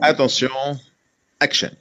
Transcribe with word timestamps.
Attention, 0.00 0.78
action. 1.40 1.76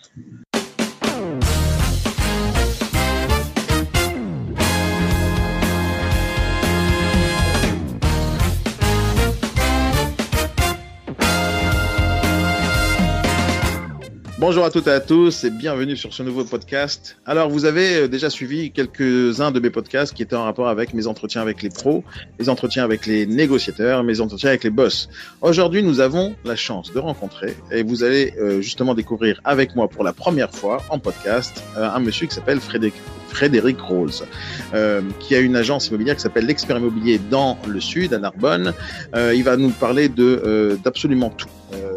Bonjour 14.40 14.66
à 14.66 14.70
toutes 14.70 14.86
et 14.86 14.92
à 14.92 15.00
tous 15.00 15.46
et 15.46 15.50
bienvenue 15.50 15.98
sur 15.98 16.14
ce 16.14 16.22
nouveau 16.22 16.44
podcast. 16.44 17.18
Alors, 17.26 17.50
vous 17.50 17.66
avez 17.66 18.02
euh, 18.02 18.08
déjà 18.08 18.30
suivi 18.30 18.70
quelques-uns 18.70 19.50
de 19.50 19.60
mes 19.60 19.72
podcasts 19.72 20.14
qui 20.14 20.22
étaient 20.22 20.36
en 20.36 20.44
rapport 20.44 20.68
avec 20.68 20.94
mes 20.94 21.08
entretiens 21.08 21.42
avec 21.42 21.64
les 21.64 21.72
pros, 21.72 22.04
mes 22.40 22.48
entretiens 22.48 22.84
avec 22.84 23.08
les 23.08 23.26
négociateurs, 23.26 24.04
mes 24.04 24.22
entretiens 24.22 24.50
avec 24.50 24.64
les 24.64 24.70
boss. 24.70 25.10
Aujourd'hui, 25.42 25.82
nous 25.82 26.02
avons 26.02 26.36
la 26.46 26.56
chance 26.56 26.94
de 26.94 27.00
rencontrer 27.00 27.58
et 27.72 27.82
vous 27.82 28.04
allez 28.04 28.36
euh, 28.40 28.62
justement 28.62 28.94
découvrir 28.94 29.42
avec 29.44 29.76
moi 29.76 29.88
pour 29.88 30.04
la 30.04 30.14
première 30.14 30.52
fois 30.52 30.84
en 30.92 31.00
podcast 31.00 31.64
euh, 31.76 31.90
un 31.90 32.00
monsieur 32.00 32.28
qui 32.28 32.36
s'appelle 32.36 32.60
Frédéric 32.60 32.94
Frédéric 33.28 33.80
Rose, 33.82 34.26
euh, 34.74 35.02
qui 35.20 35.36
a 35.36 35.40
une 35.40 35.56
agence 35.56 35.88
immobilière 35.88 36.16
qui 36.16 36.22
s'appelle 36.22 36.46
l'Expert 36.46 36.78
Immobilier 36.78 37.20
dans 37.30 37.58
le 37.68 37.80
sud, 37.80 38.14
à 38.14 38.20
Narbonne. 38.20 38.74
Euh, 39.16 39.34
il 39.36 39.44
va 39.44 39.58
nous 39.58 39.70
parler 39.70 40.12
euh, 40.20 40.76
d'absolument 40.84 41.30
tout. 41.30 41.48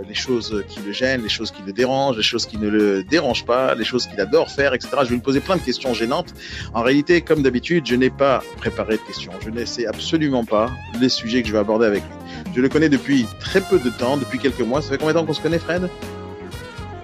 les 0.09 0.15
choses 0.15 0.65
qui 0.69 0.80
le 0.84 0.93
gênent, 0.93 1.23
les 1.23 1.29
choses 1.29 1.53
qui 1.53 1.62
le 1.65 1.73
dérangent, 1.73 2.16
les 2.16 2.23
choses 2.23 2.47
qui 2.47 2.59
ne 2.59 2.69
le 2.69 3.05
dérangent 3.05 3.45
pas, 3.45 3.75
les 3.77 3.84
choses 3.84 4.06
qu'il 4.06 4.20
adore 4.20 4.51
faire, 4.51 4.75
etc. 4.75 4.89
Je 5.05 5.09
vais 5.11 5.15
lui 5.15 5.23
poser 5.23 5.41
plein 5.41 5.56
de 5.56 5.62
questions 5.62 5.95
gênantes. 5.95 6.34
En 6.75 6.83
réalité, 6.83 7.20
comme 7.20 7.42
d'habitude, 7.42 7.87
je 7.87 7.95
n'ai 7.95 8.11
pas 8.11 8.42
préparé 8.56 8.97
de 8.97 9.03
questions. 9.03 9.33
Je 9.45 9.51
ne 9.51 9.65
sais 9.65 9.87
absolument 9.87 10.45
pas 10.45 10.70
les 11.01 11.09
sujets 11.09 11.42
que 11.42 11.48
je 11.48 11.53
vais 11.53 11.61
aborder 11.61 11.87
avec 11.87 12.03
lui. 12.03 12.53
Je 12.56 12.61
le 12.61 12.69
connais 12.69 12.89
depuis 12.89 13.27
très 13.39 13.61
peu 13.61 13.78
de 13.78 13.91
temps, 13.91 14.17
depuis 14.17 14.39
quelques 14.39 14.61
mois. 14.61 14.83
Ça 14.83 14.91
fait 14.91 14.98
combien 14.98 15.15
de 15.15 15.19
temps 15.20 15.27
qu'on 15.27 15.34
se 15.34 15.41
connaît, 15.41 15.61
Fred? 15.61 15.89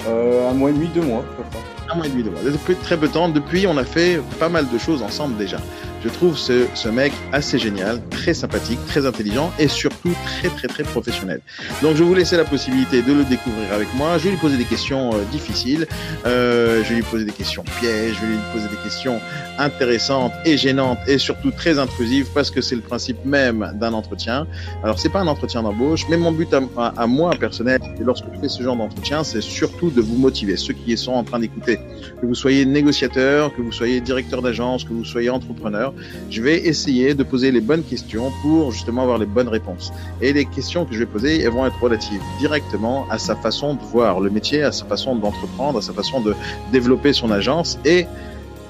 Un 0.09 0.53
mois 0.55 0.71
et 0.71 0.73
demi, 0.73 0.89
deux 0.95 1.03
mois, 1.03 1.25
un 1.39 1.53
mois 1.53 1.61
et 1.61 1.66
demi, 2.05 2.23
deux 2.23 2.31
mois. 2.31 2.41
Depuis 2.45 2.75
très 2.77 2.97
peu 2.97 3.09
de 3.09 3.13
temps, 3.13 3.29
depuis, 3.29 3.67
on 3.67 3.77
a 3.77 3.85
fait 3.85 4.21
pas 4.39 4.49
mal 4.49 4.69
de 4.71 4.79
choses 4.79 5.03
ensemble 5.03 5.37
déjà. 5.37 5.59
Je 6.05 6.09
trouve 6.09 6.37
ce, 6.37 6.67
ce 6.75 6.89
mec 6.89 7.13
assez 7.33 7.59
génial, 7.59 8.01
très 8.11 8.35
sympathique, 8.35 8.79
très 8.87 9.07
intelligent 9.07 9.51
et 9.59 9.67
surtout 9.67 10.15
très 10.25 10.49
très 10.49 10.69
très 10.69 10.85
professionnel. 10.85 11.41
Donc 11.83 11.97
je 11.97 12.05
vous 12.05 12.15
laisser 12.15 12.37
la 12.37 12.45
possibilité 12.45 13.03
de 13.03 13.13
le 13.13 13.25
découvrir 13.25 13.73
avec 13.73 13.89
moi. 13.95 14.19
Je 14.19 14.25
vais 14.25 14.31
lui 14.31 14.37
poser 14.37 14.57
des 14.57 14.65
questions 14.65 15.11
euh, 15.15 15.23
difficiles, 15.33 15.87
euh, 16.27 16.85
je 16.85 16.91
vais 16.91 16.97
lui 16.97 17.03
poser 17.03 17.25
des 17.25 17.33
questions 17.33 17.65
pièges, 17.81 18.15
je 18.17 18.21
vais 18.21 18.33
lui 18.33 18.39
poser 18.53 18.69
des 18.69 18.83
questions 18.85 19.21
intéressantes 19.59 20.33
et 20.45 20.57
gênantes 20.57 20.99
et 21.07 21.19
surtout 21.19 21.51
très 21.51 21.79
intrusives 21.79 22.29
parce 22.35 22.51
que 22.51 22.61
c'est 22.61 22.77
le 22.77 22.83
principe 22.83 23.25
même 23.25 23.73
d'un 23.75 23.93
entretien. 23.93 24.47
Alors 24.85 24.99
c'est 24.99 25.09
pas 25.09 25.21
un 25.21 25.27
entretien 25.27 25.63
d'embauche, 25.63 26.05
mais 26.09 26.17
mon 26.17 26.33
but 26.33 26.53
à, 26.55 26.61
à, 26.77 27.03
à 27.03 27.07
moi 27.07 27.31
personnel, 27.35 27.81
lorsque 28.01 28.27
je 28.35 28.41
fais 28.41 28.49
ce 28.49 28.63
genre 28.63 28.77
d'entretien, 28.77 29.25
c'est 29.25 29.43
surtout 29.43 29.91
de 29.91 30.01
vous 30.01 30.17
motiver, 30.17 30.57
ceux 30.57 30.75
qui 30.75 30.97
sont 30.97 31.13
en 31.13 31.25
train 31.25 31.41
d'écouter, 31.41 31.79
que 32.21 32.27
vous 32.27 32.35
soyez 32.35 32.65
négociateur, 32.65 33.55
que 33.55 33.63
vous 33.63 33.73
soyez 33.73 34.01
directeur 34.01 34.43
d'agence, 34.43 34.85
que 34.85 34.93
vous 34.93 35.05
soyez 35.05 35.31
entrepreneur 35.31 35.86
je 36.31 36.43
vais 36.43 36.59
essayer 36.67 37.15
de 37.15 37.23
poser 37.23 37.51
les 37.53 37.61
bonnes 37.61 37.83
questions 37.83 38.33
pour 38.43 38.73
justement 38.73 39.03
avoir 39.03 39.19
les 39.19 39.27
bonnes 39.27 39.49
réponses. 39.49 39.93
Et 40.21 40.33
les 40.33 40.45
questions 40.45 40.85
que 40.85 40.95
je 40.95 40.99
vais 40.99 41.07
poser, 41.07 41.41
elles 41.41 41.51
vont 41.51 41.67
être 41.67 41.81
relatives 41.81 42.21
directement 42.39 43.07
à 43.11 43.19
sa 43.19 43.37
façon 43.37 43.75
de 43.75 43.83
voir 43.83 44.21
le 44.21 44.31
métier, 44.31 44.63
à 44.63 44.73
sa 44.73 44.85
façon 44.85 45.17
d'entreprendre, 45.17 45.79
à 45.79 45.83
sa 45.83 45.93
façon 45.93 46.21
de 46.21 46.35
développer 46.73 47.13
son 47.13 47.31
agence 47.31 47.79
et 47.85 48.07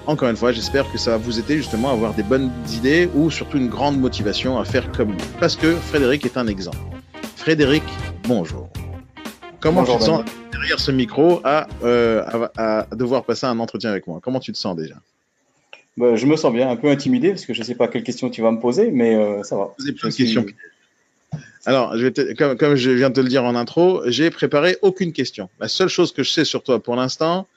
encore 0.07 0.29
une 0.29 0.37
fois, 0.37 0.53
j'espère 0.53 0.91
que 0.93 0.99
ça 0.99 1.11
va 1.13 1.17
vous 1.17 1.41
aider 1.41 1.57
justement 1.57 1.91
à 1.91 1.93
avoir 1.93 2.15
des 2.15 2.23
bonnes 2.23 2.53
idées 2.73 3.11
ou 3.15 3.29
surtout 3.29 3.59
une 3.59 3.69
grande 3.69 3.99
motivation 3.99 4.57
à 4.57 4.65
faire 4.65 4.93
comme 4.93 5.11
lui. 5.11 5.19
Parce 5.41 5.57
que 5.57 5.75
Frédéric 5.75 6.25
est 6.25 6.37
un 6.37 6.47
exemple. 6.47 6.79
Frédéric, 7.35 7.83
bonjour. 8.23 8.69
Comment 9.59 9.81
bonjour, 9.81 9.97
tu 9.97 10.01
te 10.01 10.07
sens 10.07 10.25
derrière 10.53 10.79
ce 10.79 10.93
micro 10.93 11.41
à, 11.43 11.67
euh, 11.83 12.23
à, 12.57 12.87
à 12.87 12.95
devoir 12.95 13.25
passer 13.25 13.47
un 13.47 13.59
entretien 13.59 13.91
avec 13.91 14.07
moi? 14.07 14.21
Comment 14.23 14.39
tu 14.39 14.53
te 14.53 14.59
sens 14.59 14.77
déjà? 14.77 14.95
Bah, 15.97 16.17
je 16.17 16.27
me 16.27 16.37
sens 16.37 16.53
bien, 16.53 16.69
un 16.69 16.77
peu 16.77 16.89
intimidé 16.89 17.31
parce 17.31 17.47
que 17.47 17.55
je 17.55 17.61
ne 17.61 17.65
sais 17.65 17.75
pas 17.75 17.89
quelles 17.89 18.03
questions 18.03 18.31
tu 18.31 18.43
vas 18.43 18.51
me 18.51 18.61
poser, 18.61 18.91
mais 18.91 19.15
euh, 19.15 19.43
ça 19.43 19.57
va. 19.57 19.75
Poser 19.77 19.93
plein 19.93 20.11
de 20.11 20.15
questions. 20.15 20.47
Alors, 21.65 21.97
je 21.97 22.05
vais 22.05 22.13
te, 22.13 22.35
comme, 22.35 22.57
comme, 22.57 22.75
je 22.77 22.91
viens 22.91 23.11
de 23.11 23.15
te 23.15 23.21
le 23.21 23.29
dire 23.29 23.45
en 23.45 23.57
intro, 23.57 24.03
j'ai 24.07 24.31
préparé 24.31 24.77
aucune 24.83 25.13
question. 25.13 25.49
La 25.59 25.69
seule 25.69 25.89
chose 25.89 26.13
que 26.13 26.23
je 26.23 26.31
sais 26.31 26.45
sur 26.45 26.63
toi 26.63 26.81
pour 26.83 26.95
l'instant, 26.97 27.49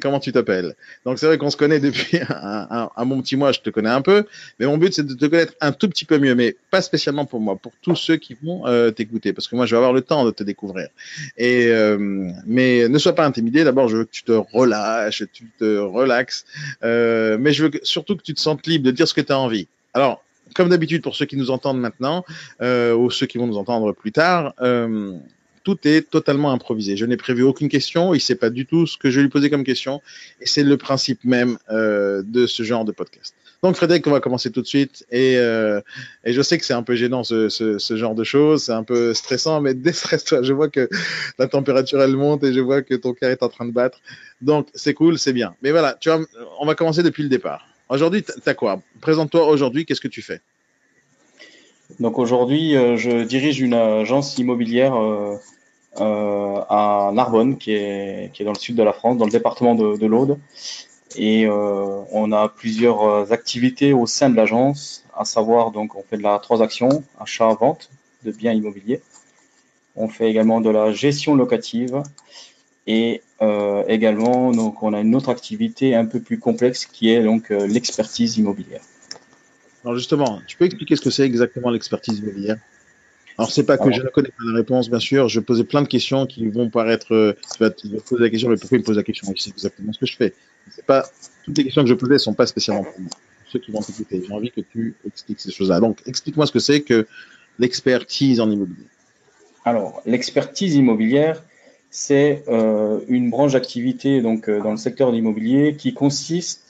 comment 0.00 0.20
tu 0.20 0.32
t'appelles. 0.32 0.74
Donc 1.04 1.18
c'est 1.18 1.26
vrai 1.26 1.38
qu'on 1.38 1.50
se 1.50 1.56
connaît 1.56 1.80
depuis 1.80 2.18
un, 2.28 3.06
bon 3.06 3.20
petit 3.22 3.36
mois, 3.36 3.52
je 3.52 3.60
te 3.60 3.70
connais 3.70 3.90
un 3.90 4.02
peu, 4.02 4.24
mais 4.58 4.66
mon 4.66 4.78
but 4.78 4.94
c'est 4.94 5.06
de 5.06 5.14
te 5.14 5.26
connaître 5.26 5.54
un 5.60 5.72
tout 5.72 5.88
petit 5.88 6.04
peu 6.04 6.18
mieux, 6.18 6.34
mais 6.34 6.56
pas 6.70 6.82
spécialement 6.82 7.24
pour 7.24 7.40
moi, 7.40 7.56
pour 7.56 7.72
tous 7.82 7.96
ceux 7.96 8.16
qui 8.16 8.36
vont 8.42 8.66
euh, 8.66 8.90
t'écouter, 8.90 9.32
parce 9.32 9.48
que 9.48 9.56
moi 9.56 9.66
je 9.66 9.72
vais 9.72 9.76
avoir 9.76 9.92
le 9.92 10.02
temps 10.02 10.24
de 10.24 10.30
te 10.30 10.42
découvrir. 10.42 10.88
Et 11.36 11.68
euh, 11.68 12.30
mais 12.46 12.88
ne 12.88 12.98
sois 12.98 13.14
pas 13.14 13.26
intimidé. 13.26 13.64
D'abord, 13.64 13.88
je 13.88 13.98
veux 13.98 14.04
que 14.04 14.12
tu 14.12 14.22
te 14.22 14.32
relâches, 14.32 15.24
tu 15.32 15.50
te 15.58 15.78
relaxes, 15.78 16.44
euh, 16.82 17.36
mais 17.38 17.52
je 17.52 17.64
veux 17.64 17.70
surtout 17.82 18.16
que 18.16 18.22
tu 18.22 18.34
te 18.34 18.40
sentes 18.40 18.66
libre 18.66 18.84
de 18.84 18.90
dire 18.90 19.08
ce 19.08 19.14
que 19.14 19.20
tu 19.20 19.32
as 19.32 19.38
envie. 19.38 19.68
Alors, 19.92 20.22
comme 20.54 20.68
d'habitude 20.68 21.02
pour 21.02 21.16
ceux 21.16 21.26
qui 21.26 21.36
nous 21.36 21.50
entendent 21.50 21.80
maintenant 21.80 22.24
ou 22.60 23.10
ceux 23.10 23.26
qui 23.26 23.38
vont 23.38 23.46
nous 23.46 23.56
entendre 23.56 23.92
plus 23.92 24.12
tard, 24.12 24.54
tout 25.64 25.78
est 25.88 26.08
totalement 26.08 26.52
improvisé. 26.52 26.96
Je 26.96 27.06
n'ai 27.06 27.16
prévu 27.16 27.42
aucune 27.42 27.68
question, 27.68 28.14
il 28.14 28.18
ne 28.18 28.22
sait 28.22 28.34
pas 28.36 28.50
du 28.50 28.66
tout 28.66 28.86
ce 28.86 28.96
que 28.96 29.10
je 29.10 29.20
lui 29.20 29.28
poser 29.28 29.50
comme 29.50 29.64
question, 29.64 30.00
et 30.40 30.46
c'est 30.46 30.62
le 30.62 30.76
principe 30.76 31.24
même 31.24 31.58
euh, 31.70 32.22
de 32.24 32.46
ce 32.46 32.62
genre 32.62 32.84
de 32.84 32.92
podcast. 32.92 33.34
Donc 33.62 33.76
Frédéric, 33.76 34.06
on 34.06 34.10
va 34.10 34.20
commencer 34.20 34.50
tout 34.50 34.60
de 34.60 34.66
suite, 34.66 35.06
et, 35.10 35.38
euh, 35.38 35.80
je 36.24 36.42
sais 36.42 36.58
que 36.58 36.64
c'est 36.66 36.74
un 36.74 36.82
peu 36.82 36.94
gênant 36.94 37.24
ce, 37.24 37.48
genre 37.96 38.14
de 38.14 38.24
choses, 38.24 38.64
c'est 38.64 38.72
un 38.72 38.84
peu 38.84 39.14
stressant, 39.14 39.62
mais 39.62 39.72
déstresse-toi, 39.88 40.42
je 40.42 40.52
vois 40.52 40.68
que 40.68 40.88
la 41.38 41.48
température 41.48 42.00
elle 42.02 42.16
monte 42.16 42.44
et 42.44 42.52
je 42.52 42.60
vois 42.60 42.82
que 42.82 42.94
ton 42.94 43.14
cœur 43.14 43.30
est 43.30 43.42
en 43.42 43.48
train 43.48 43.64
de 43.64 43.72
battre, 43.72 44.00
donc 44.42 44.68
c'est 44.74 44.94
cool, 44.94 45.18
c'est 45.18 45.32
bien. 45.32 45.54
Mais 45.62 45.70
voilà, 45.70 45.96
tu 45.98 46.10
vois, 46.10 46.20
on 46.60 46.66
va 46.66 46.74
commencer 46.74 47.02
depuis 47.02 47.22
le 47.22 47.30
départ. 47.30 47.66
Aujourd'hui, 47.88 48.22
tu 48.22 48.54
quoi? 48.54 48.82
Présente-toi 49.00 49.46
aujourd'hui, 49.46 49.86
qu'est-ce 49.86 50.00
que 50.00 50.08
tu 50.08 50.22
fais? 50.22 50.40
Donc 52.00 52.18
aujourd'hui, 52.18 52.76
euh, 52.76 52.96
je 52.96 53.24
dirige 53.24 53.60
une 53.60 53.74
agence 53.74 54.38
immobilière 54.38 54.94
à 55.96 57.10
Narbonne, 57.12 57.56
qui 57.58 57.72
est, 57.72 58.30
dans 58.44 58.52
le 58.52 58.58
sud 58.58 58.76
de 58.76 58.82
la 58.82 58.92
France, 58.92 59.16
dans 59.16 59.26
le 59.26 59.30
département 59.30 59.74
de, 59.74 59.96
de 59.96 60.06
l'Aude. 60.06 60.38
Et 61.16 61.46
euh, 61.46 62.02
on 62.10 62.32
a 62.32 62.48
plusieurs 62.48 63.32
activités 63.32 63.92
au 63.92 64.06
sein 64.06 64.30
de 64.30 64.36
l'agence, 64.36 65.04
à 65.16 65.24
savoir 65.24 65.70
donc 65.70 65.94
on 65.94 66.02
fait 66.02 66.16
de 66.16 66.22
la 66.22 66.38
transaction, 66.38 67.04
achat-vente 67.20 67.90
de 68.24 68.32
biens 68.32 68.52
immobiliers. 68.52 69.00
On 69.94 70.08
fait 70.08 70.28
également 70.28 70.60
de 70.60 70.70
la 70.70 70.92
gestion 70.92 71.36
locative 71.36 72.02
et 72.86 73.22
euh, 73.42 73.84
également 73.86 74.50
donc 74.50 74.82
on 74.82 74.92
a 74.92 75.00
une 75.00 75.14
autre 75.14 75.28
activité 75.28 75.94
un 75.94 76.04
peu 76.04 76.20
plus 76.20 76.38
complexe 76.38 76.84
qui 76.84 77.10
est 77.10 77.22
donc 77.22 77.50
euh, 77.50 77.66
l'expertise 77.66 78.36
immobilière. 78.38 78.82
Alors 79.84 79.96
justement, 79.96 80.40
tu 80.48 80.56
peux 80.56 80.64
expliquer 80.64 80.96
ce 80.96 81.02
que 81.02 81.10
c'est 81.10 81.24
exactement 81.24 81.70
l'expertise 81.70 82.18
immobilière? 82.18 82.56
Alors, 83.36 83.50
c'est 83.50 83.64
pas 83.64 83.76
que 83.76 83.82
Alors, 83.82 83.94
je 83.94 84.02
ne 84.02 84.08
connais 84.08 84.28
pas 84.28 84.44
la 84.46 84.54
réponse, 84.54 84.88
bien 84.88 85.00
sûr. 85.00 85.28
Je 85.28 85.40
poser 85.40 85.64
plein 85.64 85.82
de 85.82 85.88
questions 85.88 86.26
qui 86.26 86.46
vont 86.46 86.70
paraître. 86.70 87.36
Tu 87.52 87.58
vas 87.58 87.70
te 87.70 87.86
poser 87.88 88.22
la 88.22 88.30
question, 88.30 88.48
mais 88.48 88.56
pourquoi 88.56 88.78
il 88.78 88.80
me 88.80 88.84
pose 88.84 88.96
la 88.96 89.02
question? 89.02 89.32
C'est 89.36 89.50
exactement 89.50 89.92
ce 89.92 89.98
que 89.98 90.06
je 90.06 90.16
fais. 90.16 90.34
C'est 90.70 90.86
pas 90.86 91.04
toutes 91.44 91.58
les 91.58 91.64
questions 91.64 91.82
que 91.82 91.88
je 91.88 91.94
posais 91.94 92.18
sont 92.18 92.34
pas 92.34 92.46
spécialement 92.46 92.84
pour 92.84 93.00
moi. 93.00 93.10
Ceux 93.48 93.58
qui 93.58 93.70
vont 93.70 93.80
t'écouter, 93.80 94.22
j'ai 94.26 94.32
envie 94.32 94.50
que 94.50 94.60
tu 94.60 94.94
expliques 95.06 95.40
ces 95.40 95.50
choses-là. 95.50 95.80
Donc, 95.80 95.98
explique-moi 96.06 96.46
ce 96.46 96.52
que 96.52 96.58
c'est 96.58 96.82
que 96.82 97.06
l'expertise 97.58 98.40
en 98.40 98.50
immobilier. 98.50 98.86
Alors, 99.64 100.02
l'expertise 100.06 100.74
immobilière, 100.74 101.42
c'est 101.90 102.44
euh, 102.48 103.00
une 103.08 103.30
branche 103.30 103.52
d'activité 103.52 104.20
donc 104.20 104.48
euh, 104.48 104.60
dans 104.60 104.72
le 104.72 104.76
secteur 104.76 105.10
de 105.10 105.16
l'immobilier 105.16 105.76
qui 105.76 105.94
consiste 105.94 106.63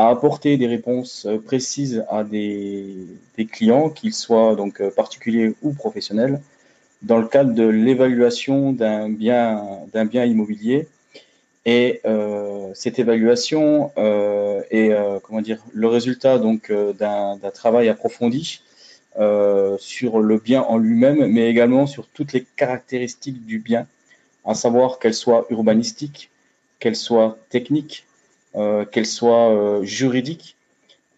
à 0.00 0.08
apporter 0.08 0.56
des 0.56 0.66
réponses 0.66 1.26
euh, 1.26 1.38
précises 1.38 2.06
à 2.08 2.24
des, 2.24 3.06
clients, 3.52 3.90
qu'ils 3.90 4.14
soient 4.14 4.54
donc 4.56 4.80
euh, 4.80 4.90
particuliers 4.90 5.54
ou 5.60 5.74
professionnels, 5.74 6.40
dans 7.02 7.18
le 7.18 7.26
cadre 7.26 7.52
de 7.52 7.66
l'évaluation 7.66 8.72
d'un 8.72 9.10
bien, 9.10 9.62
d'un 9.92 10.06
bien 10.06 10.24
immobilier. 10.24 10.88
Et 11.66 12.00
euh, 12.06 12.70
cette 12.72 12.98
évaluation 12.98 13.92
est 14.70 14.90
comment 15.22 15.42
dire 15.42 15.62
le 15.72 15.88
résultat 15.88 16.38
donc 16.38 16.72
d'un, 16.72 17.36
d'un 17.36 17.50
travail 17.50 17.88
approfondi 17.88 18.62
sur 19.78 20.20
le 20.20 20.36
bien 20.38 20.62
en 20.62 20.78
lui-même, 20.78 21.26
mais 21.26 21.50
également 21.50 21.86
sur 21.86 22.06
toutes 22.06 22.32
les 22.32 22.46
caractéristiques 22.56 23.44
du 23.44 23.58
bien, 23.58 23.86
à 24.44 24.54
savoir 24.54 24.98
qu'elles 24.98 25.20
soient 25.24 25.46
urbanistiques, 25.50 26.30
qu'elles 26.78 26.96
soient 27.08 27.38
techniques, 27.50 28.06
qu'elle 28.54 29.06
soit 29.06 29.50
euh, 29.50 29.82
juridique. 29.84 30.56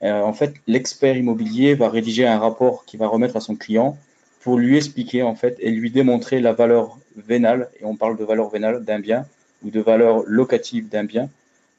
Euh, 0.02 0.20
en 0.22 0.32
fait, 0.32 0.54
l'expert 0.66 1.16
immobilier 1.16 1.74
va 1.74 1.88
rédiger 1.88 2.26
un 2.26 2.38
rapport 2.38 2.84
qui 2.84 2.96
va 2.96 3.06
remettre 3.06 3.36
à 3.36 3.40
son 3.40 3.54
client 3.54 3.96
pour 4.40 4.58
lui 4.58 4.76
expliquer 4.76 5.22
en 5.22 5.36
fait 5.36 5.56
et 5.60 5.70
lui 5.70 5.90
démontrer 5.90 6.40
la 6.40 6.52
valeur 6.52 6.98
vénale, 7.16 7.68
et 7.80 7.84
on 7.84 7.94
parle 7.94 8.16
de 8.16 8.24
valeur 8.24 8.48
vénale 8.48 8.84
d'un 8.84 8.98
bien 8.98 9.26
ou 9.64 9.70
de 9.70 9.80
valeur 9.80 10.24
locative 10.26 10.88
d'un 10.88 11.04
bien, 11.04 11.30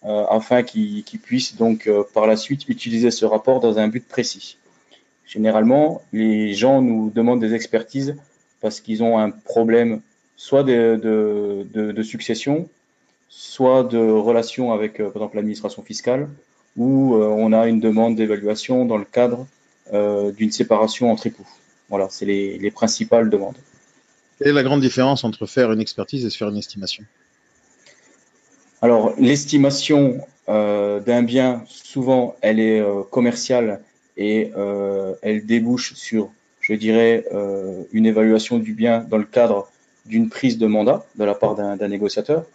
euh, 0.06 0.26
afin 0.30 0.64
qu'il 0.64 1.04
qu 1.04 1.18
puisse 1.18 1.58
donc 1.58 1.88
euh, 1.88 2.04
par 2.14 2.26
la 2.26 2.38
suite 2.38 2.70
utiliser 2.70 3.12
ce 3.12 3.26
rapport 3.26 3.60
dans 3.60 3.78
un 3.80 3.90
but 3.90 4.08
précis. 4.08 4.58
Généralement, 5.26 6.02
les 6.14 6.54
gens 6.54 6.82
nous 6.82 7.10
demandent 7.10 7.42
des 7.42 7.54
expertises 7.54 8.16
parce 8.62 8.80
qu'ils 8.80 9.04
ont 9.04 9.18
un 9.18 9.32
problème 9.32 10.02
soit 10.38 10.64
de, 10.64 12.02
succession, 12.04 12.70
soit 13.36 13.84
de 13.84 13.98
relations 13.98 14.72
avec, 14.72 14.98
par 14.98 15.16
exemple, 15.16 15.36
l'administration 15.36 15.84
fiscale, 15.84 16.30
où 16.78 17.16
on 17.16 17.52
a 17.54 17.68
une 17.68 17.80
demande 17.80 18.16
d'évaluation 18.16 18.86
dans 18.86 18.98
le 18.98 19.06
cadre 19.06 19.48
d'une 19.92 20.52
séparation 20.52 21.12
entre 21.12 21.28
époux. 21.28 21.48
Voilà, 21.90 22.08
c'est 22.10 22.26
les, 22.26 22.58
les 22.58 22.72
principales 22.72 23.30
demandes. 23.30 23.58
Quelle 24.40 24.50
est 24.50 24.54
la 24.54 24.64
grande 24.64 24.82
différence 24.82 25.24
entre 25.24 25.46
faire 25.46 25.72
une 25.72 25.82
expertise 25.82 26.26
et 26.26 26.30
faire 26.30 26.50
une 26.50 26.58
estimation? 26.58 27.04
Alors, 28.82 29.14
l'estimation 29.18 30.20
euh, 30.50 31.00
d'un 31.00 31.24
bien, 31.24 31.64
souvent, 31.68 32.36
elle 32.42 32.60
est 32.60 32.82
euh, 32.82 33.04
commerciale 33.04 33.80
et 34.18 34.52
euh, 34.58 35.14
elle 35.22 35.46
débouche 35.46 35.94
sur, 35.94 36.30
je 36.60 36.74
dirais, 36.74 37.26
une 37.92 38.06
évaluation 38.06 38.58
du 38.60 38.74
bien 38.74 39.06
dans 39.10 39.18
le 39.18 39.24
cadre 39.26 39.70
d'une 40.06 40.30
prise 40.30 40.58
de 40.58 40.68
mandat 40.68 41.06
de 41.16 41.24
la 41.24 41.34
part 41.34 41.56
d'un 41.56 41.88
négociateur. 41.88 42.46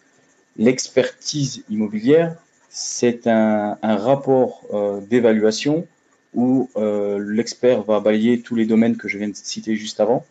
L'expertise 0.59 1.65
immobilière, 1.71 2.37
c'est 2.69 3.27
un, 3.27 3.79
rapport 3.83 4.67
d'évaluation 5.09 5.87
où 6.35 6.69
l'expert 6.77 7.83
va 7.83 8.01
balayer 8.01 8.43
tous 8.43 8.55
les 8.57 8.67
domaines 8.67 8.97
que 8.97 9.09
je 9.09 9.19
viens 9.19 9.29
de 9.29 9.37
citer 9.37 9.77
juste 9.77 10.01
avant 10.01 10.27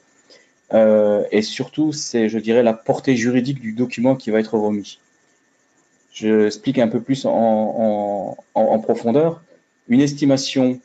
euh, 0.74 1.24
et 1.31 1.41
surtout, 1.41 1.91
c'est, 1.91 2.29
je 2.29 2.39
dirais, 2.39 2.63
la 2.63 2.74
portée 2.74 3.15
juridique 3.15 3.62
du 3.62 3.74
document 3.74 4.15
qui 4.15 4.31
va 4.31 4.39
être 4.39 4.57
remis. 4.57 5.00
Je 6.13 6.47
explique 6.47 6.80
un 6.80 6.88
peu 6.88 7.01
plus 7.01 7.25
en, 7.25 8.35
profondeur. 8.83 9.44
Une 9.88 10.01
estimation 10.01 10.80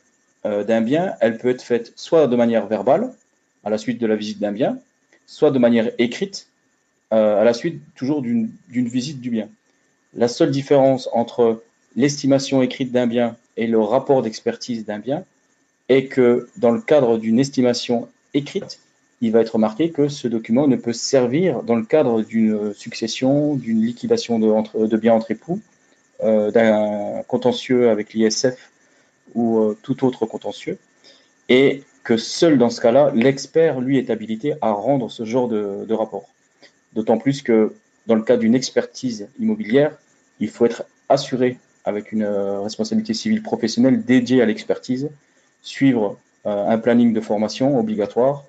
euh, 0.45 0.63
d'un 0.63 0.81
bien, 0.81 1.15
elle 1.21 1.37
peut 1.37 1.49
être 1.49 1.61
faite 1.61 1.93
soit 1.95 2.27
de 2.27 2.35
manière 2.35 2.67
verbale, 2.67 3.13
à 3.63 3.69
la 3.69 3.77
suite 3.77 3.99
de 3.99 4.07
la 4.07 4.15
visite 4.15 4.39
d'un 4.39 4.51
bien, 4.51 4.79
soit 5.25 5.51
de 5.51 5.59
manière 5.59 5.91
écrite, 5.97 6.47
euh, 7.13 7.39
à 7.39 7.43
la 7.43 7.53
suite 7.53 7.79
toujours 7.95 8.23
d'une 8.23 8.49
visite 8.69 9.21
du 9.21 9.29
bien. 9.29 9.47
La 10.15 10.27
seule 10.27 10.49
différence 10.49 11.07
entre 11.13 11.61
l'estimation 11.95 12.63
écrite 12.63 12.91
d'un 12.91 13.05
bien 13.05 13.35
et 13.55 13.67
le 13.67 13.79
rapport 13.79 14.23
d'expertise 14.23 14.83
d'un 14.85 14.97
bien 14.97 15.23
est 15.89 16.07
que 16.07 16.49
dans 16.57 16.71
le 16.71 16.81
cadre 16.81 17.19
d'une 17.19 17.39
estimation 17.39 18.09
écrite, 18.33 18.79
il 19.21 19.31
va 19.31 19.41
être 19.41 19.59
marqué 19.59 19.91
que 19.91 20.07
ce 20.07 20.27
document 20.27 20.67
ne 20.67 20.75
peut 20.75 20.91
servir 20.93 21.61
dans 21.61 21.75
le 21.75 21.83
cadre 21.83 22.23
d'une 22.23 22.73
succession, 22.73 23.55
d'une 23.55 23.83
liquidation 23.83 24.39
de, 24.39 24.97
biens 24.97 25.13
entre 25.13 25.31
époux, 25.31 25.59
euh, 26.23 26.49
d'un 26.49 27.21
contentieux 27.27 27.89
avec 27.89 28.13
l'ISF 28.13 28.71
ou 29.35 29.59
euh, 29.59 29.77
tout 29.83 30.03
autre 30.03 30.25
contentieux, 30.25 30.79
et 31.47 31.83
que 32.03 32.17
seul 32.17 32.57
dans 32.57 32.71
ce 32.71 32.81
cas-là, 32.81 33.11
l'expert, 33.13 33.81
lui, 33.81 33.99
est 33.99 34.09
habilité 34.09 34.55
à 34.61 34.71
rendre 34.71 35.11
ce 35.11 35.25
genre 35.25 35.47
de 35.47 35.93
rapport. 35.93 36.32
D'autant 36.95 37.17
plus 37.17 37.41
que 37.41 37.73
dans 38.07 38.15
le 38.15 38.21
cas 38.21 38.37
d'une 38.37 38.55
expertise 38.55 39.27
immobilière, 39.39 39.95
il 40.39 40.49
faut 40.49 40.65
être 40.65 40.83
assuré 41.09 41.57
avec 41.85 42.11
une 42.11 42.23
euh, 42.23 42.61
responsabilité 42.61 43.13
civile 43.13 43.41
professionnelle 43.41 44.03
dédiée 44.03 44.41
à 44.41 44.45
l'expertise, 44.45 45.09
suivre 45.61 46.17
un 46.45 46.77
planning 46.77 47.13
de 47.13 47.21
formation 47.21 47.79
obligatoire, 47.79 48.43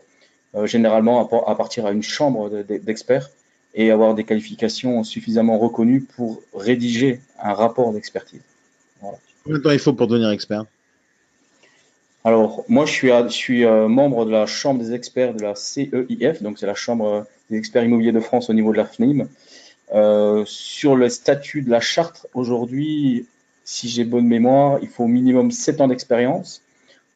euh, 0.56 0.66
généralement 0.66 1.28
à, 1.46 1.54
partir 1.56 1.86
à 1.86 1.90
une 1.90 2.02
chambre 2.02 2.48
d'experts 2.62 3.30
et 3.74 3.90
avoir 3.90 4.14
des 4.14 4.22
qualifications 4.22 5.02
suffisamment 5.02 5.58
reconnues 5.58 6.00
pour 6.00 6.42
rédiger 6.54 7.20
un 7.42 7.54
rapport 7.54 7.92
d'expertise. 7.92 8.40
Combien 9.00 9.58
de 9.58 9.62
temps 9.62 9.70
il 9.70 9.80
faut 9.80 9.92
pour 9.92 10.06
devenir 10.06 10.30
expert? 10.30 10.64
Alors, 12.24 12.64
moi, 12.68 12.86
je 12.86 12.92
suis, 12.92 13.08
je 13.08 13.28
suis 13.28 13.64
euh, 13.64 13.86
membre 13.86 14.24
de 14.24 14.30
la 14.30 14.46
Chambre 14.46 14.80
des 14.82 14.94
experts 14.94 15.34
de 15.34 15.42
la 15.42 15.54
CEIF, 15.54 16.42
donc 16.42 16.58
c'est 16.58 16.66
la 16.66 16.74
Chambre 16.74 17.26
des 17.50 17.58
experts 17.58 17.84
immobiliers 17.84 18.12
de 18.12 18.20
France 18.20 18.48
au 18.48 18.54
niveau 18.54 18.72
de 18.72 18.78
la 18.78 18.86
FNIM. 18.86 19.28
Euh, 19.92 20.42
sur 20.46 20.96
le 20.96 21.10
statut 21.10 21.60
de 21.60 21.70
la 21.70 21.80
charte, 21.80 22.26
aujourd'hui, 22.32 23.26
si 23.64 23.88
j'ai 23.88 24.04
bonne 24.04 24.26
mémoire, 24.26 24.78
il 24.80 24.88
faut 24.88 25.04
au 25.04 25.08
minimum 25.08 25.50
7 25.50 25.82
ans 25.82 25.88
d'expérience 25.88 26.62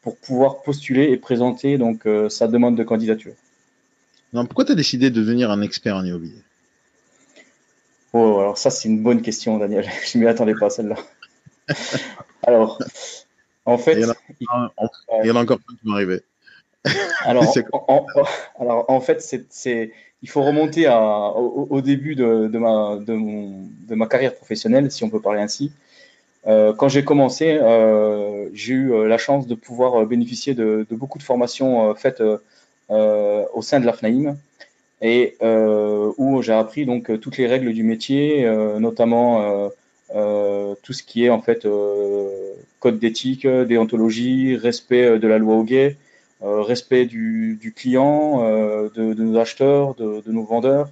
pour 0.02 0.16
pouvoir 0.16 0.62
postuler 0.62 1.04
et 1.04 1.16
présenter 1.16 1.78
donc 1.78 2.06
euh, 2.06 2.28
sa 2.28 2.46
demande 2.46 2.76
de 2.76 2.84
candidature. 2.84 3.34
Non, 4.34 4.44
pourquoi 4.44 4.66
tu 4.66 4.72
as 4.72 4.74
décidé 4.74 5.10
de 5.10 5.20
devenir 5.20 5.50
un 5.50 5.62
expert 5.62 5.96
en 5.96 6.04
immobilier? 6.04 6.42
Oh, 8.12 8.38
alors 8.38 8.58
ça 8.58 8.70
c'est 8.70 8.88
une 8.88 9.02
bonne 9.02 9.22
question, 9.22 9.58
Daniel. 9.58 9.88
Je 10.06 10.18
ne 10.18 10.24
m'y 10.24 10.28
attendais 10.28 10.54
pas 10.54 10.66
à 10.66 10.70
celle-là. 10.70 10.96
alors, 12.46 12.78
en 13.68 13.78
fait, 13.78 13.94
il 13.94 14.00
y 14.00 15.30
en 15.30 15.36
a, 15.36 15.40
encore 15.40 15.58
plein 15.60 15.76
qui 15.82 15.92
arriver. 15.92 16.20
Alors, 17.24 17.44
en, 17.72 18.06
alors, 18.58 18.84
en 18.88 19.00
fait, 19.00 19.22
c'est, 19.50 19.92
il 20.22 20.28
faut 20.28 20.42
remonter 20.42 20.86
à, 20.86 21.30
au, 21.30 21.80
début 21.80 22.14
de, 22.14 22.48
de, 22.48 22.58
ma, 22.58 22.96
de, 22.96 23.12
mon, 23.12 23.68
de 23.88 23.94
ma 23.94 24.06
carrière 24.06 24.34
professionnelle, 24.34 24.90
si 24.90 25.04
on 25.04 25.10
peut 25.10 25.20
parler 25.20 25.40
ainsi. 25.40 25.72
Euh, 26.46 26.72
quand 26.72 26.88
j'ai 26.88 27.04
commencé, 27.04 27.58
euh, 27.60 28.48
j'ai 28.52 28.72
eu 28.74 28.92
euh, 28.92 29.06
la 29.06 29.18
chance 29.18 29.46
de 29.46 29.54
pouvoir 29.54 30.06
bénéficier 30.06 30.54
de, 30.54 30.86
beaucoup 30.90 31.18
de 31.18 31.22
formations 31.22 31.94
faites 31.94 32.22
au 32.90 33.62
sein 33.62 33.80
de 33.80 33.86
la 33.86 33.92
FNAIM 33.92 34.36
et 35.02 35.36
où 35.40 36.42
j'ai 36.42 36.52
appris 36.52 36.86
donc 36.86 37.20
toutes 37.20 37.36
les 37.36 37.46
règles 37.46 37.72
du 37.72 37.82
métier, 37.82 38.48
notamment 38.78 39.70
tout 40.10 40.92
ce 40.92 41.02
qui 41.02 41.24
est 41.24 41.30
en 41.30 41.42
fait 41.42 41.66
code 42.80 42.98
d'éthique, 42.98 43.46
déontologie, 43.46 44.56
respect 44.56 45.18
de 45.18 45.28
la 45.28 45.38
loi 45.38 45.56
au 45.56 45.64
gay, 45.64 45.96
respect 46.40 47.06
du, 47.06 47.72
client, 47.76 48.42
de, 48.94 49.14
nos 49.14 49.38
acheteurs, 49.38 49.94
de, 49.94 50.22
nos 50.26 50.44
vendeurs, 50.44 50.88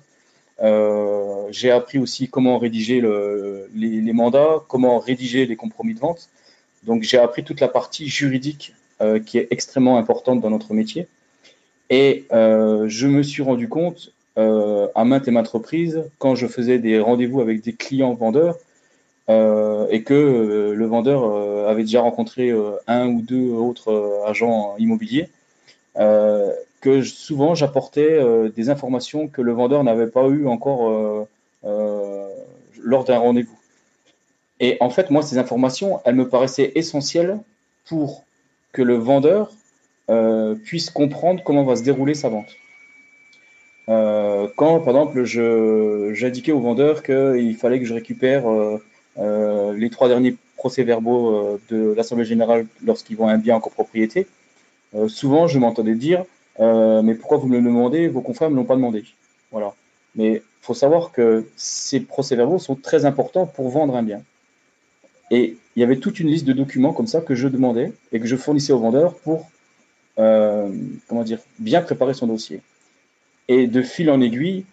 euh, 0.63 1.49
j'ai 1.51 1.71
appris 1.71 1.99
aussi 1.99 2.29
comment 2.29 2.59
rédiger 2.59 3.01
le, 3.01 3.69
les, 3.75 4.13
mandats, 4.13 4.63
comment 4.69 4.99
rédiger 4.99 5.47
les 5.47 5.57
compromis 5.57 5.95
de 5.95 6.01
vente. 6.01 6.29
Donc 6.85 7.03
j'ai 7.03 7.19
appris 7.19 7.45
toute 7.45 7.61
la 7.61 7.69
partie 7.69 8.09
juridique 8.09 8.75
euh, 9.01 9.19
qui 9.19 9.39
est 9.39 9.49
extrêmement 9.51 9.99
importante 9.99 10.41
dans 10.41 10.51
notre 10.51 10.73
métier. 10.73 11.09
Et 11.91 12.25
euh, 12.33 12.89
je 12.89 13.07
me 13.07 13.23
suis 13.23 13.43
rendu 13.43 13.69
compte 13.69 14.13
à 14.39 15.05
maintes 15.07 15.27
et 15.29 15.31
maintes 15.31 15.49
reprises, 15.49 16.05
quand 16.19 16.35
je 16.35 16.47
faisais 16.47 16.79
des 16.79 17.01
rendez-vous 17.01 17.41
avec 17.41 17.63
des 17.63 17.73
clients 17.73 18.13
vendeurs, 18.13 18.59
et 19.29 20.03
que 20.05 20.73
le 20.77 20.87
vendeur 20.87 21.69
avait 21.69 21.83
déjà 21.83 22.01
rencontré 22.01 22.53
un 22.87 23.09
ou 23.09 23.23
deux 23.23 23.51
autres 23.51 24.23
agents 24.27 24.77
immobiliers, 24.79 25.29
que 26.87 27.03
souvent 27.03 27.57
j'apportais 27.57 28.13
euh, 28.13 28.49
des 28.49 28.71
informations 28.71 29.27
que 29.27 29.43
le 29.43 29.53
vendeur 29.53 29.83
n'avait 29.83 30.07
pas 30.07 30.27
eu 30.29 30.47
encore 30.47 30.89
euh, 30.89 31.29
euh, 31.65 32.29
lors 32.81 33.03
d'un 33.03 33.19
rendez-vous. 33.19 33.59
Et 34.61 34.77
en 34.81 34.89
fait, 34.89 35.11
moi, 35.11 35.23
ces 35.23 35.37
informations, 35.39 36.01
elles 36.05 36.15
me 36.15 36.29
paraissaient 36.29 36.73
essentielles 36.77 37.41
pour 37.89 38.25
que 38.73 38.83
le 38.83 38.95
vendeur 38.95 39.53
puisse 40.65 40.91
comprendre 40.91 41.43
comment 41.43 41.65
va 41.65 41.75
se 41.75 41.83
dérouler 41.83 42.15
sa 42.15 42.29
vente. 42.29 42.55
quand, 43.87 44.81
par 44.81 44.95
exemple, 44.97 45.25
j'indiquais 46.15 46.53
au 46.53 46.61
vendeur 46.61 47.03
qu'il 47.03 47.57
fallait 47.57 47.81
que 47.81 47.87
je 47.87 47.95
récupère 47.95 48.45
les 49.19 49.91
trois 49.91 50.09
derniers 50.09 50.37
procès-verbaux 50.57 51.59
de 51.71 51.95
l'Assemblée 51.97 52.25
générale 52.25 52.67
lorsqu'ils 52.85 53.17
vont 53.17 53.29
un 53.29 53.39
bien 53.39 53.57
en 53.57 53.61
copropriété, 53.61 54.27
souvent 55.09 55.47
je 55.47 55.59
m'entendais 55.59 55.95
dire 55.95 56.25
euh, 56.61 57.03
mais 57.03 57.15
pourquoi 57.15 57.39
vous 57.39 57.49
me 57.49 57.59
le 57.59 57.65
demandez? 57.65 58.09
Vos 58.09 58.21
confrères 58.21 58.49
ne 58.49 58.55
me 58.55 58.61
l'ont 58.61 58.67
pas 58.67 58.77
demandé. 58.77 59.05
Voilà. 59.51 59.75
Mais 60.15 60.35
il 60.35 60.43
faut 60.63 60.75
savoir 60.75 61.13
que 61.13 61.47
ces 61.57 62.01
procès-verbaux 62.01 62.59
sont 62.59 62.75
très 62.75 63.05
importants 63.05 63.47
pour 63.47 63.69
vendre 63.69 63.97
un 63.97 64.03
bien. 64.03 64.23
Et 65.31 65.57
il 65.75 65.81
y 65.81 65.83
avait 65.83 65.97
toute 65.97 66.21
une 66.21 66.29
liste 66.29 66.47
de 66.47 66.53
documents 66.53 66.93
comme 66.93 67.07
ça 67.07 67.21
que 67.21 67.35
je 67.35 67.49
demandais 67.49 67.93
et 68.13 68.21
que 68.21 68.27
je 68.27 68.37
fournissais 68.37 68.73
au 68.73 68.79
vendeur 68.79 69.15
pour 69.15 69.51
euh, 70.19 70.73
comment 71.09 71.25
dire, 71.25 71.41
bien 71.59 71.83
préparer 71.83 72.15
son 72.15 72.27
dossier. 72.27 72.63
Et 73.49 73.67
de 73.67 73.83
fil 73.83 74.11
en 74.11 74.21
aiguille, 74.21 74.65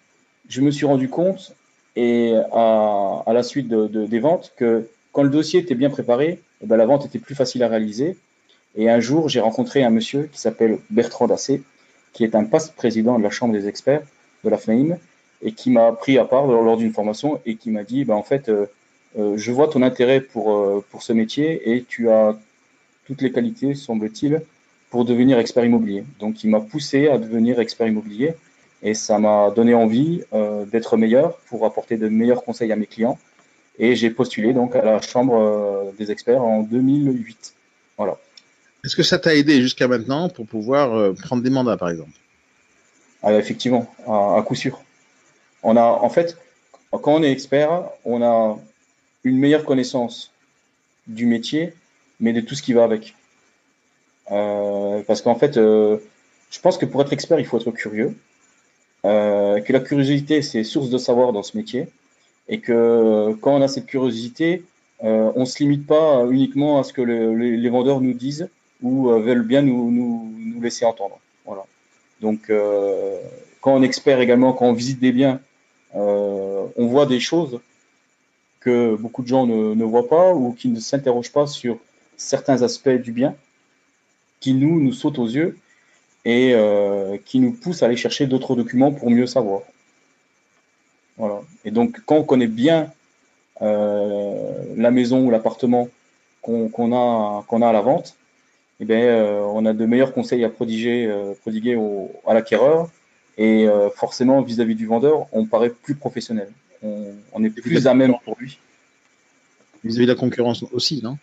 je 0.48 0.60
me 0.60 0.70
suis 0.70 0.86
rendu 0.86 1.08
compte, 1.08 1.54
et 1.96 2.34
à, 2.52 3.24
la 3.26 3.42
suite 3.42 3.68
de, 3.68 3.86
de, 3.86 4.06
des 4.06 4.18
ventes, 4.18 4.52
que 4.56 4.88
quand 5.12 5.22
le 5.22 5.30
dossier 5.30 5.60
était 5.60 5.74
bien 5.74 5.90
préparé, 5.90 6.40
eh 6.62 6.66
ben, 6.66 6.76
la 6.76 6.86
vente 6.86 7.06
était 7.06 7.18
plus 7.18 7.34
facile 7.34 7.62
à 7.62 7.68
réaliser. 7.68 8.16
Et 8.76 8.90
un 8.90 9.00
jour, 9.00 9.28
j'ai 9.28 9.40
rencontré 9.40 9.84
un 9.84 9.90
monsieur 9.90 10.28
qui 10.32 10.40
s'appelle 10.40 10.78
Bertrand 10.90 11.28
Dassé, 11.28 11.62
qui 12.12 12.24
est 12.24 12.34
un 12.34 12.44
passe-président 12.44 13.18
de 13.18 13.22
la 13.22 13.30
Chambre 13.30 13.52
des 13.52 13.68
experts 13.68 14.02
de 14.42 14.50
la 14.50 14.58
FNAIM, 14.58 14.98
et 15.42 15.52
qui 15.52 15.70
m'a 15.70 15.92
pris 15.92 16.18
à 16.18 16.24
part 16.24 16.46
lors 16.46 16.76
d'une 16.76 16.92
formation 16.92 17.40
et 17.46 17.56
qui 17.56 17.70
m'a 17.70 17.84
dit, 17.84 18.04
bah, 18.04 18.14
en 18.14 18.22
fait, 18.22 18.48
euh, 18.48 18.66
euh, 19.18 19.36
je 19.36 19.52
vois 19.52 19.68
ton 19.68 19.82
intérêt 19.82 20.26
euh, 20.36 20.80
pour 20.90 21.02
ce 21.02 21.12
métier 21.12 21.72
et 21.72 21.84
tu 21.84 22.10
as 22.10 22.36
toutes 23.06 23.20
les 23.20 23.30
qualités, 23.30 23.74
semble-t-il, 23.74 24.42
pour 24.90 25.04
devenir 25.04 25.38
expert 25.38 25.64
immobilier. 25.64 26.04
Donc, 26.18 26.42
il 26.42 26.50
m'a 26.50 26.60
poussé 26.60 27.08
à 27.08 27.18
devenir 27.18 27.60
expert 27.60 27.86
immobilier 27.86 28.34
et 28.84 28.94
ça 28.94 29.18
m'a 29.18 29.50
donné 29.50 29.74
envie 29.74 30.22
d'être 30.70 30.96
meilleur 30.96 31.38
pour 31.48 31.64
apporter 31.66 31.96
de 31.96 32.08
meilleurs 32.08 32.44
conseils 32.44 32.70
à 32.70 32.76
mes 32.76 32.86
clients. 32.86 33.18
Et 33.78 33.96
j'ai 33.96 34.10
postulé 34.10 34.52
donc 34.52 34.76
à 34.76 34.82
la 34.82 35.00
Chambre 35.00 35.92
des 35.98 36.12
experts 36.12 36.42
en 36.42 36.60
2008. 36.60 37.54
Voilà. 37.96 38.18
Est-ce 38.84 38.96
que 38.96 39.02
ça 39.02 39.18
t'a 39.18 39.34
aidé 39.34 39.62
jusqu'à 39.62 39.88
maintenant 39.88 40.28
pour 40.28 40.46
pouvoir 40.46 40.94
euh, 40.94 41.14
prendre 41.14 41.42
des 41.42 41.48
mandats, 41.48 41.78
par 41.78 41.88
exemple? 41.88 42.10
Ah, 43.22 43.32
Effectivement, 43.32 43.92
à, 44.06 44.42
coup 44.42 44.54
sûr. 44.54 44.82
On 45.62 45.76
a, 45.78 45.82
en 45.82 46.10
fait, 46.10 46.36
quand 46.90 47.14
on 47.14 47.22
est 47.22 47.32
expert, 47.32 47.84
on 48.04 48.22
a 48.22 48.58
une 49.24 49.38
meilleure 49.38 49.64
connaissance 49.64 50.30
du 51.06 51.24
métier, 51.24 51.72
mais 52.20 52.34
de 52.34 52.42
tout 52.42 52.54
ce 52.54 52.62
qui 52.62 52.74
va 52.74 52.84
avec. 52.84 53.14
Euh, 54.30 55.02
parce 55.06 55.22
qu'en 55.22 55.34
fait, 55.34 55.56
euh, 55.56 55.96
je 56.50 56.60
pense 56.60 56.76
que 56.76 56.84
pour 56.84 57.00
être 57.00 57.14
expert, 57.14 57.40
il 57.40 57.46
faut 57.46 57.58
être 57.58 57.70
curieux. 57.70 58.14
Euh, 59.04 59.60
que 59.60 59.72
la 59.72 59.80
curiosité, 59.80 60.42
c'est 60.42 60.64
source 60.64 60.90
de 60.90 60.98
savoir 60.98 61.32
dans 61.32 61.42
ce 61.42 61.56
métier. 61.56 61.88
Et 62.48 62.60
que 62.60 63.34
quand 63.40 63.54
on 63.54 63.62
a 63.62 63.68
cette 63.68 63.86
curiosité, 63.86 64.64
on 65.00 65.40
ne 65.40 65.44
se 65.44 65.58
limite 65.62 65.86
pas 65.86 66.24
uniquement 66.30 66.78
à 66.78 66.84
ce 66.84 66.92
que 66.92 67.02
les, 67.02 67.68
vendeurs 67.68 68.00
nous 68.00 68.14
disent 68.14 68.48
ou 68.82 69.08
veulent 69.08 69.46
bien 69.46 69.62
nous, 69.62 69.90
nous, 69.90 70.60
laisser 70.60 70.84
entendre. 70.84 71.18
Voilà. 71.46 71.64
Donc, 72.20 72.50
quand 73.60 73.74
on 73.74 73.82
expert 73.82 74.20
également, 74.20 74.52
quand 74.52 74.66
on 74.66 74.72
visite 74.74 75.00
des 75.00 75.12
biens, 75.12 75.40
on 75.94 76.86
voit 76.86 77.06
des 77.06 77.20
choses 77.20 77.60
que 78.60 78.94
beaucoup 78.96 79.22
de 79.22 79.28
gens 79.28 79.46
ne, 79.46 79.74
ne 79.74 79.84
voient 79.84 80.08
pas 80.08 80.34
ou 80.34 80.52
qui 80.52 80.68
ne 80.68 80.80
s'interrogent 80.80 81.32
pas 81.32 81.46
sur 81.46 81.78
certains 82.16 82.62
aspects 82.62 82.88
du 82.88 83.12
bien 83.12 83.34
qui 84.40 84.54
nous, 84.54 84.80
nous 84.80 84.92
sautent 84.92 85.18
aux 85.18 85.26
yeux 85.26 85.56
et 86.24 86.54
euh, 86.54 87.16
qui 87.24 87.38
nous 87.40 87.52
poussent 87.52 87.82
à 87.82 87.86
aller 87.86 87.96
chercher 87.96 88.26
d'autres 88.26 88.54
documents 88.56 88.92
pour 88.92 89.10
mieux 89.10 89.26
savoir. 89.26 89.62
Voilà. 91.16 91.40
Et 91.64 91.70
donc, 91.70 92.00
quand 92.06 92.16
on 92.16 92.24
connaît 92.24 92.46
bien 92.46 92.92
euh, 93.62 94.74
la 94.76 94.90
maison 94.90 95.24
ou 95.24 95.30
l'appartement 95.30 95.88
qu'on 96.42 96.92
a, 96.92 97.44
qu'on 97.46 97.62
a 97.62 97.68
à 97.68 97.72
la 97.72 97.80
vente, 97.80 98.16
eh 98.80 98.84
bien, 98.84 99.00
euh, 99.00 99.40
on 99.42 99.64
a 99.66 99.72
de 99.72 99.86
meilleurs 99.86 100.12
conseils 100.12 100.44
à 100.44 100.48
prodiguer, 100.48 101.12
prodiguer 101.42 101.76
au, 101.76 102.10
à 102.26 102.34
l'acquéreur. 102.34 102.90
Et 103.36 103.66
forcément, 103.96 104.42
vis-à-vis 104.42 104.76
du 104.76 104.86
vendeur, 104.86 105.26
on 105.32 105.44
paraît 105.44 105.70
plus 105.70 105.96
professionnel. 105.96 106.48
On, 106.84 107.06
on 107.32 107.42
est 107.42 107.50
plus 107.50 107.88
à 107.88 107.94
même 107.94 108.14
pour 108.24 108.36
lui? 108.38 108.58
Vis-à-vis 109.82 110.06
de 110.06 110.12
la 110.12 110.18
concurrence 110.18 110.62
aussi, 110.72 111.00
non? 111.02 111.18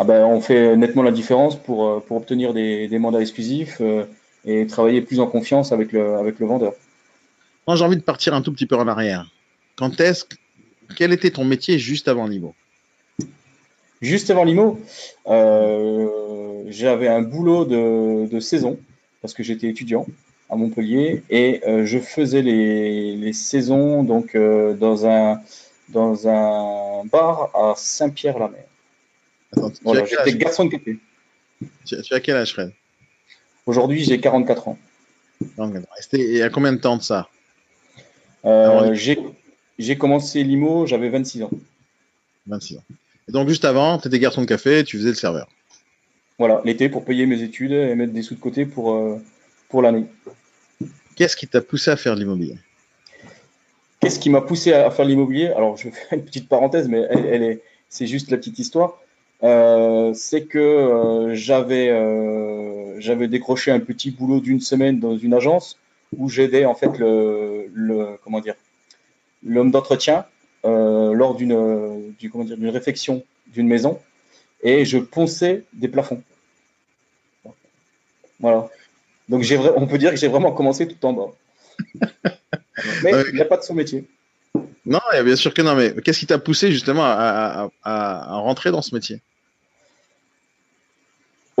Ah 0.00 0.04
ben, 0.04 0.24
on 0.24 0.40
fait 0.40 0.78
nettement 0.78 1.02
la 1.02 1.10
différence 1.10 1.56
pour, 1.56 1.86
euh, 1.86 2.00
pour 2.00 2.16
obtenir 2.16 2.54
des, 2.54 2.88
des 2.88 2.98
mandats 2.98 3.20
exclusifs 3.20 3.82
euh, 3.82 4.04
et 4.46 4.66
travailler 4.66 5.02
plus 5.02 5.20
en 5.20 5.26
confiance 5.26 5.72
avec 5.72 5.92
le, 5.92 6.14
avec 6.14 6.38
le 6.38 6.46
vendeur. 6.46 6.72
Moi, 7.66 7.76
j'ai 7.76 7.84
envie 7.84 7.98
de 7.98 8.02
partir 8.02 8.32
un 8.32 8.40
tout 8.40 8.50
petit 8.50 8.64
peu 8.64 8.76
en 8.76 8.88
arrière. 8.88 9.30
Quand 9.76 10.00
est-ce, 10.00 10.24
quel 10.96 11.12
était 11.12 11.30
ton 11.30 11.44
métier 11.44 11.78
juste 11.78 12.08
avant 12.08 12.26
l'IMO? 12.26 12.54
Juste 14.00 14.30
avant 14.30 14.44
l'IMO, 14.44 14.80
euh, 15.26 16.08
j'avais 16.68 17.08
un 17.08 17.20
boulot 17.20 17.66
de, 17.66 18.26
de, 18.26 18.40
saison 18.40 18.78
parce 19.20 19.34
que 19.34 19.42
j'étais 19.42 19.68
étudiant 19.68 20.06
à 20.48 20.56
Montpellier 20.56 21.22
et 21.28 21.60
euh, 21.68 21.84
je 21.84 21.98
faisais 21.98 22.40
les, 22.40 23.16
les 23.16 23.32
saisons 23.34 24.02
donc 24.02 24.34
euh, 24.34 24.72
dans 24.72 25.06
un 25.06 25.42
dans 25.90 26.26
un 26.26 27.04
bar 27.04 27.50
à 27.54 27.74
Saint-Pierre-la-Mer 27.76 28.64
j'étais 29.54 30.34
garçon 30.34 30.64
de 30.66 30.70
café. 30.70 30.98
Tu, 31.84 32.14
as 32.14 32.20
quel 32.20 32.36
âge, 32.36 32.52
Fred? 32.52 32.72
Aujourd'hui, 33.66 34.04
j'ai 34.04 34.20
44 34.20 34.68
ans. 34.68 34.78
Et 35.42 36.18
il 36.18 36.36
y 36.36 36.42
a 36.42 36.50
combien 36.50 36.72
de 36.72 36.78
temps 36.78 36.96
de 36.96 37.02
ça? 37.02 37.28
Euh, 38.44 38.94
J'ai 39.78 39.96
commencé 39.96 40.42
l'IMO, 40.42 40.86
j'avais 40.86 41.08
26 41.08 41.44
ans. 41.44 41.50
26 42.46 42.78
ans. 42.78 42.84
Et 43.28 43.32
donc, 43.32 43.48
juste 43.48 43.64
avant, 43.64 43.98
tu 43.98 44.08
étais 44.08 44.18
garçon 44.18 44.42
de 44.42 44.46
café 44.46 44.80
et 44.80 44.84
tu 44.84 44.98
faisais 44.98 45.10
le 45.10 45.14
serveur. 45.14 45.48
Voilà, 46.38 46.62
l'été 46.64 46.88
pour 46.88 47.04
payer 47.04 47.26
mes 47.26 47.42
études 47.42 47.72
et 47.72 47.94
mettre 47.94 48.12
des 48.12 48.22
sous 48.22 48.34
de 48.34 48.40
côté 48.40 48.64
pour, 48.64 48.92
euh, 48.92 49.22
pour 49.68 49.82
l'année. 49.82 50.06
Qu'est-ce 51.16 51.36
qui 51.36 51.46
t'a 51.46 51.60
poussé 51.60 51.90
à 51.90 51.96
faire 51.96 52.16
l'immobilier? 52.16 52.56
Qu'est-ce 54.00 54.18
qui 54.18 54.30
m'a 54.30 54.40
poussé 54.40 54.72
à 54.72 54.90
faire 54.90 55.04
l'immobilier? 55.04 55.48
Alors, 55.48 55.76
je 55.76 55.84
vais 55.84 55.90
faire 55.90 56.18
une 56.18 56.24
petite 56.24 56.48
parenthèse, 56.48 56.88
mais 56.88 57.06
elle 57.10 57.42
est, 57.42 57.62
c'est 57.90 58.06
juste 58.06 58.30
la 58.30 58.38
petite 58.38 58.58
histoire. 58.58 58.98
Euh, 59.42 60.12
c'est 60.12 60.44
que 60.44 60.58
euh, 60.58 61.34
j'avais 61.34 61.88
euh, 61.88 63.00
j'avais 63.00 63.26
décroché 63.26 63.70
un 63.70 63.80
petit 63.80 64.10
boulot 64.10 64.40
d'une 64.40 64.60
semaine 64.60 65.00
dans 65.00 65.16
une 65.16 65.32
agence 65.32 65.78
où 66.14 66.28
j'aidais 66.28 66.66
en 66.66 66.74
fait 66.74 66.98
le, 66.98 67.70
le 67.72 68.18
comment 68.22 68.40
dire 68.40 68.54
l'homme 69.42 69.70
d'entretien 69.70 70.26
lors 70.62 71.34
d'une 71.36 72.12
du, 72.18 72.28
comment 72.28 72.44
dire 72.44 72.58
d'une 72.58 72.68
réfection 72.68 73.24
d'une 73.46 73.66
maison 73.66 73.98
et 74.62 74.84
je 74.84 74.98
ponçais 74.98 75.64
des 75.72 75.88
plafonds. 75.88 76.22
Voilà. 78.40 78.68
Donc 79.30 79.42
j'ai 79.42 79.56
on 79.56 79.86
peut 79.86 79.96
dire 79.96 80.10
que 80.10 80.16
j'ai 80.16 80.28
vraiment 80.28 80.52
commencé 80.52 80.86
tout 80.86 81.06
en 81.06 81.14
bas. 81.14 81.30
Mais 83.02 83.12
il 83.28 83.34
n'y 83.34 83.40
a 83.40 83.46
pas 83.46 83.56
de 83.56 83.62
son 83.62 83.74
métier. 83.74 84.06
Non, 84.84 85.00
bien 85.24 85.36
sûr 85.36 85.54
que 85.54 85.62
non, 85.62 85.74
mais 85.76 85.94
qu'est-ce 86.02 86.18
qui 86.18 86.26
t'a 86.26 86.38
poussé 86.38 86.72
justement 86.72 87.04
à, 87.04 87.70
à, 87.84 88.36
rentrer 88.38 88.70
dans 88.70 88.82
ce 88.82 88.94
métier? 88.94 89.20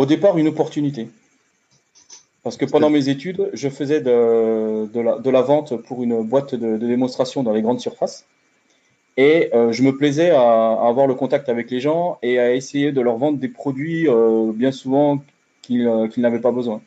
Au 0.00 0.06
départ 0.06 0.38
une 0.38 0.48
opportunité. 0.48 1.10
Parce 2.42 2.56
que 2.56 2.64
pendant 2.64 2.88
mes 2.88 3.10
études, 3.10 3.50
je 3.52 3.68
faisais 3.68 4.00
de, 4.00 5.30
la, 5.30 5.42
vente 5.42 5.76
pour 5.76 6.02
une 6.02 6.22
boîte 6.22 6.54
de, 6.54 6.78
démonstration 6.78 7.42
dans 7.42 7.52
les 7.52 7.60
grandes 7.60 7.80
surfaces. 7.80 8.24
Et 9.18 9.50
euh, 9.52 9.72
je 9.72 9.82
me 9.82 9.94
plaisais 9.94 10.30
à, 10.30 10.72
avoir 10.90 11.06
le 11.06 11.14
contact 11.14 11.50
avec 11.50 11.70
les 11.70 11.80
gens 11.80 12.18
et 12.22 12.38
à 12.38 12.54
essayer 12.54 12.92
de 12.92 13.00
leur 13.02 13.18
vendre 13.18 13.38
des 13.38 13.48
produits 13.48 14.08
euh, 14.08 14.52
bien 14.54 14.72
souvent 14.72 15.22
qu'ils 15.60 15.86
euh, 15.86 16.08
n'avaient 16.16 16.40
pas 16.40 16.52
besoin. 16.52 16.80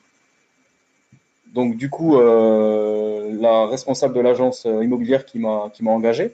Donc 1.54 1.78
du 1.78 1.92
coup, 1.92 2.20
la 2.20 3.68
responsable 3.68 4.16
de 4.16 4.22
l'agence 4.22 4.66
immobilière 4.66 5.24
qui 5.24 5.38
m'a 5.38 5.70
engagé 5.86 6.34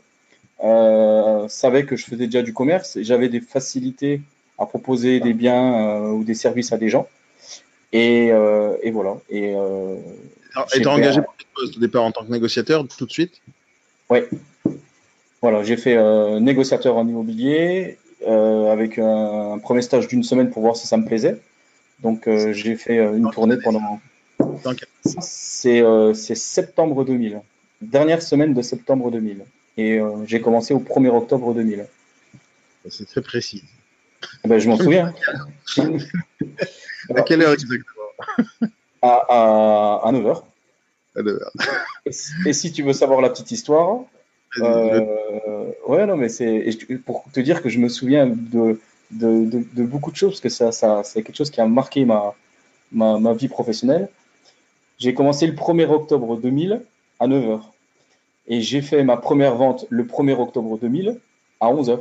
savait 1.50 1.84
que 1.86 1.98
je 1.98 2.06
faisais 2.06 2.28
déjà 2.28 2.42
du 2.42 2.54
commerce 2.54 2.96
et 2.96 3.04
j'avais 3.04 3.28
des 3.28 3.42
facilités 3.42 4.22
à 4.60 4.66
proposer 4.66 5.20
des 5.20 5.34
biens 5.34 5.74
euh, 5.74 6.12
ou 6.12 6.24
des 6.24 6.34
services 6.34 6.72
à 6.74 6.78
des 6.78 6.90
gens. 6.90 7.08
Et, 7.94 8.30
euh, 8.32 8.76
et 8.84 8.92
voilà. 8.92 9.18
Et 9.30 9.56
euh, 9.56 9.96
tu 10.72 10.86
engagé 10.86 11.22
pour 11.22 11.34
poste 11.56 11.78
au 11.78 11.80
départ 11.80 12.04
en 12.04 12.12
tant 12.12 12.26
que 12.26 12.32
négociateur 12.32 12.86
tout 12.88 13.06
de 13.06 13.12
suite? 13.12 13.42
Oui. 14.10 14.20
Voilà, 15.42 15.64
j'ai 15.64 15.78
fait 15.78 15.98
négociateur 16.42 16.98
en 16.98 17.08
immobilier 17.08 17.98
avec 18.28 19.00
un, 19.00 19.58
premier 19.60 19.82
stage 19.82 20.08
d'une 20.08 20.24
semaine 20.24 20.50
pour 20.50 20.62
voir 20.62 20.76
si 20.76 20.86
ça 20.86 20.98
me 20.98 21.06
plaisait. 21.06 21.40
Donc 22.02 22.30
j'ai 22.52 22.76
fait 22.76 22.98
une 22.98 23.32
tournée 23.32 23.56
pendant. 23.64 24.02
C'est 25.22 25.84
septembre 26.14 27.06
2000. 27.06 27.42
Dernière 27.82 28.22
semaine 28.22 28.54
de 28.54 28.62
septembre 28.62 29.12
2000. 29.12 29.46
Et 29.78 30.02
j'ai 30.26 30.42
commencé 30.42 30.74
au 30.74 30.80
1er 30.80 31.10
octobre 31.10 31.54
2000. 31.54 31.86
C'est 32.90 33.06
très 33.06 33.22
précis. 33.22 33.64
Ah 34.44 34.48
ben, 34.48 34.60
je 34.60 34.70
m'en 34.70 34.78
souviens. 34.78 35.14
à 37.16 37.22
quelle 37.24 37.42
heure 37.42 37.54
exactement? 37.54 37.86
À, 39.02 40.02
à, 40.04 40.12
9h. 40.12 40.44
Et, 42.46 42.54
si 42.54 42.72
tu 42.72 42.84
veux 42.84 42.94
savoir 42.94 43.22
la 43.22 43.30
petite 43.30 43.52
histoire, 43.52 44.02
euh, 44.62 45.72
ouais, 45.88 46.06
non, 46.06 46.18
mais 46.18 46.30
c'est 46.30 46.66
pour 47.06 47.24
te 47.32 47.40
dire 47.40 47.62
que 47.62 47.70
je 47.70 47.80
me 47.80 47.90
souviens 47.90 48.28
de, 48.28 48.80
de, 49.12 49.64
de, 49.74 49.84
beaucoup 49.84 50.12
de 50.12 50.16
choses, 50.16 50.34
parce 50.34 50.42
que 50.42 50.50
ça, 50.50 50.72
ça 50.72 51.02
c'est 51.04 51.24
quelque 51.24 51.36
chose 51.38 51.52
qui 51.52 51.62
a 51.62 51.68
marqué 51.68 52.06
ma, 52.06 52.36
ma, 52.92 53.20
ma 53.20 53.34
vie 53.34 53.48
professionnelle. 53.48 54.10
J'ai 54.98 55.14
commencé 55.14 55.48
le 55.48 55.54
1er 55.54 55.90
octobre 55.90 56.38
2000 56.38 56.82
à 57.20 57.28
9h. 57.28 57.62
Et 58.48 58.62
j'ai 58.62 58.82
fait 58.82 59.04
ma 59.04 59.18
première 59.18 59.56
vente 59.56 59.86
le 59.90 60.04
1er 60.04 60.40
octobre 60.40 60.78
2000 60.78 61.20
à 61.60 61.68
11h 61.68 62.00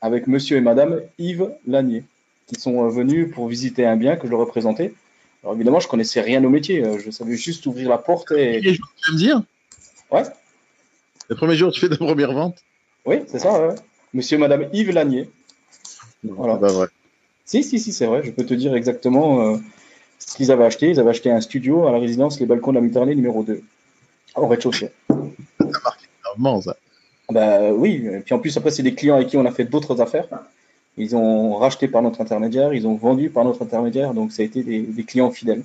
avec 0.00 0.26
monsieur 0.26 0.56
et 0.56 0.60
madame 0.60 1.00
Yves 1.18 1.50
Lanier, 1.66 2.04
qui 2.46 2.60
sont 2.60 2.84
euh, 2.84 2.88
venus 2.88 3.32
pour 3.32 3.48
visiter 3.48 3.86
un 3.86 3.96
bien 3.96 4.16
que 4.16 4.26
je 4.26 4.30
leur 4.30 4.40
représentais. 4.40 4.94
Alors 5.42 5.54
évidemment, 5.54 5.80
je 5.80 5.88
connaissais 5.88 6.20
rien 6.20 6.42
au 6.44 6.50
métier, 6.50 6.84
euh, 6.84 6.98
je 6.98 7.10
savais 7.10 7.36
juste 7.36 7.66
ouvrir 7.66 7.88
la 7.88 7.98
porte 7.98 8.32
et. 8.32 8.60
Le 8.60 8.72
jour, 8.72 8.86
tu 8.96 9.10
veux 9.10 9.14
me 9.14 9.18
dire? 9.18 9.42
Ouais. 10.10 10.22
Le 11.28 11.36
premier 11.36 11.54
jour, 11.54 11.72
tu 11.72 11.80
fais 11.80 11.88
ta 11.88 11.96
première 11.96 12.32
vente? 12.32 12.58
Oui, 13.06 13.22
c'est 13.26 13.38
ça, 13.38 13.66
ouais. 13.66 13.74
Monsieur 14.12 14.36
et 14.36 14.40
madame 14.40 14.68
Yves 14.72 14.90
Lanier. 14.90 15.30
Voilà. 16.24 16.56
Pas 16.56 16.72
vrai. 16.72 16.88
Si, 17.44 17.62
si, 17.62 17.78
si, 17.78 17.92
c'est 17.92 18.06
vrai. 18.06 18.22
Je 18.24 18.30
peux 18.30 18.44
te 18.44 18.54
dire 18.54 18.74
exactement 18.74 19.54
euh, 19.54 19.56
ce 20.18 20.36
qu'ils 20.36 20.50
avaient 20.52 20.64
acheté. 20.64 20.90
Ils 20.90 21.00
avaient 21.00 21.10
acheté 21.10 21.30
un 21.30 21.40
studio 21.40 21.86
à 21.86 21.92
la 21.92 21.98
résidence 21.98 22.40
Les 22.40 22.46
Balcons 22.46 22.72
de 22.72 22.76
la 22.76 22.82
Méditerranée 22.82 23.14
numéro 23.14 23.42
2, 23.42 23.62
au 24.36 24.46
rez-de-chaussée. 24.46 24.90
Ça 25.08 25.80
marque 25.84 26.08
énormément, 26.24 26.60
ça. 26.60 26.76
Bah 27.30 27.72
oui, 27.72 28.06
et 28.12 28.20
puis 28.20 28.34
en 28.34 28.38
plus 28.38 28.56
après 28.56 28.70
c'est 28.70 28.82
des 28.82 28.94
clients 28.94 29.16
avec 29.16 29.28
qui 29.28 29.36
on 29.36 29.44
a 29.46 29.52
fait 29.52 29.64
d'autres 29.64 30.00
affaires. 30.00 30.26
Ils 30.96 31.14
ont 31.14 31.56
racheté 31.56 31.88
par 31.88 32.02
notre 32.02 32.20
intermédiaire, 32.20 32.74
ils 32.74 32.86
ont 32.86 32.96
vendu 32.96 33.30
par 33.30 33.44
notre 33.44 33.62
intermédiaire, 33.62 34.12
donc 34.12 34.32
ça 34.32 34.42
a 34.42 34.44
été 34.44 34.62
des, 34.62 35.04
clients 35.04 35.30
fidèles. 35.30 35.62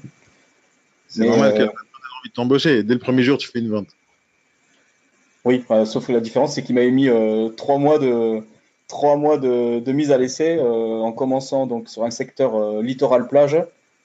C'est 1.08 1.26
normal 1.26 1.52
euh, 1.52 1.58
qu'elle 1.58 1.68
envie 1.68 2.30
de 2.30 2.34
t'embaucher. 2.34 2.84
Dès 2.84 2.94
le 2.94 3.00
premier 3.00 3.24
jour, 3.24 3.38
tu 3.38 3.50
fais 3.50 3.60
une 3.60 3.70
vente. 3.70 3.88
Oui, 5.44 5.64
sauf 5.86 6.08
que 6.08 6.12
la 6.12 6.22
différence, 6.22 6.56
c'est 6.56 6.64
qu'il 6.64 6.76
m'avait 6.76 6.92
mis 6.92 7.10
euh, 7.10 7.50
trois 7.50 7.78
mois 7.78 8.00
de 8.00 8.42
trois 8.88 9.18
mois 9.18 9.38
de, 9.38 9.92
mise 9.92 10.12
à 10.12 10.18
l'essai 10.18 10.58
euh, 10.58 11.00
en 11.00 11.12
commençant 11.12 11.66
donc 11.66 11.90
sur 11.90 12.04
un 12.04 12.12
secteur 12.12 12.82
littoral 12.82 13.28
plage. 13.28 13.58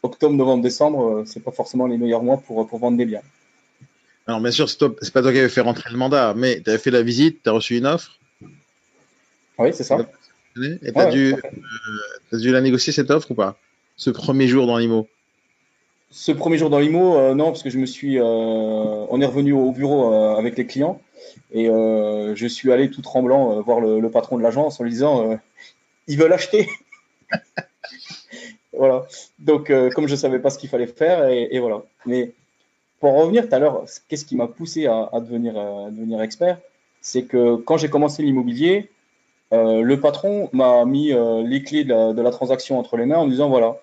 Octobre, 0.02 0.34
novembre, 0.34 0.62
décembre, 0.62 1.24
c'est 1.26 1.44
pas 1.44 1.50
forcément 1.50 1.86
les 1.86 1.98
meilleurs 1.98 2.22
mois 2.22 2.38
pour, 2.38 2.66
pour 2.66 2.78
vendre 2.78 2.96
des 2.96 3.04
biens. 3.04 3.20
Alors, 4.30 4.40
bien 4.40 4.52
sûr, 4.52 4.68
c'est 4.70 4.78
pas 5.12 5.22
toi 5.22 5.32
qui 5.32 5.40
avais 5.40 5.48
fait 5.48 5.60
rentrer 5.60 5.90
le 5.90 5.96
mandat, 5.96 6.34
mais 6.36 6.60
tu 6.62 6.70
avais 6.70 6.78
fait 6.78 6.92
la 6.92 7.02
visite, 7.02 7.42
tu 7.42 7.50
as 7.50 7.52
reçu 7.52 7.76
une 7.76 7.86
offre. 7.86 8.16
Oui, 9.58 9.70
c'est 9.72 9.82
ça. 9.82 9.98
Et 10.56 10.92
tu 10.92 11.00
as, 11.00 11.06
dû, 11.06 11.34
euh, 11.34 12.38
dû 12.38 12.52
la 12.52 12.60
négocier 12.60 12.92
cette 12.92 13.10
offre 13.10 13.32
ou 13.32 13.34
pas? 13.34 13.56
Ce 13.96 14.08
premier 14.08 14.46
jour 14.46 14.68
dans 14.68 14.78
l'IMO 14.78 15.08
Ce 16.12 16.30
premier 16.30 16.58
jour 16.58 16.70
dans 16.70 16.78
l'IMO, 16.78 17.16
euh, 17.16 17.34
non, 17.34 17.46
parce 17.46 17.64
que 17.64 17.70
je 17.70 17.78
me 17.78 17.86
suis. 17.86 18.20
Euh, 18.20 18.22
on 18.22 19.20
est 19.20 19.26
revenu 19.26 19.52
au 19.52 19.72
bureau 19.72 20.14
avec 20.14 20.56
les 20.56 20.64
clients 20.64 21.02
et 21.52 21.64
je 21.66 22.46
suis 22.46 22.70
allé 22.70 22.88
tout 22.88 23.02
tremblant 23.02 23.60
voir 23.62 23.80
le, 23.80 23.98
le, 23.98 24.10
patron 24.12 24.38
de 24.38 24.44
l'agence 24.44 24.78
en 24.78 24.84
lui 24.84 24.92
disant 24.92 25.40
ils 26.06 26.16
veulent 26.16 26.32
acheter. 26.32 26.68
voilà. 28.72 29.08
Donc, 29.40 29.72
comme 29.92 30.06
je 30.06 30.12
ne 30.12 30.18
savais 30.18 30.38
pas 30.38 30.50
ce 30.50 30.58
qu'il 30.60 30.70
fallait 30.70 30.86
faire, 30.86 31.28
et, 31.28 31.48
et 31.50 31.58
voilà. 31.58 31.82
Mais 32.06 32.32
pour 33.00 33.14
revenir 33.14 33.48
tout 33.48 33.54
à 33.54 33.58
l'heure, 33.58 33.84
qu'est-ce 34.08 34.26
qui 34.26 34.36
m'a 34.36 34.46
poussé 34.46 34.86
à, 34.86 35.10
devenir, 35.20 36.20
expert 36.20 36.58
C'est 37.00 37.22
que 37.22 37.56
quand 37.56 37.78
j'ai 37.78 37.88
commencé 37.88 38.22
l'immobilier, 38.22 38.90
euh, 39.52 39.80
le 39.82 39.98
patron 39.98 40.50
m'a 40.52 40.84
mis 40.84 41.12
euh, 41.12 41.42
les 41.42 41.62
clés 41.62 41.84
de 41.84 42.20
la, 42.20 42.30
transaction 42.30 42.78
entre 42.78 42.96
les 42.98 43.06
mains 43.06 43.16
en 43.16 43.26
disant 43.26 43.48
voilà, 43.48 43.76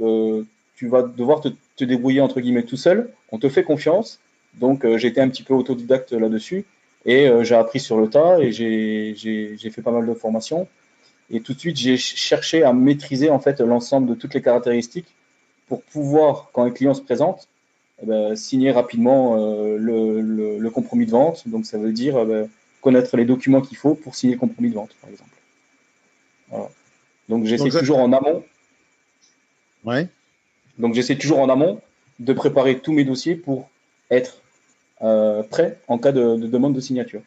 euh, 0.00 0.44
tu 0.76 0.86
vas 0.86 1.02
devoir 1.02 1.40
te, 1.40 1.84
débrouiller 1.84 2.20
entre 2.20 2.40
guillemets 2.40 2.62
tout 2.62 2.76
seul, 2.76 3.10
on 3.32 3.38
te 3.38 3.48
fait 3.48 3.64
confiance. 3.64 4.20
Donc 4.54 4.86
j'étais 4.96 5.20
un 5.20 5.28
petit 5.28 5.42
peu 5.42 5.54
autodidacte 5.54 6.12
là-dessus 6.12 6.64
et 7.06 7.30
j'ai 7.42 7.54
appris 7.54 7.80
sur 7.80 7.98
le 7.98 8.08
tas 8.10 8.38
et 8.40 8.50
j'ai 8.52 9.70
fait 9.70 9.82
pas 9.82 9.92
mal 9.92 10.06
de 10.06 10.14
formations. 10.14 10.68
Et 11.30 11.40
tout 11.40 11.54
de 11.54 11.58
suite, 11.58 11.76
j'ai 11.76 11.96
cherché 11.96 12.62
à 12.64 12.72
maîtriser 12.72 13.30
en 13.30 13.38
fait 13.38 13.60
l'ensemble 13.60 14.08
de 14.08 14.14
toutes 14.14 14.34
les 14.34 14.42
caractéristiques 14.42 15.14
pour 15.68 15.82
pouvoir, 15.82 16.48
quand 16.52 16.64
un 16.64 16.70
client 16.70 16.94
se 16.94 17.02
présente, 17.02 17.48
eh 18.02 18.06
ben, 18.06 18.36
signer 18.36 18.70
rapidement 18.70 19.36
euh, 19.36 19.76
le, 19.78 20.70
compromis 20.70 21.06
de 21.06 21.10
vente. 21.10 21.48
Donc 21.48 21.66
ça 21.66 21.78
veut 21.78 21.92
dire 21.92 22.18
eh 22.20 22.24
ben, 22.24 22.48
connaître 22.80 23.16
les 23.16 23.24
documents 23.24 23.60
qu'il 23.60 23.76
faut 23.76 23.94
pour 23.94 24.14
signer 24.14 24.34
le 24.34 24.40
compromis 24.40 24.70
de 24.70 24.74
vente, 24.74 24.94
par 25.00 25.10
exemple. 25.10 25.30
Donc 27.28 27.44
j'essaie 27.44 27.70
toujours 27.70 27.98
en 27.98 28.12
amont. 28.12 28.44
Ouais. 29.84 30.08
Donc 30.78 30.94
j'essaie 30.94 31.16
toujours 31.16 31.40
en 31.40 31.48
amont 31.48 31.80
de 32.18 32.32
préparer 32.32 32.78
tous 32.78 32.92
mes 32.92 33.04
dossiers 33.04 33.34
pour 33.34 33.68
être 34.10 34.42
euh, 35.02 35.42
prêt 35.42 35.78
en 35.88 35.98
cas 35.98 36.12
de, 36.12 36.36
demande 36.36 36.74
de 36.74 36.80
signature. 36.80 37.22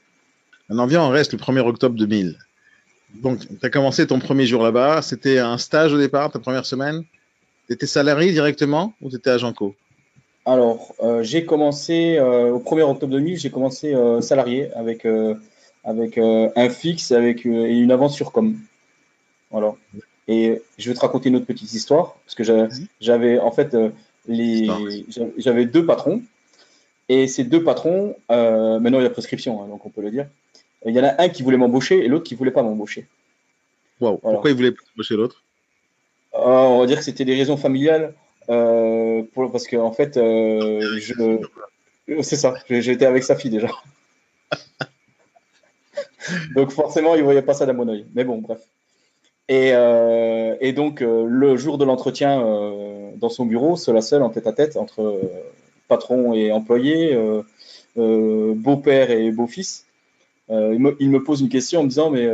On 0.69 0.79
en 0.79 0.87
vient, 0.87 1.03
on 1.03 1.09
reste 1.09 1.33
le 1.33 1.39
1er 1.39 1.59
octobre 1.59 1.95
2000. 1.95 2.37
Donc, 3.15 3.39
tu 3.39 3.65
as 3.65 3.69
commencé 3.69 4.07
ton 4.07 4.19
premier 4.19 4.45
jour 4.45 4.63
là-bas. 4.63 5.01
C'était 5.01 5.39
un 5.39 5.57
stage 5.57 5.93
au 5.93 5.97
départ, 5.97 6.31
ta 6.31 6.39
première 6.39 6.65
semaine 6.65 7.03
Tu 7.67 7.73
étais 7.73 7.85
salarié 7.85 8.31
directement 8.31 8.93
ou 9.01 9.09
tu 9.09 9.17
étais 9.17 9.31
agent 9.31 9.51
co? 9.53 9.75
Alors, 10.45 10.95
euh, 11.01 11.21
j'ai 11.21 11.45
commencé 11.45 12.17
euh, 12.17 12.51
au 12.51 12.59
1er 12.59 12.81
octobre 12.81 13.13
2000, 13.13 13.37
j'ai 13.37 13.51
commencé 13.51 13.93
euh, 13.93 14.21
salarié 14.21 14.71
avec, 14.73 15.07
avec 15.83 16.17
un 16.17 16.69
fixe 16.69 17.11
avec, 17.11 17.45
et 17.45 17.79
une 17.79 17.91
avance 17.91 18.15
sur 18.15 18.31
com. 18.31 18.57
Voilà. 19.51 19.75
Et 20.27 20.61
je 20.77 20.89
vais 20.89 20.95
te 20.95 21.01
raconter 21.01 21.29
une 21.29 21.35
autre 21.35 21.45
petite 21.45 21.73
histoire, 21.73 22.15
parce 22.25 22.35
que 22.35 22.43
j'avais 22.99 23.39
en 23.39 23.51
fait 23.51 23.77
les, 24.27 24.67
j'avais 25.37 25.65
deux 25.65 25.85
patrons, 25.85 26.23
et 27.09 27.27
ces 27.27 27.43
deux 27.43 27.63
patrons, 27.63 28.15
maintenant 28.29 28.99
il 28.99 29.03
y 29.03 29.07
a 29.07 29.09
prescription, 29.09 29.61
hein, 29.61 29.67
donc 29.67 29.85
on 29.85 29.89
peut 29.89 30.01
le 30.01 30.11
dire. 30.11 30.27
Il 30.85 30.95
y 30.95 30.99
en 30.99 31.03
a 31.03 31.21
un 31.21 31.29
qui 31.29 31.43
voulait 31.43 31.57
m'embaucher 31.57 32.03
et 32.03 32.07
l'autre 32.07 32.23
qui 32.23 32.33
voulait 32.33 32.49
pas 32.49 32.63
m'embaucher. 32.63 33.05
Wow. 33.99 34.17
Pourquoi 34.17 34.49
il 34.49 34.55
voulait 34.55 34.71
pas 34.71 34.81
embaucher 34.95 35.15
l'autre? 35.15 35.43
On 36.33 36.79
va 36.79 36.85
dire 36.87 36.97
que 36.97 37.03
c'était 37.03 37.25
des 37.25 37.35
raisons 37.35 37.57
familiales. 37.57 38.15
Euh, 38.49 39.23
pour, 39.33 39.51
parce 39.51 39.67
que 39.67 39.77
en 39.77 39.91
fait, 39.91 40.17
euh, 40.17 40.97
je, 40.99 41.39
c'est 42.21 42.35
ça. 42.35 42.55
J'étais 42.69 43.05
avec 43.05 43.23
sa 43.23 43.35
fille 43.35 43.51
déjà. 43.51 43.69
donc 46.55 46.71
forcément, 46.71 47.15
il 47.15 47.23
voyait 47.23 47.41
pas 47.41 47.53
ça 47.53 47.65
d'un 47.65 47.73
bon 47.73 47.89
oeil. 47.89 48.05
Mais 48.13 48.23
bon, 48.23 48.39
bref. 48.39 48.59
Et, 49.47 49.71
euh, 49.73 50.55
et 50.61 50.73
donc 50.73 51.01
le 51.01 51.57
jour 51.57 51.77
de 51.77 51.85
l'entretien 51.85 52.39
dans 53.17 53.29
son 53.29 53.45
bureau, 53.45 53.75
seul 53.75 53.97
à 53.97 54.01
seul, 54.01 54.23
en 54.23 54.29
tête 54.29 54.47
à 54.47 54.53
tête 54.53 54.77
entre 54.77 55.19
patron 55.87 56.33
et 56.33 56.51
employé, 56.51 57.17
beau-père 57.95 59.11
et 59.11 59.31
beau-fils, 59.31 59.85
il 60.49 60.79
me, 60.79 60.95
il, 60.99 61.09
me, 61.09 61.21
pose 61.21 61.41
une 61.41 61.49
question 61.49 61.81
en 61.81 61.83
me 61.83 61.89
disant 61.89 62.11
mais 62.11 62.29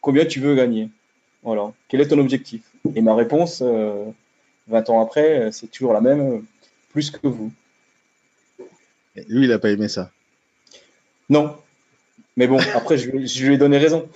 combien 0.00 0.24
tu 0.24 0.38
veux 0.38 0.54
gagner? 0.54 0.88
Voilà. 1.42 1.72
Quel 1.88 2.00
est 2.00 2.08
ton 2.08 2.18
objectif? 2.18 2.62
Et 2.94 3.00
ma 3.00 3.16
réponse 3.16 3.60
20 4.68 4.90
ans 4.90 5.00
après, 5.00 5.40
euh, 5.40 5.50
c'est 5.50 5.68
toujours 5.68 5.92
la 5.92 6.00
même, 6.00 6.20
euh, 6.20 6.38
plus 6.90 7.10
que 7.10 7.26
vous. 7.26 7.50
lui, 9.16 9.44
il 9.44 9.48
n'a 9.48 9.58
pas 9.58 9.70
aimé 9.70 9.88
ça. 9.88 10.10
Non. 11.28 11.56
Mais 12.36 12.46
bon, 12.46 12.58
après, 12.74 12.98
je, 12.98 13.10
lui 13.10 13.54
ai 13.54 13.58
donné 13.58 13.78
raison. 13.78 14.08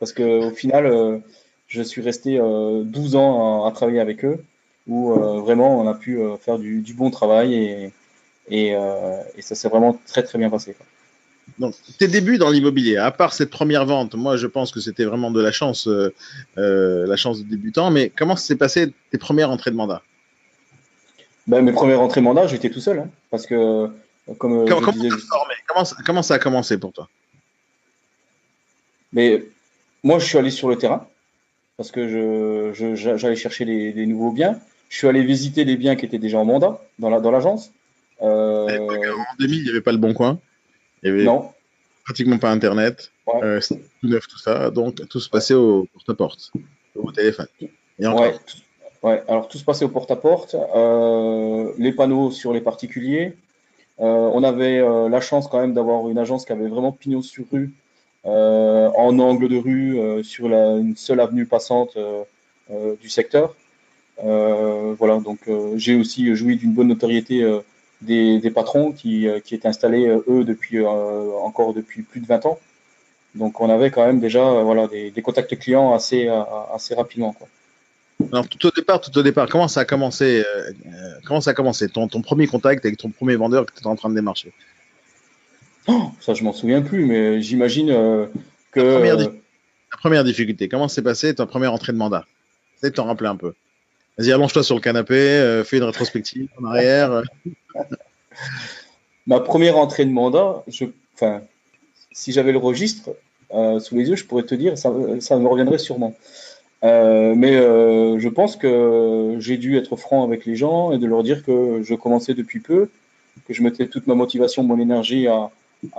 Parce 0.00 0.12
qu'au 0.12 0.50
final, 0.50 0.86
euh, 0.86 1.18
je 1.66 1.82
suis 1.82 2.02
resté 2.02 2.38
12 2.38 3.16
ans 3.16 3.66
à, 3.66 3.72
travailler 3.72 4.00
avec 4.00 4.24
eux, 4.24 4.42
où 4.86 5.12
vraiment 5.12 5.78
on 5.78 5.86
a 5.86 5.94
pu 5.94 6.18
faire 6.40 6.58
du, 6.58 6.94
bon 6.94 7.10
travail 7.10 7.54
et, 7.54 7.92
et, 8.48 8.74
ça 9.40 9.54
s'est 9.54 9.68
vraiment 9.68 10.00
très 10.06 10.22
très 10.22 10.38
bien 10.38 10.48
passé. 10.48 10.76
Donc, 11.58 11.74
tes 11.98 12.08
débuts 12.08 12.38
dans 12.38 12.50
l'immobilier, 12.50 12.96
à 12.96 13.10
part 13.10 13.32
cette 13.32 13.50
première 13.50 13.84
vente, 13.84 14.14
moi 14.14 14.36
je 14.36 14.46
pense 14.46 14.70
que 14.70 14.80
c'était 14.80 15.04
vraiment 15.04 15.30
de 15.30 15.40
la 15.40 15.50
chance, 15.50 15.88
euh, 15.88 16.14
euh, 16.56 17.06
la 17.06 17.16
chance 17.16 17.40
de 17.40 17.48
débutant, 17.48 17.90
mais 17.90 18.10
comment 18.10 18.36
s'est 18.36 18.56
passé 18.56 18.92
tes 19.10 19.18
premières 19.18 19.50
entrées 19.50 19.70
de 19.70 19.76
mandat? 19.76 20.02
Ben, 21.46 21.62
Mes 21.62 21.72
premières 21.72 22.00
entrées 22.00 22.20
de 22.20 22.26
mandat, 22.26 22.46
j'étais 22.46 22.70
tout 22.70 22.80
seul, 22.80 23.00
hein, 23.00 23.08
parce 23.30 23.46
que 23.46 23.88
comme 24.38 24.68
comment, 24.68 24.92
comment, 26.04 26.22
ça 26.22 26.34
a 26.34 26.38
commencé 26.38 26.78
pour 26.78 26.92
toi? 26.92 27.08
Mais 29.12 29.44
moi 30.04 30.18
je 30.18 30.26
suis 30.26 30.38
allé 30.38 30.50
sur 30.50 30.68
le 30.68 30.76
terrain, 30.76 31.08
parce 31.76 31.90
que 31.90 32.72
j'allais 32.94 33.36
chercher 33.36 33.64
les, 33.64 34.06
nouveaux 34.06 34.32
biens. 34.32 34.60
Je 34.90 34.98
suis 34.98 35.08
allé 35.08 35.22
visiter 35.22 35.64
les 35.64 35.76
biens 35.76 35.96
qui 35.96 36.06
étaient 36.06 36.18
déjà 36.18 36.38
en 36.38 36.44
mandat 36.44 36.80
dans 36.98 37.10
l'agence. 37.10 37.72
La, 38.20 38.26
dans 38.26 38.30
euh, 38.30 39.12
en 39.12 39.36
2000, 39.38 39.58
il 39.58 39.64
n'y 39.64 39.70
avait 39.70 39.80
pas 39.80 39.92
le 39.92 39.98
bon 39.98 40.12
coin? 40.12 40.38
Il 41.02 41.10
avait 41.10 41.24
non. 41.24 41.50
pratiquement 42.04 42.38
pas 42.38 42.50
Internet. 42.50 43.12
Euh, 43.42 43.60
tout 44.00 44.08
neuf, 44.08 44.26
tout 44.26 44.38
ça. 44.38 44.70
Donc, 44.70 45.06
tout 45.08 45.20
se 45.20 45.28
passait 45.28 45.54
au 45.54 45.86
porte-à-porte, 45.92 46.52
au 46.96 47.12
téléphone. 47.12 47.46
Et 47.98 48.06
ouais. 48.06 48.34
ouais. 49.02 49.22
alors 49.28 49.48
tout 49.48 49.58
se 49.58 49.64
passait 49.64 49.84
au 49.84 49.88
porte-à-porte. 49.88 50.54
Euh, 50.54 51.72
les 51.78 51.92
panneaux 51.92 52.30
sur 52.30 52.52
les 52.52 52.60
particuliers. 52.60 53.34
Euh, 54.00 54.30
on 54.32 54.44
avait 54.44 54.80
la 55.08 55.20
chance 55.20 55.48
quand 55.48 55.60
même 55.60 55.74
d'avoir 55.74 56.08
une 56.08 56.18
agence 56.18 56.44
qui 56.44 56.52
avait 56.52 56.68
vraiment 56.68 56.92
pignon 56.92 57.20
sur 57.20 57.44
rue, 57.50 57.72
en 58.24 59.18
angle 59.18 59.48
de 59.48 59.56
rue, 59.56 60.24
sur 60.24 60.48
la, 60.48 60.76
une 60.76 60.96
seule 60.96 61.20
avenue 61.20 61.46
passante 61.46 61.98
du 63.00 63.08
secteur. 63.08 63.56
voilà, 64.22 65.18
donc 65.18 65.40
j'ai 65.74 65.96
aussi 65.96 66.34
joui 66.36 66.56
d'une 66.56 66.72
bonne 66.72 66.88
notoriété 66.88 67.44
des, 68.00 68.50
patrons 68.50 68.92
qui, 68.92 69.28
euh, 69.28 69.40
qui, 69.40 69.54
étaient 69.54 69.68
installés, 69.68 70.06
euh, 70.06 70.24
eux, 70.28 70.44
depuis, 70.44 70.78
euh, 70.78 70.86
encore 71.42 71.74
depuis 71.74 72.02
plus 72.02 72.20
de 72.20 72.26
20 72.26 72.46
ans. 72.46 72.58
Donc, 73.34 73.60
on 73.60 73.68
avait 73.70 73.90
quand 73.90 74.06
même 74.06 74.20
déjà 74.20 74.42
voilà, 74.62 74.88
des, 74.88 75.22
contacts 75.22 75.56
clients 75.58 75.94
assez, 75.94 76.28
assez 76.72 76.94
rapidement. 76.94 77.32
Quoi. 77.32 77.46
Alors, 78.32 78.48
tout 78.48 78.66
au 78.66 78.70
départ, 78.70 79.00
tout 79.00 79.16
au 79.16 79.22
départ, 79.22 79.48
comment 79.48 79.68
ça 79.68 79.80
a 79.80 79.84
commencé, 79.84 80.42
comment 81.24 81.40
ça 81.40 81.50
a 81.50 81.54
commencé 81.54 81.88
ton, 81.88 82.08
ton, 82.08 82.22
premier 82.22 82.46
contact 82.46 82.84
avec 82.84 82.98
ton 82.98 83.10
premier 83.10 83.36
vendeur 83.36 83.66
que 83.66 83.72
tu 83.72 83.78
étais 83.78 83.86
en 83.86 83.96
train 83.96 84.08
de 84.08 84.14
démarcher? 84.14 84.52
Oh, 85.86 86.10
Ça, 86.20 86.34
je 86.34 86.42
m'en 86.42 86.52
souviens 86.52 86.80
plus, 86.80 87.04
mais 87.04 87.42
j'imagine 87.42 87.88
que. 88.72 88.80
La 88.80 88.94
première, 88.94 89.18
la 89.18 89.98
première, 89.98 90.24
difficulté, 90.24 90.68
comment 90.68 90.88
s'est 90.88 91.02
passé 91.02 91.34
ta 91.34 91.46
première 91.46 91.72
entrée 91.72 91.92
de 91.92 91.98
mandat? 91.98 92.24
Peut-être 92.80 92.94
t'en 92.94 93.04
rappeler 93.04 93.28
un 93.28 93.36
peu. 93.36 93.52
Vas-y, 94.18 94.32
allonge-toi 94.32 94.62
sur 94.62 94.74
le 94.74 94.80
canapé, 94.80 95.62
fais 95.64 95.78
une 95.78 95.84
rétrospective 95.84 96.48
en 96.60 96.64
arrière. 96.66 97.22
Ma 99.26 99.40
première 99.40 99.76
entrée 99.76 100.04
de 100.04 100.10
mandat, 100.10 100.62
je, 100.68 100.86
si 102.12 102.32
j'avais 102.32 102.52
le 102.52 102.58
registre 102.58 103.10
euh, 103.54 103.78
sous 103.78 103.96
les 103.96 104.08
yeux, 104.08 104.16
je 104.16 104.24
pourrais 104.24 104.42
te 104.42 104.54
dire, 104.54 104.76
ça, 104.76 104.92
ça 105.20 105.36
me 105.38 105.46
reviendrait 105.46 105.78
sûrement. 105.78 106.14
Euh, 106.84 107.34
mais 107.34 107.56
euh, 107.56 108.18
je 108.18 108.28
pense 108.28 108.56
que 108.56 109.36
j'ai 109.38 109.56
dû 109.56 109.76
être 109.76 109.96
franc 109.96 110.24
avec 110.24 110.46
les 110.46 110.56
gens 110.56 110.92
et 110.92 110.98
de 110.98 111.06
leur 111.06 111.22
dire 111.22 111.44
que 111.44 111.82
je 111.82 111.94
commençais 111.94 112.34
depuis 112.34 112.60
peu, 112.60 112.88
que 113.46 113.54
je 113.54 113.62
mettais 113.62 113.86
toute 113.86 114.06
ma 114.06 114.14
motivation, 114.14 114.62
mon 114.62 114.78
énergie 114.78 115.28
à, 115.28 115.50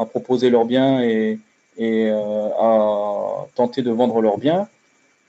proposer 0.06 0.50
leurs 0.50 0.66
biens 0.66 1.02
et 1.02 1.40
à 2.12 3.46
tenter 3.56 3.82
de 3.82 3.92
vendre 3.92 4.22
leurs 4.22 4.38
biens. 4.38 4.68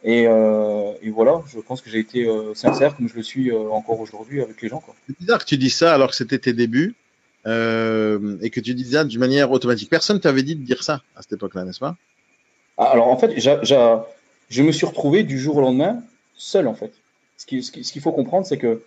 Et, 0.02 0.26
euh, 0.26 0.92
et, 1.02 1.10
voilà, 1.10 1.42
je 1.52 1.58
pense 1.60 1.82
que 1.82 1.90
j'ai 1.90 1.98
été 1.98 2.26
euh, 2.26 2.54
sincère 2.54 2.96
comme 2.96 3.08
je 3.08 3.14
le 3.14 3.22
suis 3.22 3.50
euh, 3.50 3.68
encore 3.70 4.00
aujourd'hui 4.00 4.40
avec 4.40 4.62
les 4.62 4.68
gens. 4.68 4.82
C'est 5.06 5.18
bizarre 5.18 5.38
que 5.38 5.44
tu 5.44 5.58
dis 5.58 5.68
ça 5.68 5.92
alors 5.92 6.10
que 6.10 6.16
c'était 6.16 6.38
tes 6.38 6.52
débuts 6.52 6.94
et 7.44 8.50
que 8.50 8.60
tu 8.60 8.74
dis 8.74 8.92
ça 8.92 9.04
d'une 9.04 9.20
manière 9.20 9.50
automatique. 9.50 9.90
Personne 9.90 10.20
t'avait 10.20 10.42
dit 10.42 10.56
de 10.56 10.64
dire 10.64 10.82
ça 10.82 11.02
à 11.16 11.22
cette 11.22 11.34
époque-là, 11.34 11.64
n'est-ce 11.64 11.80
pas? 11.80 11.96
Ah, 12.78 12.84
Alors 12.84 13.08
en 13.08 13.16
fait, 13.18 13.38
je 13.38 14.62
me 14.62 14.72
suis 14.72 14.86
retrouvé 14.86 15.22
du 15.22 15.38
jour 15.38 15.56
au 15.56 15.60
lendemain 15.60 16.02
seul 16.34 16.66
en 16.66 16.74
fait. 16.74 16.92
Ce 17.36 17.46
qu'il 17.46 17.64
ce 17.64 17.98
faut 17.98 18.12
comprendre, 18.12 18.46
c'est 18.46 18.58
que 18.58 18.82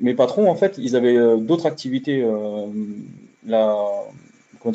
mes 0.00 0.14
patrons, 0.14 0.50
en 0.50 0.54
fait, 0.54 0.76
ils 0.78 0.96
avaient 0.96 1.16
d'autres 1.38 1.66
activités 1.66 2.24
la, 3.46 3.74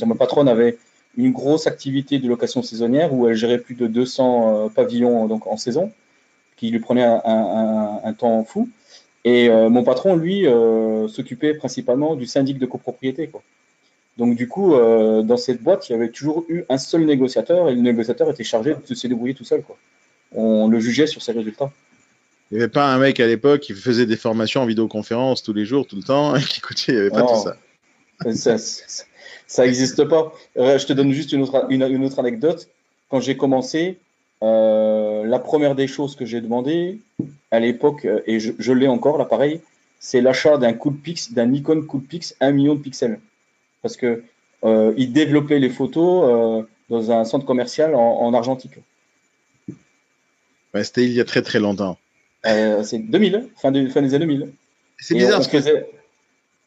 ma 0.06 0.16
patronne 0.16 0.48
avait 0.48 0.78
une 1.18 1.32
grosse 1.32 1.68
activité 1.68 2.20
de 2.20 2.28
location 2.28 2.64
saisonnière 2.64 3.14
où 3.14 3.28
elle 3.28 3.36
gérait 3.36 3.60
plus 3.60 3.76
de 3.76 3.88
200 3.88 4.72
pavillons 4.76 5.28
donc 5.28 5.48
en 5.48 5.58
saison, 5.58 5.92
qui 6.58 6.72
lui 6.72 6.80
prenait 6.80 7.04
un, 7.04 8.14
temps 8.18 8.44
fou. 8.44 8.70
Et 9.26 9.50
mon 9.50 9.84
patron, 9.84 10.16
lui, 10.16 10.46
s'occupait 11.08 11.54
principalement 11.54 12.16
du 12.16 12.26
syndic 12.26 12.58
de 12.58 12.66
copropriété. 12.66 13.28
Quoi. 13.28 13.44
Donc 14.18 14.36
du 14.36 14.48
coup, 14.48 14.74
dans 14.74 15.38
cette 15.38 15.62
boîte, 15.62 15.88
il 15.90 15.94
y 15.94 15.96
avait 15.96 16.10
toujours 16.10 16.46
eu 16.50 16.64
un 16.70 16.78
seul 16.78 17.06
négociateur 17.06 17.70
et 17.70 17.76
le 17.76 17.82
négociateur 17.82 18.30
était 18.32 18.44
chargé 18.44 18.76
de 18.90 18.96
se 18.96 19.08
débrouiller 19.08 19.36
tout 19.36 19.46
seul. 19.46 19.62
Quoi. 19.62 19.78
On 20.34 20.68
le 20.68 20.80
jugeait 20.80 21.08
sur 21.08 21.22
ses 21.22 21.32
résultats. 21.32 21.72
Il 22.52 22.58
n'y 22.58 22.64
avait 22.64 22.72
pas 22.72 22.94
un 22.94 23.00
mec 23.00 23.20
à 23.20 23.28
l'époque 23.28 23.62
qui 23.62 23.74
faisait 23.74 24.06
des 24.06 24.16
formations 24.16 24.62
en 24.62 24.66
vidéoconférence 24.66 25.42
tous 25.42 25.54
les 25.54 25.66
jours, 25.66 25.88
tout 25.88 25.96
le 25.96 26.04
temps, 26.04 26.36
et 26.36 26.42
qui 26.42 26.60
écoutait, 26.60 26.92
il 26.92 26.96
n'y 26.96 27.02
avait 27.02 27.10
pas 27.10 27.24
tout 27.24 27.44
ça. 27.44 27.58
Ça 28.32 29.66
n'existe 29.66 30.04
pas. 30.06 30.34
Euh, 30.58 30.78
je 30.78 30.86
te 30.86 30.94
donne 30.94 31.12
juste 31.12 31.32
une 31.32 31.42
autre, 31.42 31.68
une, 31.70 32.06
autre 32.06 32.20
anecdote. 32.20 32.68
Quand 33.10 33.20
j'ai 33.20 33.38
commencé, 33.38 33.98
euh, 34.42 35.26
la 35.26 35.40
première 35.40 35.76
des 35.76 35.88
choses 35.88 36.16
que 36.16 36.26
j'ai 36.26 36.42
demandé 36.42 37.00
à 37.52 37.60
l'époque, 37.60 38.06
euh, 38.06 38.22
et 38.26 38.40
je, 38.40 38.72
l'ai 38.72 38.88
encore 38.88 39.18
l'appareil, 39.18 39.62
c'est 40.00 40.22
l'achat 40.22 40.58
d'un 40.58 40.74
Coolpix, 40.74 41.34
d'un 41.34 41.48
Nikon 41.48 41.84
Coolpix 41.84 42.36
1 42.40 42.52
million 42.52 42.76
de 42.76 42.82
pixels. 42.82 43.20
Parce 43.82 43.98
que 43.98 44.24
il 44.96 45.12
développait 45.12 45.60
les 45.60 45.70
photos 45.70 46.66
dans 46.90 47.12
un 47.12 47.26
centre 47.26 47.46
commercial 47.46 47.96
en, 47.96 48.34
argentique. 48.34 48.80
C'était 50.82 51.04
il 51.04 51.12
y 51.12 51.20
a 51.20 51.26
très 51.26 51.42
très 51.42 51.60
longtemps. 51.60 51.98
Euh, 52.46 52.84
c'est 52.84 53.00
2000, 53.00 53.50
fin, 53.56 53.72
de, 53.72 53.88
fin 53.88 54.02
des 54.02 54.14
années 54.14 54.26
2000. 54.26 54.52
C'est 54.98 55.16
bizarre. 55.16 55.40
On, 55.40 55.44
faisait... 55.44 55.86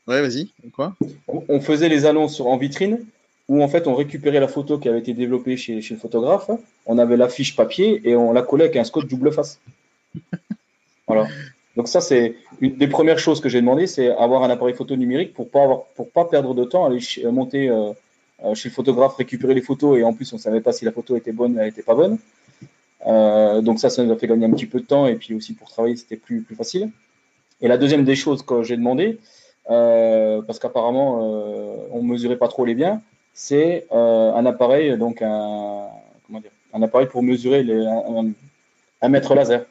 Ouais, 0.07 0.23
vas-y. 0.23 0.51
Quoi? 0.73 0.95
On 1.27 1.61
faisait 1.61 1.89
les 1.89 2.07
annonces 2.07 2.41
en 2.41 2.57
vitrine 2.57 3.05
où 3.49 3.63
en 3.63 3.69
fait 3.69 3.87
on 3.87 3.95
récupérait 3.95 4.41
la 4.41 4.49
photo 4.49 4.79
qui 4.79 4.89
avait 4.89 4.99
été 4.99 5.15
développée 5.15 5.57
chez, 5.57 5.81
chez 5.81 5.95
le 5.95 6.01
photographe. 6.01 6.51
On 6.87 6.99
avait 6.99 7.17
la 7.17 7.29
fiche 7.29 7.55
papier 7.57 8.01
et 8.09 8.17
on 8.17 8.33
la 8.33 8.43
collait 8.43 8.65
avec 8.65 8.77
un 8.77 8.85
scotch 8.85 9.07
double 9.07 9.33
face. 9.33 9.61
voilà. 11.07 11.27
Donc 11.77 11.89
ça 11.89 12.01
c'est 12.01 12.37
une 12.61 12.77
des 12.77 12.89
premières 12.89 13.19
choses 13.19 13.41
que 13.41 13.49
j'ai 13.49 13.61
demandé, 13.61 13.87
c'est 13.87 14.09
avoir 14.17 14.43
un 14.43 14.51
appareil 14.51 14.75
photo 14.75 14.97
numérique 14.97 15.35
pour 15.35 15.51
pas 15.51 15.63
avoir, 15.63 15.85
pour 15.95 16.11
pas 16.11 16.25
perdre 16.25 16.55
de 16.55 16.65
temps, 16.65 16.87
aller 16.87 17.01
monter 17.31 17.69
euh, 17.69 17.93
euh, 18.45 18.55
chez 18.55 18.71
le 18.71 18.75
photographe, 18.75 19.17
récupérer 19.17 19.55
les 19.55 19.63
photos 19.63 19.99
et 19.99 20.03
en 20.03 20.13
plus 20.13 20.33
on 20.33 20.39
savait 20.39 20.63
pas 20.63 20.73
si 20.73 20.85
la 20.85 20.93
photo 20.93 21.17
était 21.17 21.33
bonne, 21.33 21.57
ou 21.57 21.61
elle 21.61 21.69
était 21.69 21.83
pas 21.83 21.95
bonne. 21.95 22.19
Euh, 23.07 23.61
donc 23.61 23.79
ça, 23.79 23.91
ça 23.91 24.03
nous 24.03 24.13
a 24.13 24.17
fait 24.17 24.27
gagner 24.27 24.47
un 24.47 24.51
petit 24.51 24.67
peu 24.67 24.81
de 24.81 24.87
temps 24.87 25.07
et 25.07 25.15
puis 25.17 25.35
aussi 25.35 25.53
pour 25.53 25.69
travailler, 25.69 25.97
c'était 25.97 26.17
plus, 26.17 26.41
plus 26.41 26.57
facile. 26.57 26.91
Et 27.61 27.69
la 27.69 27.79
deuxième 27.79 28.05
des 28.05 28.17
choses 28.17 28.43
que 28.43 28.63
j'ai 28.63 28.77
demandé, 28.77 29.19
parce 29.69 30.59
qu'apparemment 30.59 31.21
euh, 31.23 31.77
on 31.91 32.03
mesurait 32.03 32.37
pas 32.37 32.49
trop 32.49 32.65
les 32.65 32.75
biens, 32.75 33.03
c'est 33.33 33.87
un 33.91 34.47
appareil, 34.47 34.97
donc 34.97 35.23
un, 35.23 35.89
comment 36.27 36.41
dire, 36.41 36.51
un 36.73 36.83
appareil 36.83 37.09
pour 37.09 37.23
mesurer 37.23 37.63
les, 37.63 37.87
un, 37.87 39.09
mètre 39.09 39.35
laser. 39.35 39.67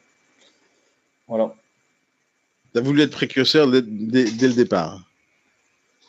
Voilà. 1.28 1.56
Tu 2.74 2.80
as 2.80 2.82
voulu 2.82 3.02
être 3.02 3.12
précurseur 3.12 3.68
dès, 3.70 3.82
le 3.82 4.54
départ 4.54 5.00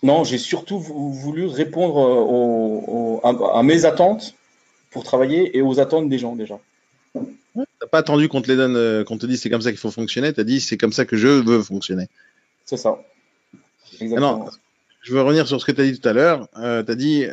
Non, 0.03 0.25
j'ai 0.25 0.38
surtout 0.38 0.79
voulu 0.79 1.46
répondre 1.46 3.20
à, 3.22 3.62
mes 3.62 3.85
attentes 3.85 4.35
pour 4.90 5.05
travailler 5.05 5.57
et 5.57 5.62
aux 5.62 5.81
attentes 5.81 6.09
des 6.09 6.18
gens 6.18 6.37
déjà. 6.37 6.59
T'as 7.81 7.87
pas 7.87 7.99
attendu 7.99 8.29
qu'on 8.29 8.42
te 8.42 8.49
les 8.49 8.57
donne, 8.57 8.77
euh, 8.77 9.05
qu'on 9.05 9.16
te 9.16 9.27
dise 9.27 9.40
c'est 9.40 9.51
comme 9.51 9.62
ça 9.62 9.70
qu'il 9.70 9.79
faut 9.79 9.90
fonctionner? 9.90 10.33
Tu 10.33 10.40
as 10.40 10.44
dit 10.44 10.61
c'est 10.61 10.77
comme 10.77 10.92
ça 10.92 11.05
que 11.05 11.16
je 11.16 11.29
veux 11.29 11.62
fonctionner. 11.62 12.09
C'est 12.64 12.77
ça. 12.77 12.99
Exactement. 14.00 14.50
je 15.02 15.12
veux 15.12 15.22
revenir 15.22 15.46
sur 15.46 15.61
ce 15.61 15.66
que 15.66 15.72
tu 15.72 15.80
as 15.80 15.85
dit 15.85 15.98
tout 15.98 16.09
à 16.09 16.12
l'heure. 16.12 16.48
Euh, 16.59 16.82
tu 16.82 16.90
as 16.90 16.94
dit 16.94 17.26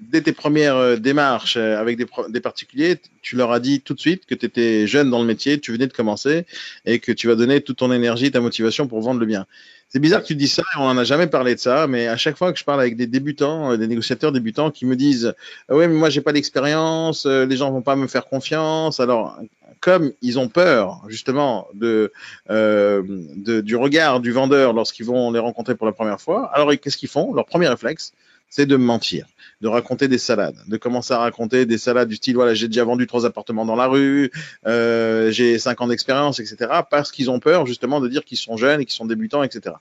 dès 0.00 0.20
tes 0.22 0.32
premières 0.32 0.76
euh, 0.76 0.96
démarches 0.96 1.56
avec 1.56 1.96
des, 1.96 2.40
particuliers, 2.40 2.98
tu 3.22 3.36
leur 3.36 3.52
as 3.52 3.60
dit 3.60 3.80
tout 3.80 3.94
de 3.94 4.00
suite 4.00 4.26
que 4.26 4.34
tu 4.34 4.46
étais 4.46 4.86
jeune 4.86 5.10
dans 5.10 5.20
le 5.20 5.26
métier, 5.26 5.58
tu 5.60 5.72
venais 5.72 5.86
de 5.86 5.92
commencer 5.92 6.46
et 6.84 6.98
que 6.98 7.12
tu 7.12 7.26
vas 7.26 7.34
donner 7.34 7.60
toute 7.60 7.78
ton 7.78 7.92
énergie, 7.92 8.30
ta 8.30 8.40
motivation 8.40 8.86
pour 8.86 9.00
vendre 9.00 9.20
le 9.20 9.26
bien. 9.26 9.46
C'est 9.90 10.00
bizarre 10.00 10.20
que 10.20 10.26
tu 10.26 10.34
dis 10.34 10.48
ça, 10.48 10.62
on 10.78 10.84
n'en 10.84 10.98
a 10.98 11.04
jamais 11.04 11.28
parlé 11.28 11.54
de 11.54 11.60
ça, 11.60 11.86
mais 11.86 12.08
à 12.08 12.18
chaque 12.18 12.36
fois 12.36 12.52
que 12.52 12.58
je 12.58 12.64
parle 12.64 12.80
avec 12.80 12.96
des 12.96 13.06
débutants, 13.06 13.72
euh, 13.72 13.76
des 13.76 13.86
négociateurs 13.86 14.32
débutants 14.32 14.70
qui 14.70 14.84
me 14.84 14.96
disent 14.96 15.34
ah 15.68 15.76
Ouais, 15.76 15.88
mais 15.88 15.94
moi 15.94 16.10
j'ai 16.10 16.20
pas 16.20 16.32
d'expérience, 16.32 17.24
euh, 17.26 17.46
les 17.46 17.56
gens 17.56 17.70
vont 17.70 17.82
pas 17.82 17.96
me 17.96 18.06
faire 18.06 18.26
confiance. 18.26 19.00
Alors, 19.00 19.38
comme 19.80 20.12
ils 20.22 20.38
ont 20.38 20.48
peur 20.48 21.02
justement 21.08 21.68
euh, 21.82 23.02
du 23.44 23.76
regard 23.76 24.20
du 24.20 24.32
vendeur 24.32 24.72
lorsqu'ils 24.72 25.06
vont 25.06 25.30
les 25.32 25.38
rencontrer 25.38 25.74
pour 25.74 25.86
la 25.86 25.92
première 25.92 26.20
fois, 26.20 26.50
alors 26.54 26.72
qu'est-ce 26.80 26.96
qu'ils 26.96 27.08
font? 27.08 27.34
Leur 27.34 27.46
premier 27.46 27.68
réflexe, 27.68 28.12
c'est 28.48 28.66
de 28.66 28.76
mentir 28.76 29.26
de 29.60 29.68
raconter 29.68 30.06
des 30.08 30.18
salades, 30.18 30.56
de 30.68 30.76
commencer 30.76 31.12
à 31.12 31.18
raconter 31.18 31.66
des 31.66 31.78
salades 31.78 32.08
du 32.08 32.16
style 32.16 32.36
voilà 32.36 32.54
j'ai 32.54 32.68
déjà 32.68 32.84
vendu 32.84 33.06
trois 33.06 33.26
appartements 33.26 33.64
dans 33.64 33.74
la 33.74 33.86
rue, 33.86 34.30
euh, 34.66 35.30
j'ai 35.30 35.58
cinq 35.58 35.80
ans 35.80 35.88
d'expérience, 35.88 36.38
etc. 36.38 36.70
Parce 36.90 37.10
qu'ils 37.10 37.30
ont 37.30 37.40
peur 37.40 37.66
justement 37.66 38.00
de 38.00 38.08
dire 38.08 38.24
qu'ils 38.24 38.38
sont 38.38 38.56
jeunes 38.56 38.80
et 38.80 38.84
qu'ils 38.84 38.94
sont 38.94 39.06
débutants, 39.06 39.42
etc. 39.42 39.74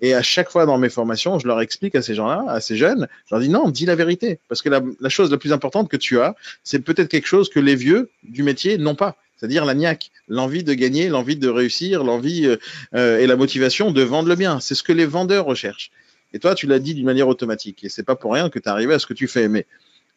Et 0.00 0.14
à 0.14 0.22
chaque 0.22 0.50
fois 0.50 0.64
dans 0.64 0.78
mes 0.78 0.88
formations, 0.88 1.38
je 1.38 1.46
leur 1.46 1.60
explique 1.60 1.94
à 1.94 2.02
ces 2.02 2.14
gens-là, 2.14 2.44
à 2.48 2.60
ces 2.60 2.76
jeunes, 2.76 3.08
je 3.26 3.34
leur 3.34 3.40
dis 3.40 3.50
non, 3.50 3.68
dis 3.68 3.84
la 3.84 3.96
vérité, 3.96 4.40
parce 4.48 4.62
que 4.62 4.70
la 4.70 5.08
chose 5.08 5.30
la 5.30 5.36
plus 5.36 5.52
importante 5.52 5.90
que 5.90 5.96
tu 5.96 6.20
as, 6.20 6.34
c'est 6.62 6.78
peut-être 6.78 7.08
quelque 7.08 7.26
chose 7.26 7.50
que 7.50 7.60
les 7.60 7.74
vieux 7.74 8.10
du 8.22 8.42
métier 8.42 8.78
n'ont 8.78 8.94
pas 8.94 9.16
c'est-à-dire 9.38 9.64
la 9.64 9.74
niaque, 9.74 10.10
l'envie 10.28 10.64
de 10.64 10.74
gagner, 10.74 11.08
l'envie 11.08 11.36
de 11.36 11.48
réussir, 11.48 12.02
l'envie 12.02 12.46
euh, 12.46 12.56
euh, 12.94 13.18
et 13.18 13.26
la 13.26 13.36
motivation 13.36 13.90
de 13.92 14.02
vendre 14.02 14.28
le 14.28 14.34
bien. 14.34 14.60
C'est 14.60 14.74
ce 14.74 14.82
que 14.82 14.92
les 14.92 15.06
vendeurs 15.06 15.44
recherchent. 15.44 15.90
Et 16.32 16.38
toi, 16.38 16.54
tu 16.54 16.66
l'as 16.66 16.78
dit 16.78 16.94
d'une 16.94 17.06
manière 17.06 17.28
automatique. 17.28 17.84
Et 17.84 17.88
c'est 17.88 18.02
pas 18.02 18.16
pour 18.16 18.32
rien 18.32 18.50
que 18.50 18.58
tu 18.58 18.64
es 18.64 18.68
arrivé 18.68 18.94
à 18.94 18.98
ce 18.98 19.06
que 19.06 19.14
tu 19.14 19.28
fais. 19.28 19.48
Mais 19.48 19.66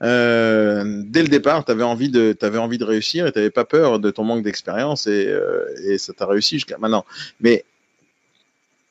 euh, 0.04 1.04
dès 1.06 1.22
le 1.22 1.30
départ, 1.30 1.64
tu 1.64 1.72
avais 1.72 1.84
envie 1.84 2.10
de, 2.10 2.84
réussir 2.84 3.28
et 3.28 3.32
tu 3.32 3.38
n'avais 3.38 3.52
pas 3.52 3.66
peur 3.66 4.00
de 4.00 4.10
ton 4.10 4.24
manque 4.24 4.44
d'expérience 4.44 5.08
et, 5.08 5.34
et 5.86 5.98
ça 5.98 6.14
t'a 6.14 6.26
réussi 6.26 6.56
jusqu'à 6.56 6.78
maintenant. 6.80 7.06
Mais 7.40 7.64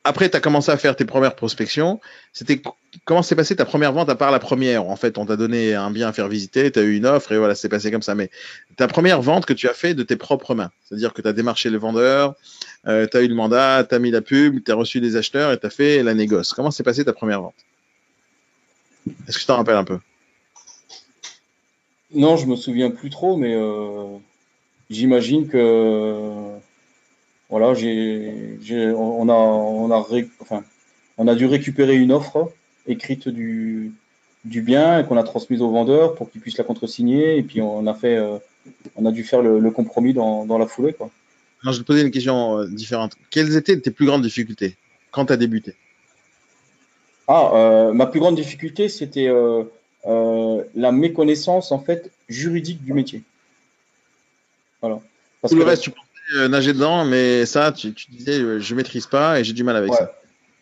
après, 0.03 0.31
tu 0.31 0.37
as 0.37 0.41
commencé 0.41 0.71
à 0.71 0.79
faire 0.79 0.97
tes 0.97 1.05
premières 1.05 1.35
prospections. 1.35 2.01
C'était 2.33 2.63
comment 3.05 3.23
s'est 3.23 3.37
passée 3.37 3.55
ta 3.55 3.67
première 3.67 3.93
vente 3.93 4.09
à 4.09 4.15
part 4.15 4.31
la 4.31 4.39
première? 4.39 4.85
En 4.85 4.97
fait, 4.97 5.19
on 5.19 5.27
t'a 5.27 5.37
donné 5.37 5.75
un 5.75 5.91
bien 5.91 6.09
à 6.09 6.13
faire 6.13 6.29
visiter, 6.29 6.71
tu 6.71 6.79
as 6.79 6.83
eu 6.83 6.97
une 6.97 7.05
offre 7.05 7.33
et 7.33 7.39
voilà, 7.39 7.55
c'est 7.55 7.69
passé 7.69 7.91
comme 7.91 8.01
ça. 8.01 8.15
Mais 8.15 8.31
ta 8.77 8.89
première 8.89 9.21
vente 9.21 9.45
que 9.45 9.53
tu 9.53 9.69
as 9.69 9.75
fait 9.75 9.93
de 9.93 10.03
tes 10.03 10.17
propres 10.17 10.55
mains, 10.55 10.71
c'est-à-dire 10.85 11.13
que 11.13 11.21
tu 11.21 11.29
as 11.29 11.35
démarché 11.35 11.69
les 11.69 11.77
vendeurs, 11.77 12.35
euh, 12.87 13.07
tu 13.11 13.17
as 13.19 13.21
eu 13.21 13.29
le 13.29 13.35
mandat, 13.35 13.85
tu 13.85 13.95
as 13.95 13.99
mis 13.99 14.11
la 14.11 14.23
pub, 14.23 14.65
tu 14.65 14.73
as 14.73 14.75
reçu 14.75 15.01
des 15.01 15.17
acheteurs 15.17 15.53
et 15.53 15.59
tu 15.59 15.69
fait 15.69 16.03
la 16.03 16.15
négoce. 16.15 16.55
Comment 16.55 16.71
s'est 16.71 16.83
passée 16.83 17.05
ta 17.05 17.13
première 17.13 17.43
vente? 17.43 17.55
Est-ce 19.29 19.37
que 19.37 19.41
tu 19.41 19.47
t'en 19.47 19.57
rappelles 19.57 19.77
un 19.77 19.85
peu? 19.85 19.99
Non, 22.13 22.37
je 22.37 22.47
me 22.47 22.57
souviens 22.57 22.91
plus 22.91 23.11
trop, 23.11 23.37
mais 23.37 23.55
euh, 23.55 24.17
j'imagine 24.89 25.47
que 25.47 26.59
voilà, 27.51 27.75
j'ai, 27.75 28.93
on, 28.97 29.29
a, 29.29 29.33
on, 29.33 29.91
a 29.91 30.07
enfin, 30.41 30.63
on 31.19 31.27
a 31.27 31.35
dû 31.35 31.47
récupérer 31.47 31.97
une 31.97 32.13
offre 32.13 32.53
écrite 32.87 33.29
du, 33.29 33.93
du 34.45 34.63
bien 34.63 35.03
qu'on 35.03 35.17
a 35.17 35.25
transmise 35.25 35.61
au 35.61 35.71
vendeur 35.71 36.15
pour 36.15 36.31
qu'il 36.31 36.41
puisse 36.41 36.57
la 36.59 36.65
contresigner. 36.65 37.37
Et 37.37 37.43
puis 37.43 37.61
on 37.61 37.87
a 37.89 37.95
fait, 37.95 38.17
euh, 38.17 38.39
on 38.95 39.05
a 39.05 39.11
dû 39.11 39.25
faire 39.25 39.43
le, 39.43 39.71
compromis 39.71 40.15
dans, 40.15 40.47
dans, 40.47 40.59
la 40.59 40.67
foulée. 40.67 40.93
Quoi. 40.93 41.11
Alors, 41.63 41.75
je 41.75 41.79
vais 41.79 41.83
te 41.83 41.87
poser 41.89 42.03
une 42.03 42.13
question 42.13 42.59
euh, 42.59 42.67
différente. 42.69 43.17
Quelles 43.31 43.57
étaient 43.57 43.79
tes 43.79 43.91
plus 43.91 44.07
grandes 44.07 44.23
difficultés 44.23 44.77
quand 45.11 45.27
tu 45.27 45.33
as 45.33 45.37
débuté? 45.37 45.75
Ah, 47.27 47.51
euh, 47.55 47.93
ma 47.93 48.07
plus 48.07 48.21
grande 48.21 48.37
difficulté, 48.37 48.89
c'était 48.89 49.29
la 50.05 50.93
méconnaissance 50.93 51.73
en 51.73 51.81
fait 51.81 52.11
juridique 52.29 52.85
du 52.85 52.93
métier. 52.93 53.23
Voilà. 54.81 55.01
Parce 55.41 55.53
Tout 55.53 55.59
le 55.59 55.65
reste, 55.65 55.83
tu 55.83 55.91
euh, 56.37 56.49
nager 56.49 56.73
dedans, 56.73 57.05
mais 57.05 57.45
ça, 57.45 57.73
tu, 57.73 57.93
disais, 58.09 58.39
euh, 58.39 58.61
je 58.61 58.75
maîtrise 58.75 59.07
pas 59.07 59.41
et 59.41 59.45
j'ai 59.45 59.53
du 59.53 59.65
mal 59.65 59.77
avec 59.77 59.93
ça. 59.93 60.13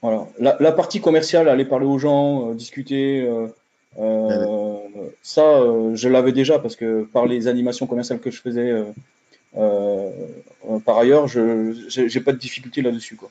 Voilà. 0.01 0.29
La, 0.39 0.73
partie 0.73 1.01
commerciale, 1.01 1.49
aller 1.49 1.65
parler 1.65 1.85
aux 1.85 1.99
gens, 1.99 2.51
euh, 2.51 2.55
discuter, 2.55 3.29
ça, 5.23 5.61
je 5.95 6.09
l'avais 6.09 6.33
déjà 6.33 6.59
parce 6.59 6.77
que 6.77 7.03
par 7.13 7.27
les 7.27 7.49
animations 7.49 7.87
commerciales 7.87 8.21
que 8.21 8.31
je 8.31 8.41
faisais 8.41 8.73
par 9.55 10.99
ailleurs, 10.99 11.27
je 11.27 11.73
n'ai 12.01 12.21
pas 12.21 12.33
de 12.33 12.39
difficulté 12.39 12.81
là-dessus. 12.81 13.17
Quoi. 13.17 13.31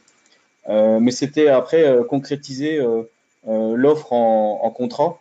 mais 0.99 1.11
c'était 1.11 1.47
après 1.47 1.95
concrétiser 2.09 2.81
l'offre 3.47 4.13
en, 4.13 4.69
contrat 4.71 5.19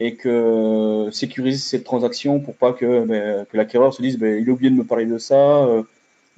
et 0.00 0.16
que 0.16 1.08
sécuriser 1.12 1.58
cette 1.58 1.84
transaction 1.84 2.40
pour 2.40 2.54
pas 2.54 2.72
que, 2.72 3.04
ben, 3.04 3.46
que 3.46 3.56
l'acquéreur 3.56 3.94
se 3.94 4.02
dise 4.02 4.18
ben, 4.18 4.42
il 4.42 4.48
a 4.48 4.52
oublié 4.52 4.70
de 4.70 4.76
me 4.76 4.84
parler 4.84 5.06
de 5.06 5.18
ça, 5.18 5.66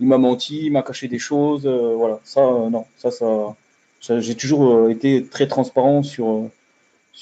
il 0.02 0.08
m'a 0.08 0.18
menti, 0.18 0.66
il 0.66 0.72
m'a 0.72 0.82
caché 0.82 1.08
des 1.08 1.18
choses. 1.18 1.66
Euh, 1.66 1.94
voilà, 1.96 2.18
ça, 2.24 2.40
euh, 2.40 2.68
non, 2.70 2.84
ça, 2.98 3.10
ça, 3.10 4.20
j'ai 4.20 4.34
toujours 4.34 4.74
euh, 4.74 4.90
été 4.90 5.24
très 5.24 5.46
transparent 5.46 6.02
sur, 6.02 6.50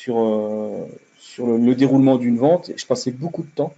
le, 0.09 1.75
déroulement 1.75 2.17
d'une 2.17 2.39
vente. 2.39 2.71
Je 2.75 2.87
passais 2.87 3.11
beaucoup 3.11 3.43
de 3.43 3.51
temps 3.55 3.75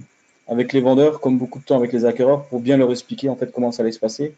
avec 0.46 0.72
les 0.72 0.80
vendeurs, 0.80 1.20
comme 1.20 1.36
beaucoup 1.36 1.58
de 1.58 1.64
temps 1.64 1.76
avec 1.76 1.92
les 1.92 2.04
acquéreurs, 2.04 2.44
pour 2.44 2.60
bien 2.60 2.76
leur 2.76 2.90
expliquer 2.92 3.28
en 3.28 3.36
fait 3.36 3.52
comment 3.52 3.72
ça 3.72 3.82
allait 3.82 3.92
se 3.92 3.98
passer, 3.98 4.34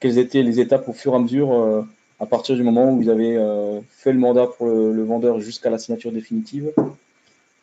quelles 0.00 0.18
étaient 0.18 0.42
les 0.42 0.58
étapes 0.58 0.88
au 0.88 0.92
fur 0.92 1.12
et 1.12 1.16
à 1.16 1.18
mesure 1.18 1.84
à 2.20 2.26
partir 2.26 2.56
du 2.56 2.62
moment 2.62 2.92
où 2.92 3.08
avez 3.10 3.36
euh, 3.36 3.80
fait 3.90 4.12
le 4.12 4.18
mandat 4.18 4.46
pour 4.46 4.66
le, 4.66 5.04
vendeur 5.04 5.40
jusqu'à 5.40 5.70
la 5.70 5.78
signature 5.78 6.12
définitive, 6.12 6.72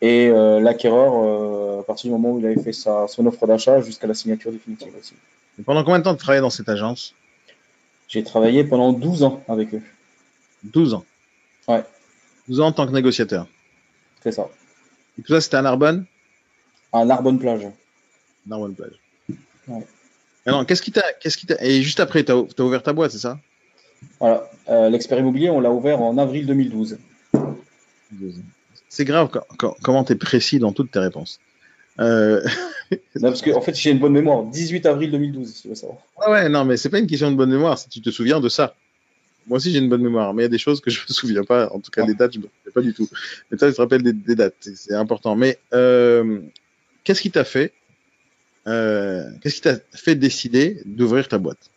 et 0.06 0.28
euh, 0.28 0.60
l'acquéreur 0.60 1.80
à 1.80 1.84
partir 1.84 2.10
du 2.10 2.12
moment 2.12 2.34
où 2.34 2.40
il 2.40 2.46
avait 2.46 2.62
fait 2.62 2.74
sa, 2.74 3.08
son 3.08 3.26
offre 3.26 3.48
d'achat 3.48 3.82
jusqu'à 3.82 4.08
la 4.08 4.14
signature 4.14 4.52
définitive 4.52 4.94
aussi. 5.00 5.14
pendant 5.66 5.84
combien 5.84 6.00
de 6.00 6.04
temps 6.04 6.14
tu 6.14 6.20
travaillais 6.20 6.42
dans 6.42 6.50
cette 6.50 6.70
agence? 6.70 7.16
J'ai 8.08 8.24
travaillé 8.24 8.64
pendant 8.64 8.94
12 8.94 9.24
ans 9.24 9.44
avec 9.48 9.74
eux. 9.74 9.82
12 10.64 10.94
ans? 10.94 11.06
Ouais. 11.68 11.84
12 12.48 12.62
ans 12.62 12.68
en 12.68 12.72
tant 12.72 12.86
que 12.86 12.92
négociateur? 12.92 13.48
C'est 14.22 14.32
ça. 14.32 14.48
Et 15.18 15.24
tout 15.24 15.34
ça, 15.34 15.42
c'était 15.42 15.58
à 15.58 15.62
Narbonne? 15.62 16.06
À 16.94 17.04
Narbonne 17.04 17.40
Plage. 17.40 17.68
Narbonne 18.46 18.76
Plage. 18.76 19.00
Ouais. 19.68 19.86
Alors, 20.46 20.66
qu'est-ce 20.66 20.84
qui 20.84 20.92
t'a, 20.92 21.14
qu'est-ce 21.14 21.38
qui 21.38 21.48
t'a, 21.48 21.56
et 21.64 21.82
juste 21.82 22.00
après, 22.00 22.24
tu 22.24 22.32
as, 22.32 22.62
ouvert 22.62 22.84
ta 22.84 22.94
boîte, 22.94 23.12
c'est 23.12 23.18
ça? 23.18 23.40
Voilà. 24.20 24.50
Euh, 24.70 24.90
l'expert 24.90 25.18
immobilier, 25.18 25.50
on 25.50 25.60
l'a 25.60 25.72
ouvert 25.72 26.02
en 26.02 26.18
avril 26.20 26.46
2012. 26.46 27.00
C'est 28.96 29.04
grave 29.04 29.30
comment 29.84 30.06
tu 30.06 30.14
es 30.14 30.16
précis 30.16 30.58
dans 30.58 30.72
toutes 30.72 30.90
tes 30.90 31.00
réponses. 31.00 31.42
Euh... 32.00 32.42
non, 33.16 33.24
parce 33.24 33.42
qu'en 33.42 33.58
en 33.58 33.62
fait, 33.62 33.76
j'ai 33.76 33.92
une 33.92 34.00
bonne 34.00 34.14
mémoire. 34.14 34.46
18 34.46 34.86
avril 34.86 35.12
2012, 35.12 35.54
si 35.54 35.62
tu 35.64 35.68
veux 35.68 35.76
savoir. 35.76 35.98
Ouais, 36.18 36.32
ouais, 36.32 36.48
non, 36.48 36.64
mais 36.64 36.78
c'est 36.78 36.88
pas 36.88 37.00
une 37.00 37.06
question 37.06 37.30
de 37.30 37.36
bonne 37.36 37.50
mémoire, 37.50 37.78
si 37.78 37.90
tu 37.90 38.00
te 38.00 38.10
souviens 38.10 38.40
de 38.40 38.48
ça. 38.48 38.74
Moi 39.48 39.58
aussi, 39.58 39.74
j'ai 39.74 39.80
une 39.80 39.90
bonne 39.90 40.02
mémoire, 40.02 40.34
mais 40.34 40.44
il 40.44 40.46
y 40.46 40.48
a 40.48 40.50
des 40.50 40.58
choses 40.58 40.80
que 40.80 40.90
je 40.90 41.02
me 41.02 41.14
souviens 41.14 41.44
pas. 41.44 41.70
En 41.74 41.82
tout 41.82 41.92
cas, 41.92 42.06
des 42.06 42.14
dates, 42.14 42.36
je 42.36 42.40
me 42.40 42.44
souviens 42.44 42.72
pas 42.74 42.82
du 42.82 42.94
tout. 42.94 43.10
Mais 43.52 43.58
ça, 43.58 43.70
je 43.70 43.76
te 43.76 43.82
rappelle 43.82 44.02
des, 44.02 44.36
dates, 44.36 44.56
c'est 44.62 44.94
important. 44.94 45.36
Mais 45.36 45.60
euh, 45.74 46.40
qu'est-ce 47.04 47.22
qui 47.22 47.32
t'a 47.32 47.44
fait 47.44 47.74
euh, 48.66 49.30
Qu'est-ce 49.42 49.56
qui 49.56 49.62
t'a 49.62 49.76
fait 49.94 50.16
décider 50.16 50.82
d'ouvrir 50.86 51.28
ta 51.28 51.38
boîte? 51.38 51.70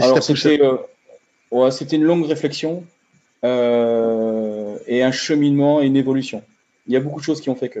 Alors, 0.00 0.20
c'était 0.24 0.60
ouais, 1.52 1.70
une 1.92 2.02
longue 2.02 2.26
réflexion 2.26 2.84
et 4.86 5.02
un 5.02 5.12
cheminement 5.12 5.80
et 5.80 5.86
une 5.86 5.96
évolution. 5.96 6.42
Il 6.86 6.92
y 6.92 6.96
a 6.96 7.00
beaucoup 7.00 7.20
de 7.20 7.24
choses 7.24 7.40
qui 7.40 7.50
ont 7.50 7.56
fait 7.56 7.68
que. 7.68 7.80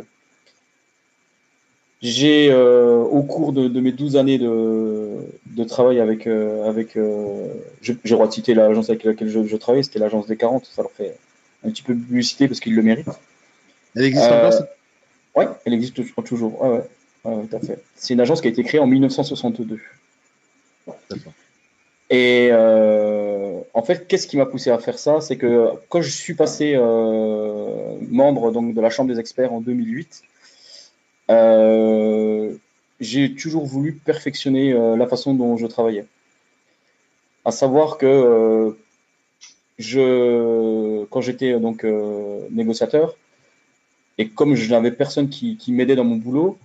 J'ai, 2.02 2.50
euh, 2.52 2.98
au 2.98 3.22
cours 3.22 3.52
de, 3.52 3.80
mes 3.80 3.92
12 3.92 4.16
années 4.16 4.38
de, 4.38 5.64
travail 5.66 5.98
avec, 5.98 6.26
euh, 6.26 6.68
avec 6.68 6.96
euh, 6.96 7.48
j'ai 7.80 7.94
le 7.94 8.10
droit 8.10 8.28
de 8.28 8.32
citer 8.32 8.54
l'agence 8.54 8.90
avec 8.90 9.04
laquelle 9.04 9.28
je, 9.28 9.44
je 9.44 9.56
travaillais, 9.56 9.82
c'était 9.82 9.98
l'agence 9.98 10.26
des 10.26 10.36
40, 10.36 10.66
ça 10.66 10.82
leur 10.82 10.90
fait 10.92 11.16
un 11.64 11.70
petit 11.70 11.82
peu 11.82 11.94
de 11.94 12.00
publicité 12.00 12.48
parce 12.48 12.60
qu'ils 12.60 12.74
le 12.74 12.82
méritent. 12.82 13.08
Elle 13.96 14.04
existe 14.04 14.30
encore 14.30 14.52
Oui, 15.34 15.44
elle 15.64 15.72
existe 15.72 16.00
toujours. 16.24 16.62
Ouais, 16.62 16.82
ouais, 17.24 17.46
tout 17.48 17.56
à 17.56 17.60
fait. 17.60 17.82
C'est 17.96 18.12
une 18.12 18.20
agence 18.20 18.42
qui 18.42 18.48
a 18.48 18.50
été 18.50 18.62
créée 18.62 18.80
en 18.80 18.86
1962. 18.86 19.80
Et 22.10 22.50
en 22.52 23.82
fait, 23.82 24.06
qu'est-ce 24.06 24.26
qui 24.26 24.36
m'a 24.36 24.46
poussé 24.46 24.70
à 24.70 24.78
faire 24.78 24.98
ça? 24.98 25.20
C'est 25.20 25.36
que 25.36 25.70
quand 25.88 26.02
je 26.02 26.10
suis 26.10 26.34
passé 26.34 26.76
membre 26.76 28.52
donc, 28.52 28.74
de 28.74 28.80
la 28.80 28.90
Chambre 28.90 29.12
des 29.12 29.20
experts 29.20 29.52
en 29.52 29.60
2008, 29.60 30.22
euh, 31.30 32.56
j'ai 33.00 33.34
toujours 33.34 33.66
voulu 33.66 33.92
perfectionner 33.92 34.72
euh, 34.72 34.96
la 34.96 35.06
façon 35.06 35.34
dont 35.34 35.56
je 35.56 35.66
travaillais. 35.66 36.06
À 37.44 37.50
savoir 37.50 37.98
que 37.98 38.06
euh, 38.06 38.70
je, 39.78 41.04
quand 41.06 41.20
j'étais 41.20 41.58
donc 41.60 41.84
négociateur, 42.50 43.16
et 44.18 44.28
comme 44.28 44.54
je 44.54 44.70
n'avais 44.70 44.92
personne 44.92 45.28
qui 45.28 45.58
m'aidait 45.68 45.96
dans 45.96 46.04
mon 46.04 46.16
boulot, 46.16 46.58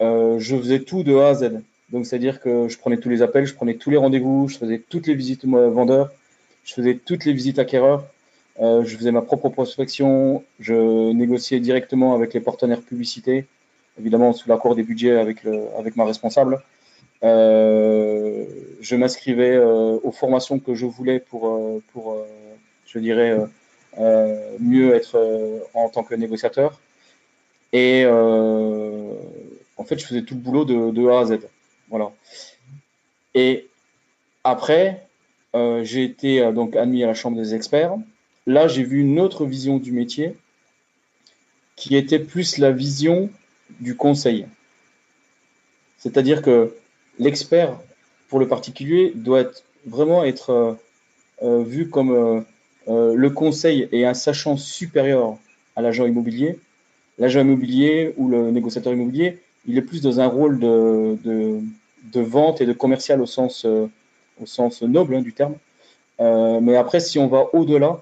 je 0.00 0.56
faisais 0.56 0.80
tout 0.80 1.02
de 1.04 1.14
A 1.16 1.28
à 1.28 1.34
Z. 1.34 1.62
Donc, 1.90 2.06
c'est-à-dire 2.06 2.40
que 2.40 2.68
je 2.68 2.78
prenais 2.78 2.96
tous 2.96 3.08
les 3.08 3.22
appels, 3.22 3.46
je 3.46 3.54
prenais 3.54 3.74
tous 3.74 3.90
les 3.90 3.96
rendez-vous, 3.96 4.48
je 4.48 4.58
faisais 4.58 4.78
toutes 4.78 5.06
les 5.06 5.14
visites 5.14 5.44
vendeurs, 5.44 6.10
je 6.64 6.74
faisais 6.74 6.94
toutes 6.96 7.24
les 7.24 7.32
visites 7.32 7.58
acquéreurs, 7.58 8.06
je 8.58 8.96
faisais 8.96 9.12
ma 9.12 9.22
propre 9.22 9.50
prospection, 9.50 10.42
je 10.58 11.12
négociais 11.12 11.60
directement 11.60 12.14
avec 12.14 12.34
les 12.34 12.40
partenaires 12.40 12.82
publicités, 12.82 13.46
évidemment 14.00 14.32
sous 14.32 14.48
l'accord 14.48 14.74
des 14.74 14.82
budgets 14.82 15.16
avec, 15.16 15.44
le, 15.44 15.66
avec 15.78 15.94
ma 15.96 16.04
responsable. 16.04 16.60
Euh, 17.22 18.44
je 18.80 18.96
m'inscrivais 18.96 19.56
euh, 19.56 19.98
aux 20.02 20.12
formations 20.12 20.58
que 20.58 20.74
je 20.74 20.86
voulais 20.86 21.18
pour, 21.18 21.48
euh, 21.48 21.82
pour 21.92 22.16
je 22.86 22.98
dirais, 22.98 23.36
mieux 24.60 24.94
être 24.94 25.18
en 25.74 25.88
tant 25.88 26.02
que 26.02 26.14
négociateur. 26.14 26.80
Et 27.72 28.06
en 28.06 29.84
fait, 29.84 29.98
je 29.98 30.06
faisais 30.06 30.22
tout 30.22 30.34
le 30.34 30.40
boulot 30.40 30.64
de, 30.64 30.90
de 30.90 31.08
A 31.08 31.20
à 31.20 31.24
Z. 31.26 31.38
Voilà. 31.88 32.12
Et 33.34 33.68
après, 34.44 35.06
j'ai 35.54 36.04
été 36.04 36.52
donc 36.52 36.76
admis 36.76 37.02
à 37.02 37.06
la 37.06 37.14
Chambre 37.14 37.36
des 37.36 37.54
experts. 37.54 37.96
Là, 38.46 38.68
j'ai 38.68 38.82
vu 38.82 39.00
une 39.00 39.18
autre 39.18 39.44
vision 39.44 39.78
du 39.78 39.92
métier 39.92 40.36
qui 41.76 41.96
était 41.96 42.18
plus 42.18 42.58
la 42.58 42.72
vision 42.72 43.30
du 43.80 43.96
conseil. 43.96 44.46
C'est-à-dire 45.98 46.42
que 46.42 46.74
l'expert 47.18 47.78
pour 48.28 48.38
le 48.38 48.48
particulier 48.48 49.12
doit 49.14 49.44
vraiment 49.86 50.24
être 50.24 50.50
euh, 50.50 50.74
euh, 51.42 51.62
vu 51.62 51.88
comme 51.88 52.10
euh, 52.88 53.14
le 53.14 53.30
conseil 53.30 53.88
et 53.92 54.06
un 54.06 54.14
sachant 54.14 54.56
supérieur 54.56 55.36
à 55.74 55.82
l'agent 55.82 56.06
immobilier. 56.06 56.58
L'agent 57.18 57.40
immobilier 57.40 58.14
ou 58.16 58.28
le 58.28 58.50
négociateur 58.50 58.92
immobilier, 58.92 59.38
il 59.66 59.78
est 59.78 59.82
plus 59.82 60.02
dans 60.02 60.20
un 60.20 60.26
rôle 60.26 60.58
de, 60.58 61.60
vente 62.14 62.60
et 62.60 62.66
de 62.66 62.72
commercial 62.72 63.20
au 63.20 63.26
sens, 63.26 63.66
sens 64.44 64.82
noble 64.82 65.16
hein, 65.16 65.22
du 65.22 65.32
terme. 65.32 65.54
mais 66.18 66.76
après, 66.76 67.00
si 67.00 67.18
on 67.18 67.26
va 67.26 67.46
au-delà, 67.52 68.00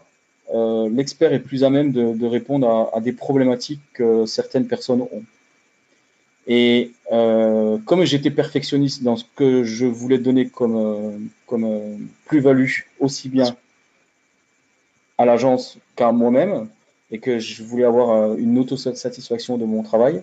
l'expert 0.90 1.32
est 1.32 1.40
plus 1.40 1.64
à 1.64 1.70
même 1.70 1.92
de, 1.92 2.26
répondre 2.26 2.90
à, 2.94 3.00
des 3.00 3.12
problématiques 3.12 3.82
que 3.94 4.26
certaines 4.26 4.66
personnes 4.66 5.02
ont. 5.02 5.24
Et 6.46 6.92
euh, 7.10 7.78
comme 7.86 8.04
j'étais 8.04 8.30
perfectionniste 8.30 9.02
dans 9.02 9.16
ce 9.16 9.24
que 9.34 9.64
je 9.64 9.86
voulais 9.86 10.18
donner 10.18 10.48
comme, 10.48 10.76
euh, 10.76 11.18
comme 11.46 11.64
euh, 11.64 11.96
plus-value, 12.26 12.80
aussi 13.00 13.28
bien 13.28 13.56
à 15.16 15.24
l'agence 15.24 15.78
qu'à 15.96 16.12
moi-même, 16.12 16.68
et 17.10 17.18
que 17.18 17.38
je 17.38 17.62
voulais 17.62 17.84
avoir 17.84 18.34
une 18.36 18.58
autosatisfaction 18.58 19.56
de 19.56 19.64
mon 19.64 19.82
travail, 19.82 20.22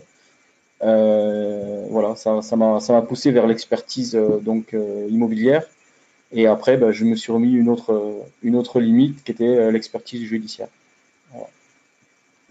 voilà, 0.82 2.15
ça, 2.15 2.41
ça 2.41 2.56
m'a 2.56 3.02
poussé 3.02 3.32
vers 3.32 3.48
l'expertise 3.48 4.17
donc 4.41 4.76
immobilière. 5.10 5.63
Et 6.34 6.48
après, 6.48 6.78
ben, 6.78 6.91
je 6.91 7.04
me 7.04 7.15
suis 7.15 7.32
remis 7.32 7.52
une 7.54 7.70
autre, 7.70 8.24
une 8.41 8.56
autre 8.56 8.80
limite 8.80 9.24
qui 9.24 9.32
était 9.32 9.72
l'expertise 9.72 10.24
judiciaire. 10.24 10.70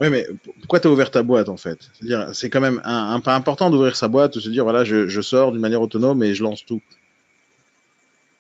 Oui, 0.01 0.09
mais 0.09 0.27
pourquoi 0.61 0.81
tu 0.81 0.89
as 0.89 0.91
ouvert 0.91 1.11
ta 1.11 1.23
boîte 1.23 1.51
en 1.51 1.59
fait? 1.59 1.79
C'est-à-dire, 1.93 2.31
c'est 2.35 2.49
quand 2.49 2.61
même 2.61 2.81
un, 2.85 3.21
pas 3.21 3.35
important 3.35 3.71
d'ouvrir 3.71 3.97
sa 3.97 4.09
boîte, 4.09 4.35
de 4.35 4.41
se 4.41 4.49
dire 4.49 4.65
voilà, 4.65 4.83
je, 4.83 5.09
je, 5.09 5.21
sors 5.21 5.53
d'une 5.53 5.61
manière 5.61 5.83
autonome 5.83 6.23
et 6.23 6.35
je 6.35 6.43
lance 6.43 6.65
tout. 6.65 6.81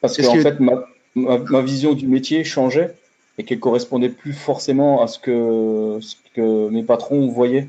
Parce 0.00 0.16
qu'en 0.16 0.38
en 0.38 0.40
fait, 0.40 0.58
ma, 0.58 0.86
ma, 1.14 1.60
vision 1.60 1.92
du 1.92 2.06
métier 2.06 2.44
changeait 2.44 2.94
et 3.36 3.44
qu'elle 3.44 3.60
correspondait 3.60 4.08
plus 4.08 4.32
forcément 4.32 5.02
à 5.02 5.06
ce 5.06 5.18
que, 5.18 5.98
ce 6.00 6.16
que 6.34 6.70
mes 6.70 6.82
patrons 6.82 7.28
voyaient 7.28 7.68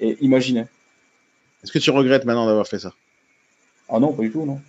et 0.00 0.16
imaginaient. 0.22 0.66
Est-ce 1.62 1.72
que 1.72 1.78
tu 1.78 1.90
regrettes 1.90 2.24
maintenant 2.24 2.46
d'avoir 2.46 2.66
fait 2.66 2.78
ça? 2.78 2.92
Ah 3.88 3.98
non, 3.98 4.12
pas 4.12 4.22
du 4.22 4.30
tout, 4.30 4.44
non. 4.44 4.60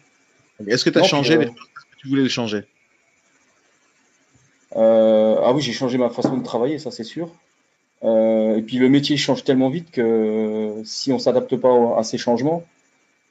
Est-ce 0.67 0.84
que 0.84 0.89
tu 0.89 0.99
as 0.99 1.04
changé 1.04 1.38
les 1.38 1.45
choses 1.45 1.56
que 1.56 1.97
tu 1.97 2.08
voulais 2.10 2.23
les 2.23 2.30
changer? 2.30 2.63
Euh, 4.75 5.38
Ah 5.43 5.54
oui, 5.54 5.62
j'ai 5.62 5.73
changé 5.73 5.97
ma 5.97 6.10
façon 6.10 6.38
de 6.38 6.43
travailler, 6.43 6.80
ça 6.80 6.91
c'est 6.91 7.04
sûr. 7.04 7.34
Euh, 8.04 8.58
et 8.58 8.62
puis 8.62 8.78
le 8.78 8.88
métier 8.88 9.17
change 9.17 9.43
tellement 9.43 9.69
vite 9.69 9.91
que 9.91 10.82
si 10.86 11.12
on 11.12 11.19
s'adapte 11.19 11.56
pas 11.58 11.97
à 11.97 12.04
ces 12.04 12.17
changements, 12.17 12.63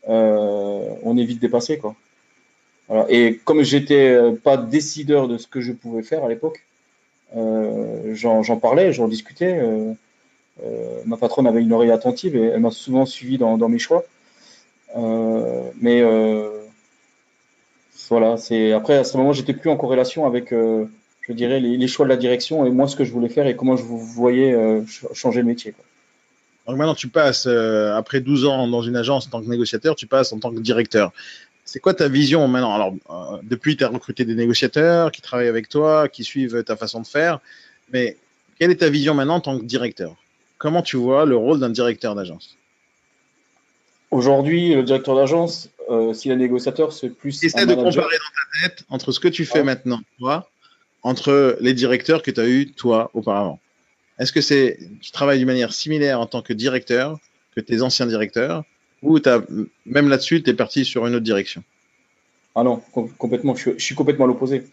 euh, 0.09 0.95
on 1.03 1.17
est 1.17 1.25
vite 1.25 1.41
dépassé. 1.41 1.79
Quoi. 1.79 1.95
Et 3.09 3.41
comme 3.45 3.63
j'étais 3.63 4.33
pas 4.43 4.57
décideur 4.57 5.29
de 5.29 5.39
ce 5.39 5.47
que 5.47 5.61
je 5.61 5.73
pouvais 5.73 6.03
faire 6.03 6.25
à 6.25 6.29
l'époque, 6.29 6.65
euh, 7.37 8.15
j'en 8.15 8.57
parlais, 8.57 8.93
j'en 8.93 9.09
discutais. 9.09 9.61
Ma 11.05 11.17
patronne 11.17 11.47
avait 11.47 11.63
une 11.63 11.73
oreille 11.73 11.91
attentive 11.91 12.37
et 12.37 12.47
elle 12.47 12.61
m'a 12.61 12.71
souvent 12.71 13.07
suivi 13.07 13.39
dans, 13.39 13.57
mes 13.69 13.79
choix. 13.79 14.05
mais 15.81 16.03
voilà, 18.11 18.37
c'est 18.37 18.73
après 18.73 18.97
à 18.97 19.05
ce 19.05 19.17
moment 19.17 19.33
j'étais 19.33 19.55
plus 19.55 19.71
en 19.71 19.77
corrélation 19.77 20.27
avec 20.27 20.53
je 21.29 21.35
dirais, 21.35 21.61
les, 21.61 21.89
choix 21.89 22.07
de 22.07 22.11
la 22.11 22.17
direction 22.17 22.65
et 22.65 22.71
moi 22.71 22.89
ce 22.89 22.97
que 22.97 23.05
je 23.05 23.13
voulais 23.13 23.29
faire 23.29 23.47
et 23.47 23.55
comment 23.55 23.77
je 23.77 23.83
voyais 23.83 24.55
euh, 24.55 24.83
changer 25.13 25.41
le 25.41 25.47
métier. 25.47 25.75
Donc 26.67 26.77
maintenant, 26.77 26.95
tu 26.95 27.09
passes, 27.09 27.47
euh, 27.47 27.95
après 27.95 28.21
12 28.21 28.47
ans 28.47 28.67
dans 28.67 28.83
une 28.83 28.97
agence 28.97 29.27
en 29.27 29.31
tant 29.31 29.43
que 29.43 29.49
négociateur, 29.49 29.95
tu 29.95 30.07
passes 30.07 30.33
en 30.33 30.39
tant 30.39 30.53
que 30.53 30.61
directeur. 30.61 31.13
C'est 31.65 31.81
quoi 31.81 31.93
ta 31.93 32.09
vision 32.09 32.49
maintenant? 32.49 32.75
Alors, 32.75 32.95
euh, 33.11 33.39
depuis, 33.43 33.77
tu 33.77 33.85
as 33.85 33.89
recruté 33.89 34.25
des 34.25 34.35
négociateurs 34.35 35.13
qui 35.13 35.21
travaillent 35.21 35.49
avec 35.49 35.69
toi, 35.69 36.09
qui 36.09 36.25
suivent 36.25 36.65
ta 36.65 36.77
façon 36.77 37.01
de 37.01 37.07
faire, 37.07 37.41
mais 37.93 38.17
quelle 38.59 38.71
est 38.71 38.77
ta 38.77 38.89
vision 38.89 39.15
maintenant 39.15 39.37
en 39.37 39.41
tant 39.41 39.59
que 39.59 39.65
directeur? 39.65 40.17
Comment 40.59 40.83
tu 40.83 40.97
vois 40.97 41.25
le 41.25 41.37
rôle 41.37 41.61
d'un 41.61 41.71
directeur 41.71 42.15
d'agence? 42.15 42.57
Aujourd'hui, 44.11 44.75
le 44.75 44.83
directeur 44.83 45.15
d'agence, 45.15 45.71
euh, 45.91 46.13
si 46.15 46.29
le 46.29 46.35
négociateur, 46.35 46.93
c'est 46.93 47.11
plus. 47.11 47.43
Essaie 47.45 47.67
de 47.67 47.75
comparer 47.75 47.93
dans 47.93 48.01
ta 48.01 48.69
tête 48.69 48.85
entre 48.89 49.13
ce 49.13 49.21
que 49.21 49.29
tu 49.29 49.45
fais 49.45 49.63
maintenant, 49.63 50.01
toi, 50.19 50.51
entre 51.03 51.57
les 51.61 51.75
directeurs 51.75 52.23
que 52.23 52.31
tu 52.31 52.41
as 52.41 52.49
eu, 52.49 52.73
toi, 52.73 53.11
auparavant. 53.15 53.61
Est-ce 54.19 54.33
que 54.33 54.41
c'est, 54.41 54.79
tu 55.01 55.13
travailles 55.13 55.39
d'une 55.39 55.47
manière 55.47 55.73
similaire 55.73 56.21
en 56.21 56.27
tant 56.27 56.43
que 56.43 56.53
directeur 56.53 57.19
que 57.55 57.61
tes 57.61 57.83
anciens 57.83 58.07
directeurs 58.07 58.65
ou 59.03 59.19
as, 59.25 59.43
même 59.87 60.09
là-dessus, 60.09 60.43
tu 60.43 60.51
es 60.51 60.55
parti 60.55 60.85
sur 60.85 61.07
une 61.07 61.15
autre 61.15 61.25
direction? 61.25 61.63
Ah 62.55 62.65
non, 62.65 62.83
complètement. 63.19 63.55
Je, 63.55 63.79
suis 63.79 63.95
complètement 63.95 64.25
à 64.25 64.29
l'opposé. 64.29 64.67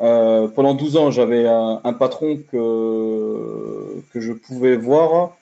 Euh, 0.00 0.48
pendant 0.48 0.74
12 0.74 0.96
ans, 0.96 1.10
j'avais 1.10 1.46
un, 1.46 1.92
patron 1.92 2.40
que, 2.50 4.02
je 4.14 4.32
pouvais 4.32 4.76
voir. 4.76 5.36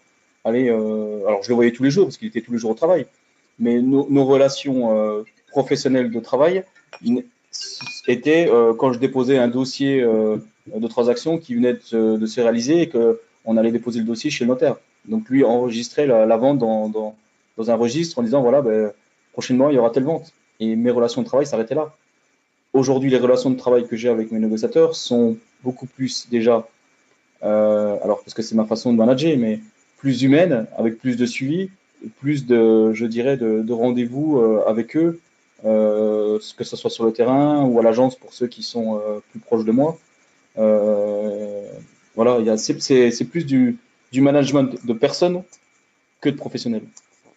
Allez, 0.44 0.68
euh, 0.70 1.26
alors 1.26 1.42
je 1.42 1.50
le 1.50 1.54
voyais 1.54 1.72
tous 1.72 1.82
les 1.82 1.90
jours 1.90 2.06
parce 2.06 2.16
qu'il 2.16 2.28
était 2.28 2.40
tous 2.40 2.52
les 2.52 2.58
jours 2.58 2.70
au 2.70 2.74
travail. 2.74 3.06
Mais 3.58 3.80
nos, 3.80 4.24
relations 4.24 4.96
euh, 4.96 5.22
professionnelles 5.48 6.10
de 6.10 6.20
travail 6.20 6.64
étaient 8.08 8.50
quand 8.78 8.92
je 8.92 8.98
déposais 8.98 9.38
un 9.38 9.48
dossier 9.48 10.00
de 10.00 10.88
transaction 10.88 11.38
qui 11.38 11.54
venait 11.54 11.74
de, 11.92 12.26
se 12.26 12.40
réaliser 12.40 12.82
et 12.82 12.88
que 12.88 13.20
on 13.44 13.56
allait 13.56 13.72
déposer 13.72 14.00
le 14.00 14.04
dossier 14.04 14.30
chez 14.30 14.44
le 14.44 14.48
notaire. 14.48 14.76
Donc 15.06 15.28
lui 15.30 15.44
enregistrait 15.44 16.06
la, 16.06 16.36
vente 16.36 16.58
dans, 16.58 16.88
dans, 16.88 17.14
un 17.70 17.74
registre 17.74 18.18
en 18.18 18.22
disant 18.22 18.42
voilà, 18.42 18.62
ben, 18.62 18.92
prochainement 19.32 19.70
il 19.70 19.76
y 19.76 19.78
aura 19.78 19.90
telle 19.90 20.04
vente. 20.04 20.32
Et 20.60 20.76
mes 20.76 20.90
relations 20.90 21.22
de 21.22 21.26
travail 21.26 21.46
s'arrêtaient 21.46 21.74
là. 21.74 21.92
Aujourd'hui, 22.72 23.10
les 23.10 23.18
relations 23.18 23.50
de 23.50 23.56
travail 23.56 23.86
que 23.88 23.96
j'ai 23.96 24.08
avec 24.08 24.30
mes 24.30 24.38
négociateurs 24.38 24.94
sont 24.94 25.36
beaucoup 25.64 25.86
plus 25.86 26.28
déjà, 26.30 26.68
euh, 27.42 27.96
alors 28.02 28.20
parce 28.22 28.32
que 28.32 28.42
c'est 28.42 28.54
ma 28.54 28.64
façon 28.64 28.92
de 28.92 28.98
manager, 28.98 29.36
mais 29.36 29.60
plus 29.98 30.22
humaines, 30.22 30.66
avec 30.76 30.98
plus 30.98 31.16
de 31.16 31.26
suivi, 31.26 31.70
plus 32.20 32.46
de, 32.46 32.92
je 32.92 33.06
dirais, 33.06 33.36
de, 33.36 33.72
rendez-vous 33.72 34.38
euh, 34.38 34.62
avec 34.68 34.96
eux, 34.96 35.20
euh, 35.64 36.38
que 36.56 36.64
ce 36.64 36.76
soit 36.76 36.90
sur 36.90 37.04
le 37.04 37.12
terrain 37.12 37.64
ou 37.64 37.78
à 37.80 37.82
l'agence 37.82 38.14
pour 38.14 38.32
ceux 38.32 38.46
qui 38.46 38.62
sont 38.62 39.00
plus 39.30 39.40
proches 39.40 39.64
de 39.64 39.72
moi. 39.72 39.98
Voilà, 42.14 42.56
c'est 42.56 43.24
plus 43.24 43.44
du, 43.46 43.78
du, 44.12 44.20
management 44.20 44.86
de 44.86 44.92
personnes 44.92 45.42
que 46.20 46.28
de 46.28 46.36
professionnels. 46.36 46.84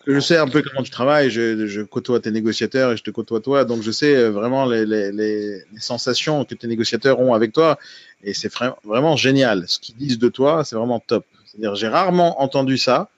Je 0.05 0.19
sais 0.19 0.37
un 0.37 0.47
peu 0.47 0.61
comment 0.61 0.83
tu 0.83 0.91
travailles, 0.91 1.29
je, 1.29 1.65
je, 1.65 1.81
côtoie 1.81 2.19
tes 2.19 2.31
négociateurs 2.31 2.91
et 2.91 2.97
je 2.97 3.03
te 3.03 3.11
côtoie 3.11 3.39
toi, 3.39 3.63
donc 3.63 3.83
je 3.83 3.91
sais 3.91 4.15
euh, 4.15 4.31
vraiment 4.31 4.65
les, 4.65 5.63
sensations 5.79 6.43
que 6.43 6.55
tes 6.55 6.67
négociateurs 6.67 7.19
ont 7.21 7.33
avec 7.33 7.53
toi 7.53 7.79
et 8.23 8.33
c'est 8.33 8.51
vraiment 8.83 9.15
génial. 9.15 9.63
Ce 9.67 9.79
qu'ils 9.79 9.95
disent 9.95 10.19
de 10.19 10.27
toi, 10.27 10.65
c'est 10.65 10.75
vraiment 10.75 10.99
top. 10.99 11.25
C'est-à-dire, 11.45 11.75
j'ai 11.75 11.87
rarement 11.87 12.41
entendu 12.41 12.77
ça 12.77 13.09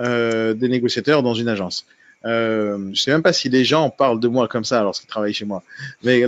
euh, 0.00 0.54
des 0.54 0.68
négociateurs 0.68 1.22
dans 1.22 1.34
une 1.34 1.48
agence. 1.48 1.84
Euh, 2.26 2.90
je 2.92 3.00
sais 3.00 3.10
même 3.10 3.22
pas 3.22 3.32
si 3.32 3.48
les 3.48 3.64
gens 3.64 3.88
parlent 3.88 4.20
de 4.20 4.28
moi 4.28 4.46
comme 4.46 4.64
ça 4.64 4.82
lorsqu'ils 4.82 5.06
travaillent 5.06 5.32
chez 5.32 5.46
moi. 5.46 5.62
Mais 6.02 6.20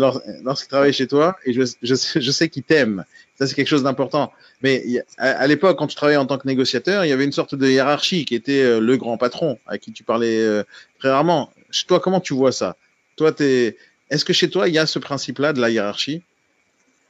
lorsqu'ils 0.42 0.68
travaillent 0.68 0.92
chez 0.92 1.07
toi, 1.07 1.37
et 1.44 1.52
je, 1.52 1.62
je, 1.83 1.94
je 2.20 2.31
sais 2.31 2.48
qu'ils 2.48 2.62
t'aiment. 2.62 3.05
Ça, 3.38 3.46
c'est 3.46 3.55
quelque 3.55 3.68
chose 3.68 3.83
d'important. 3.83 4.33
Mais 4.62 4.85
à, 5.18 5.46
l'époque, 5.46 5.78
quand 5.78 5.87
tu 5.87 5.96
travaillais 5.96 6.18
en 6.18 6.26
tant 6.26 6.38
que 6.38 6.46
négociateur, 6.46 7.05
il 7.05 7.09
y 7.09 7.12
avait 7.12 7.24
une 7.24 7.33
sorte 7.33 7.55
de 7.55 7.68
hiérarchie 7.68 8.24
qui 8.24 8.35
était 8.35 8.62
euh, 8.62 8.81
le 8.81 8.96
grand 8.96 9.16
patron 9.16 9.59
à 9.66 9.78
qui 9.78 9.92
tu 9.92 10.05
parlais 10.05 10.40
euh, 10.40 10.62
très 10.98 11.11
rarement. 11.11 11.52
Chez 11.70 11.87
toi, 11.87 11.98
comment 12.00 12.20
tu 12.20 12.35
vois 12.35 12.52
ça? 12.52 12.76
Toi, 13.16 13.33
es... 13.40 13.76
est-ce 14.11 14.24
que 14.24 14.33
chez 14.33 14.48
toi, 14.48 14.68
il 14.68 14.74
y 14.74 14.78
a 14.78 14.87
ce 14.87 14.98
principe-là 14.98 15.52
de 15.52 15.61
la 15.61 15.70
hiérarchie? 15.70 16.22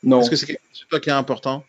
Non. 0.03 0.21
Est-ce 0.23 0.31
que 0.31 0.37
c'est 0.37 0.59
toi 0.89 1.01
qui 1.01 1.11
est 1.11 1.13
important? 1.13 1.65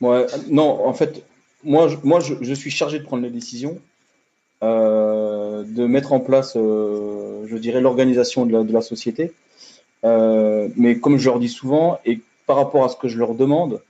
Ouais, 0.00 0.26
Non, 0.48 0.86
en 0.86 0.92
fait, 0.92 1.24
moi, 1.62 1.88
je, 1.88 1.96
moi 2.02 2.20
je, 2.20 2.34
je, 2.40 2.54
suis 2.54 2.70
chargé 2.70 2.98
de 2.98 3.04
prendre 3.04 3.22
les 3.22 3.30
décisions 3.30 3.80
euh, 4.62 5.64
de 5.66 5.86
mettre 5.86 6.12
en 6.12 6.20
place, 6.20 6.54
euh, 6.56 7.44
je 7.46 7.56
dirais, 7.56 7.80
l'organisation 7.80 8.46
de, 8.46 8.72
la, 8.72 8.80
société. 8.80 9.32
Euh, 10.04 10.68
mais 10.76 10.98
comme 10.98 11.18
je 11.18 11.26
leur 11.26 11.38
dis 11.38 11.48
souvent, 11.48 11.98
et 12.04 12.20
par 12.46 12.56
rapport 12.56 12.84
à 12.84 12.88
ce 12.88 12.96
que 12.96 13.08
je 13.08 13.18
leur 13.18 13.34
demande 13.34 13.80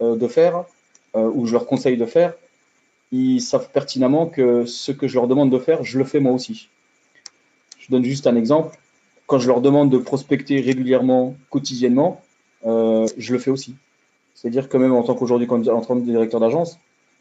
de 0.00 0.28
faire, 0.28 0.64
ou 1.14 1.46
je 1.46 1.52
leur 1.52 1.66
conseille 1.66 1.98
de 1.98 2.06
faire, 2.06 2.32
ils 3.12 3.40
savent 3.40 3.68
pertinemment 3.70 4.26
que 4.26 4.64
ce 4.64 4.92
que 4.92 5.06
je 5.06 5.14
leur 5.16 5.28
demande 5.28 5.50
de 5.50 5.58
faire, 5.58 5.84
je 5.84 5.98
le 5.98 6.04
fais 6.04 6.20
moi 6.20 6.32
aussi. 6.32 6.70
Je 7.78 7.90
donne 7.90 8.04
juste 8.04 8.26
un 8.26 8.34
exemple. 8.34 8.78
Quand 9.26 9.38
je 9.38 9.46
leur 9.46 9.60
demande 9.60 9.90
de 9.90 9.98
prospecter 9.98 10.60
régulièrement, 10.60 11.36
quotidiennement, 11.50 12.22
je 12.64 13.32
le 13.32 13.38
fais 13.38 13.50
aussi. 13.50 13.74
C'est-à-dire 14.34 14.70
que 14.70 14.78
même 14.78 14.92
en 14.92 15.02
tant 15.02 15.14
qu'aujourd'hui, 15.14 15.46
en 15.50 15.82
tant 15.82 15.96
que 15.96 16.04
directeur 16.04 16.40
d'agence, 16.40 16.78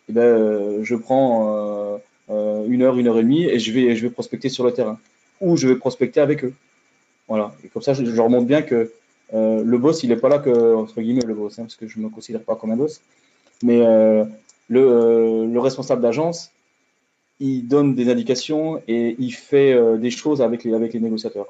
eh 0.07 0.13
ben, 0.13 0.81
je 0.81 0.95
prends 0.95 1.78
une 2.67 2.81
heure, 2.81 2.97
une 2.97 3.07
heure 3.07 3.17
et 3.19 3.23
demie, 3.23 3.45
et 3.45 3.59
je 3.59 3.71
vais, 3.71 3.95
je 3.95 4.01
vais 4.01 4.09
prospecter 4.09 4.49
sur 4.49 4.63
le 4.63 4.71
terrain. 4.71 4.99
Ou 5.41 5.57
je 5.57 5.67
vais 5.67 5.75
prospecter 5.75 6.19
avec 6.19 6.43
eux. 6.43 6.53
Voilà. 7.27 7.53
Et 7.63 7.67
comme 7.67 7.81
ça, 7.81 7.93
je, 7.93 8.03
leur 8.03 8.29
montre 8.29 8.47
bien 8.47 8.61
que 8.61 8.91
euh, 9.33 9.63
le 9.63 9.77
boss, 9.77 10.03
il 10.03 10.09
n'est 10.09 10.17
pas 10.17 10.29
là 10.29 10.39
que, 10.39 10.75
entre 10.75 11.01
guillemets, 11.01 11.25
le 11.25 11.33
boss, 11.33 11.59
hein, 11.59 11.63
parce 11.63 11.75
que 11.75 11.87
je 11.87 11.99
ne 11.99 12.05
me 12.05 12.09
considère 12.09 12.41
pas 12.41 12.55
comme 12.55 12.71
un 12.71 12.77
boss. 12.77 13.01
Mais 13.63 13.81
euh, 13.81 14.25
le, 14.67 15.45
le, 15.45 15.59
responsable 15.59 16.01
d'agence, 16.01 16.51
il 17.39 17.67
donne 17.67 17.95
des 17.95 18.09
indications 18.09 18.81
et 18.87 19.15
il 19.19 19.31
fait 19.31 19.77
des 19.97 20.11
choses 20.11 20.41
avec 20.41 20.63
les 20.63 20.99
négociateurs. 20.99 21.47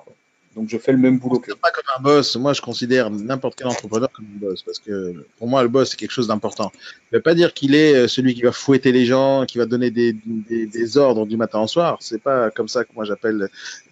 Donc 0.55 0.67
je 0.69 0.77
fais 0.77 0.91
le 0.91 0.97
même 0.97 1.19
boulot 1.19 1.39
que. 1.39 1.53
Pas 1.53 1.69
comme 1.71 1.83
un 1.97 2.01
boss. 2.01 2.35
Moi, 2.35 2.53
je 2.53 2.61
considère 2.61 3.09
n'importe 3.09 3.55
quel 3.57 3.67
entrepreneur 3.67 4.11
comme 4.11 4.25
un 4.35 4.39
boss 4.39 4.63
parce 4.63 4.79
que 4.79 5.25
pour 5.37 5.47
moi, 5.47 5.61
le 5.63 5.69
boss 5.69 5.91
c'est 5.91 5.97
quelque 5.97 6.11
chose 6.11 6.27
d'important. 6.27 6.71
Veut 7.11 7.21
pas 7.21 7.35
dire 7.35 7.53
qu'il 7.53 7.75
est 7.75 7.95
euh, 7.95 8.07
celui 8.07 8.33
qui 8.33 8.41
va 8.41 8.51
fouetter 8.51 8.91
les 8.91 9.05
gens, 9.05 9.45
qui 9.45 9.57
va 9.57 9.65
donner 9.65 9.91
des, 9.91 10.13
des, 10.25 10.65
des 10.65 10.97
ordres 10.97 11.25
du 11.25 11.37
matin 11.37 11.59
au 11.59 11.67
soir. 11.67 11.97
C'est 12.01 12.21
pas 12.21 12.51
comme 12.51 12.67
ça 12.67 12.83
que 12.83 12.89
moi 12.95 13.05
j'appelle 13.05 13.49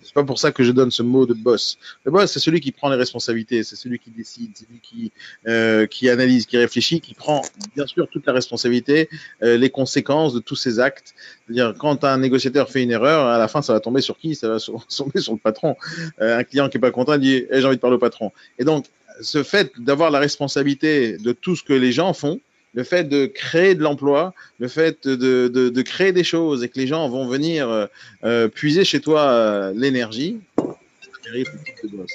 c'est 0.07 0.13
pas 0.13 0.23
pour 0.23 0.39
ça 0.39 0.53
que 0.53 0.63
je 0.63 0.71
donne 0.71 0.89
ce 0.89 1.03
mot 1.03 1.25
de 1.25 1.33
boss. 1.33 1.77
Le 2.05 2.11
boss, 2.11 2.31
c'est 2.31 2.39
celui 2.39 2.61
qui 2.61 2.71
prend 2.71 2.89
les 2.89 2.95
responsabilités, 2.95 3.61
c'est 3.63 3.75
celui 3.75 3.99
qui 3.99 4.09
décide, 4.09 4.51
c'est 4.55 4.65
celui 4.65 4.79
qui 4.79 5.11
euh, 5.49 5.85
qui 5.85 6.09
analyse, 6.09 6.45
qui 6.45 6.57
réfléchit, 6.57 7.01
qui 7.01 7.13
prend 7.13 7.41
bien 7.75 7.85
sûr 7.85 8.07
toute 8.07 8.25
la 8.25 8.31
responsabilité, 8.31 9.09
euh, 9.43 9.57
les 9.57 9.69
conséquences 9.69 10.33
de 10.33 10.39
tous 10.39 10.55
ses 10.55 10.79
actes. 10.79 11.13
C'est-à-dire 11.45 11.73
quand 11.77 12.05
un 12.05 12.17
négociateur 12.19 12.69
fait 12.69 12.83
une 12.83 12.91
erreur, 12.91 13.25
à 13.25 13.37
la 13.37 13.49
fin, 13.49 13.61
ça 13.61 13.73
va 13.73 13.81
tomber 13.81 13.99
sur 13.99 14.17
qui? 14.17 14.33
Ça 14.33 14.47
va 14.47 14.57
tomber 14.97 15.19
sur 15.19 15.33
le 15.33 15.39
patron. 15.39 15.75
Euh, 16.21 16.39
un 16.39 16.45
client 16.45 16.69
qui 16.69 16.77
est 16.77 16.81
pas 16.81 16.91
content 16.91 17.17
dit 17.17 17.43
eh, 17.51 17.59
j'ai 17.59 17.65
envie 17.65 17.75
de 17.75 17.81
parler 17.81 17.97
au 17.97 17.99
patron. 17.99 18.31
Et 18.59 18.63
donc 18.63 18.85
ce 19.19 19.43
fait 19.43 19.73
d'avoir 19.77 20.09
la 20.09 20.19
responsabilité 20.19 21.17
de 21.17 21.33
tout 21.33 21.55
ce 21.55 21.63
que 21.63 21.73
les 21.73 21.91
gens 21.91 22.13
font, 22.13 22.39
le 22.77 22.83
fait 22.83 23.05
de 23.05 23.25
créer 23.25 23.73
de 23.73 23.81
l'emploi, 23.81 24.35
le 24.59 24.67
fait 24.67 25.07
de, 25.07 25.47
de, 25.47 25.81
créer 25.81 26.11
des 26.11 26.23
choses 26.23 26.63
et 26.63 26.69
que 26.69 26.77
les 26.77 26.85
gens 26.85 27.09
vont 27.09 27.27
venir 27.27 27.67
euh, 27.67 27.87
euh 28.23 28.47
puiser 28.49 28.85
chez 28.85 29.01
toi 29.01 29.21
euh, 29.21 29.73
l'énergie, 29.75 30.37
ça 30.57 31.09
mérite 31.25 31.47
le 31.51 31.63
titre 31.63 31.87
de 31.87 31.97
boss. 31.97 32.11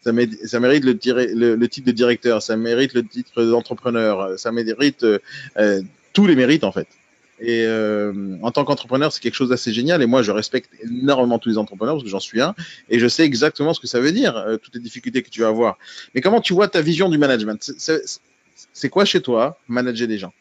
Ça, 0.00 0.12
mérite, 0.58 0.84
le, 0.84 1.66
titre 1.68 1.86
de 1.86 1.92
directeur, 1.92 2.40
ça 2.40 2.56
mérite 2.56 2.94
le 2.94 3.06
titre 3.06 3.44
d'entrepreneur, 3.44 4.38
ça 4.38 4.52
mérite 4.52 5.04
tous 6.14 6.26
les 6.26 6.34
mérites 6.34 6.64
en 6.64 6.72
fait. 6.72 6.88
Et 7.38 7.66
en 8.42 8.50
tant 8.50 8.64
qu'entrepreneur, 8.64 9.12
c'est 9.12 9.20
quelque 9.20 9.34
chose 9.34 9.50
d'assez 9.50 9.74
génial. 9.74 10.00
Et 10.00 10.06
moi, 10.06 10.22
je 10.22 10.30
respecte 10.30 10.70
énormément 10.82 11.38
tous 11.38 11.50
les 11.50 11.58
entrepreneurs 11.58 11.96
parce 11.96 12.04
que 12.04 12.10
j'en 12.10 12.20
suis 12.20 12.40
un. 12.40 12.54
Et 12.88 12.98
je 12.98 13.06
sais 13.06 13.24
exactement 13.24 13.74
ce 13.74 13.80
que 13.80 13.86
ça 13.86 14.00
veut 14.00 14.12
dire, 14.12 14.42
toutes 14.62 14.74
les 14.76 14.80
difficultés 14.80 15.22
que 15.22 15.28
tu 15.28 15.42
vas 15.42 15.48
avoir. 15.48 15.76
Mais 16.14 16.22
comment 16.22 16.40
tu 16.40 16.54
vois 16.54 16.68
ta 16.68 16.80
vision 16.80 17.10
du 17.10 17.18
management? 17.18 17.70
C'est 18.78 18.90
quoi 18.90 19.04
chez 19.04 19.20
toi 19.20 19.58
manager 19.66 20.06
des 20.06 20.18
gens? 20.18 20.32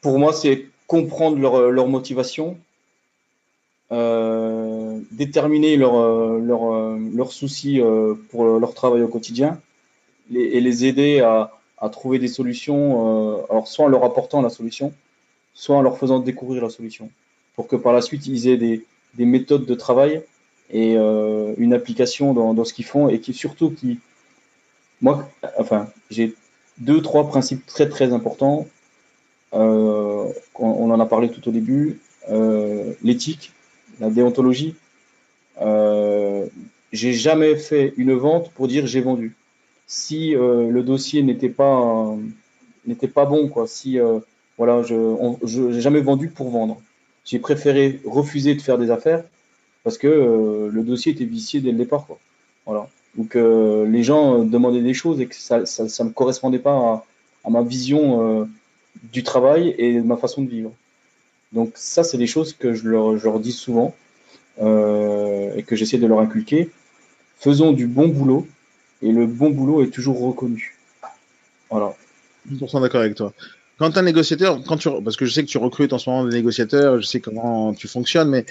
Pour 0.00 0.18
moi, 0.18 0.32
c'est 0.32 0.66
comprendre 0.86 1.38
leur, 1.38 1.70
leur 1.70 1.86
motivation, 1.86 2.56
euh, 3.92 4.98
déterminer 5.10 5.76
leurs 5.76 6.38
leur, 6.38 7.32
soucis 7.32 7.80
euh, 7.80 8.14
pour 8.30 8.58
leur 8.58 8.72
travail 8.72 9.02
au 9.02 9.08
quotidien 9.08 9.60
et 10.34 10.60
les 10.60 10.86
aider 10.86 11.20
à, 11.20 11.52
trouver 11.90 12.18
des 12.18 12.28
solutions, 12.28 13.38
euh, 13.50 13.64
soit 13.66 13.84
en 13.84 13.88
leur 13.88 14.04
apportant 14.04 14.40
la 14.40 14.48
solution, 14.48 14.94
soit 15.52 15.76
en 15.76 15.82
leur 15.82 15.98
faisant 15.98 16.20
découvrir 16.20 16.62
la 16.62 16.70
solution, 16.70 17.10
pour 17.54 17.68
que 17.68 17.76
par 17.76 17.92
la 17.92 18.00
suite 18.00 18.26
ils 18.26 18.48
aient 18.48 18.56
des, 18.56 18.86
des 19.14 19.26
méthodes 19.26 19.66
de 19.66 19.74
travail 19.74 20.22
et 20.70 20.96
euh, 20.96 21.54
une 21.58 21.74
application 21.74 22.32
dans, 22.32 22.54
dans 22.54 22.64
ce 22.64 22.72
qu'ils 22.72 22.86
font 22.86 23.08
et 23.10 23.20
qui 23.20 23.34
surtout 23.34 23.70
qui, 23.70 24.00
moi, 25.00 25.28
enfin, 25.58 25.88
j'ai 26.10 26.34
deux, 26.78 27.02
trois 27.02 27.28
principes 27.28 27.64
très, 27.66 27.88
très 27.88 28.12
importants. 28.12 28.66
Euh, 29.54 30.32
on, 30.54 30.90
en 30.90 31.00
a 31.00 31.06
parlé 31.06 31.30
tout 31.30 31.46
au 31.48 31.52
début. 31.52 32.00
Euh, 32.30 32.92
l'éthique, 33.02 33.52
la 34.00 34.10
déontologie. 34.10 34.74
Euh, 35.60 36.46
j'ai 36.92 37.12
jamais 37.12 37.56
fait 37.56 37.94
une 37.96 38.14
vente 38.14 38.50
pour 38.52 38.68
dire 38.68 38.86
j'ai 38.86 39.00
vendu. 39.00 39.34
Si 39.86 40.34
euh, 40.34 40.70
le 40.70 40.82
dossier 40.82 41.22
n'était 41.22 41.48
pas 41.48 42.14
n'était 42.86 43.08
pas 43.08 43.26
bon, 43.26 43.48
quoi. 43.48 43.66
Si 43.66 43.98
euh, 44.00 44.18
voilà, 44.58 44.82
je 44.82 45.60
n'ai 45.60 45.80
jamais 45.80 46.00
vendu 46.00 46.28
pour 46.28 46.50
vendre. 46.50 46.80
J'ai 47.24 47.38
préféré 47.38 48.00
refuser 48.04 48.54
de 48.54 48.62
faire 48.62 48.78
des 48.78 48.90
affaires 48.90 49.24
parce 49.84 49.98
que 49.98 50.70
le 50.72 50.82
dossier 50.82 51.12
était 51.12 51.24
vicié 51.24 51.60
dès 51.60 51.70
le 51.70 51.78
départ, 51.78 52.06
quoi. 52.06 52.18
Voilà 52.64 52.88
ou 53.16 53.24
que 53.24 53.86
les 53.88 54.02
gens 54.02 54.44
demandaient 54.44 54.82
des 54.82 54.94
choses 54.94 55.20
et 55.20 55.26
que 55.26 55.34
ça 55.34 55.60
ne 55.60 56.10
correspondait 56.10 56.58
pas 56.58 57.04
à, 57.44 57.50
ma 57.50 57.62
vision 57.62 58.40
euh, 58.40 58.44
du 59.12 59.22
travail 59.22 59.74
et 59.78 59.94
de 59.94 60.06
ma 60.06 60.16
façon 60.16 60.42
de 60.42 60.50
vivre. 60.50 60.72
Donc 61.52 61.72
ça, 61.74 62.04
c'est 62.04 62.18
des 62.18 62.26
choses 62.26 62.52
que 62.52 62.74
je 62.74 62.88
leur, 62.88 63.40
dis 63.40 63.52
souvent 63.52 63.94
euh, 64.60 65.54
et 65.56 65.62
que 65.62 65.76
j'essaie 65.76 65.98
de 65.98 66.06
leur 66.06 66.20
inculquer. 66.20 66.70
Faisons 67.38 67.72
du 67.72 67.86
bon 67.86 68.08
boulot 68.08 68.46
et 69.02 69.12
le 69.12 69.26
bon 69.26 69.50
boulot 69.50 69.82
est 69.82 69.90
toujours 69.90 70.20
reconnu. 70.20 70.76
Voilà. 71.70 71.94
100% 72.52 72.80
d'accord 72.80 73.00
avec 73.00 73.14
toi. 73.14 73.32
Quand 73.78 73.96
un 73.96 74.02
négociateur, 74.02 74.62
quand 74.66 74.78
tu, 74.78 74.88
parce 75.04 75.16
que 75.16 75.26
je 75.26 75.32
sais 75.32 75.42
que 75.42 75.48
tu 75.48 75.58
recrutes 75.58 75.92
en 75.92 75.98
ce 75.98 76.08
moment 76.08 76.24
des 76.24 76.34
négociateurs, 76.34 77.00
je 77.00 77.06
sais 77.06 77.20
comment 77.20 77.74
tu 77.74 77.88
fonctionnes, 77.88 78.30
mais 78.30 78.46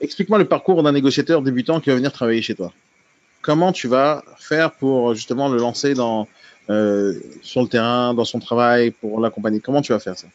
explique-moi 0.00 0.38
le 0.38 0.44
parcours 0.44 0.82
d'un 0.82 0.92
négociateur 0.92 1.42
débutant 1.42 1.80
qui 1.80 1.90
va 1.90 1.96
venir 1.96 2.12
travailler 2.12 2.40
chez 2.40 2.54
toi. 2.54 2.72
Comment 3.42 3.72
tu 3.72 3.88
vas 3.88 4.22
faire 4.38 4.72
pour 4.72 5.14
justement 5.14 5.48
le 5.48 5.58
lancer 5.58 5.94
dans, 5.94 6.28
euh, 6.68 7.18
sur 7.42 7.62
le 7.62 7.68
terrain, 7.68 8.14
dans 8.14 8.24
son 8.24 8.38
travail, 8.38 8.90
pour 8.90 9.20
l'accompagner? 9.20 9.60
Comment 9.60 9.82
tu 9.82 9.92
vas 9.92 10.00
faire 10.00 10.18
ça? 10.18 10.26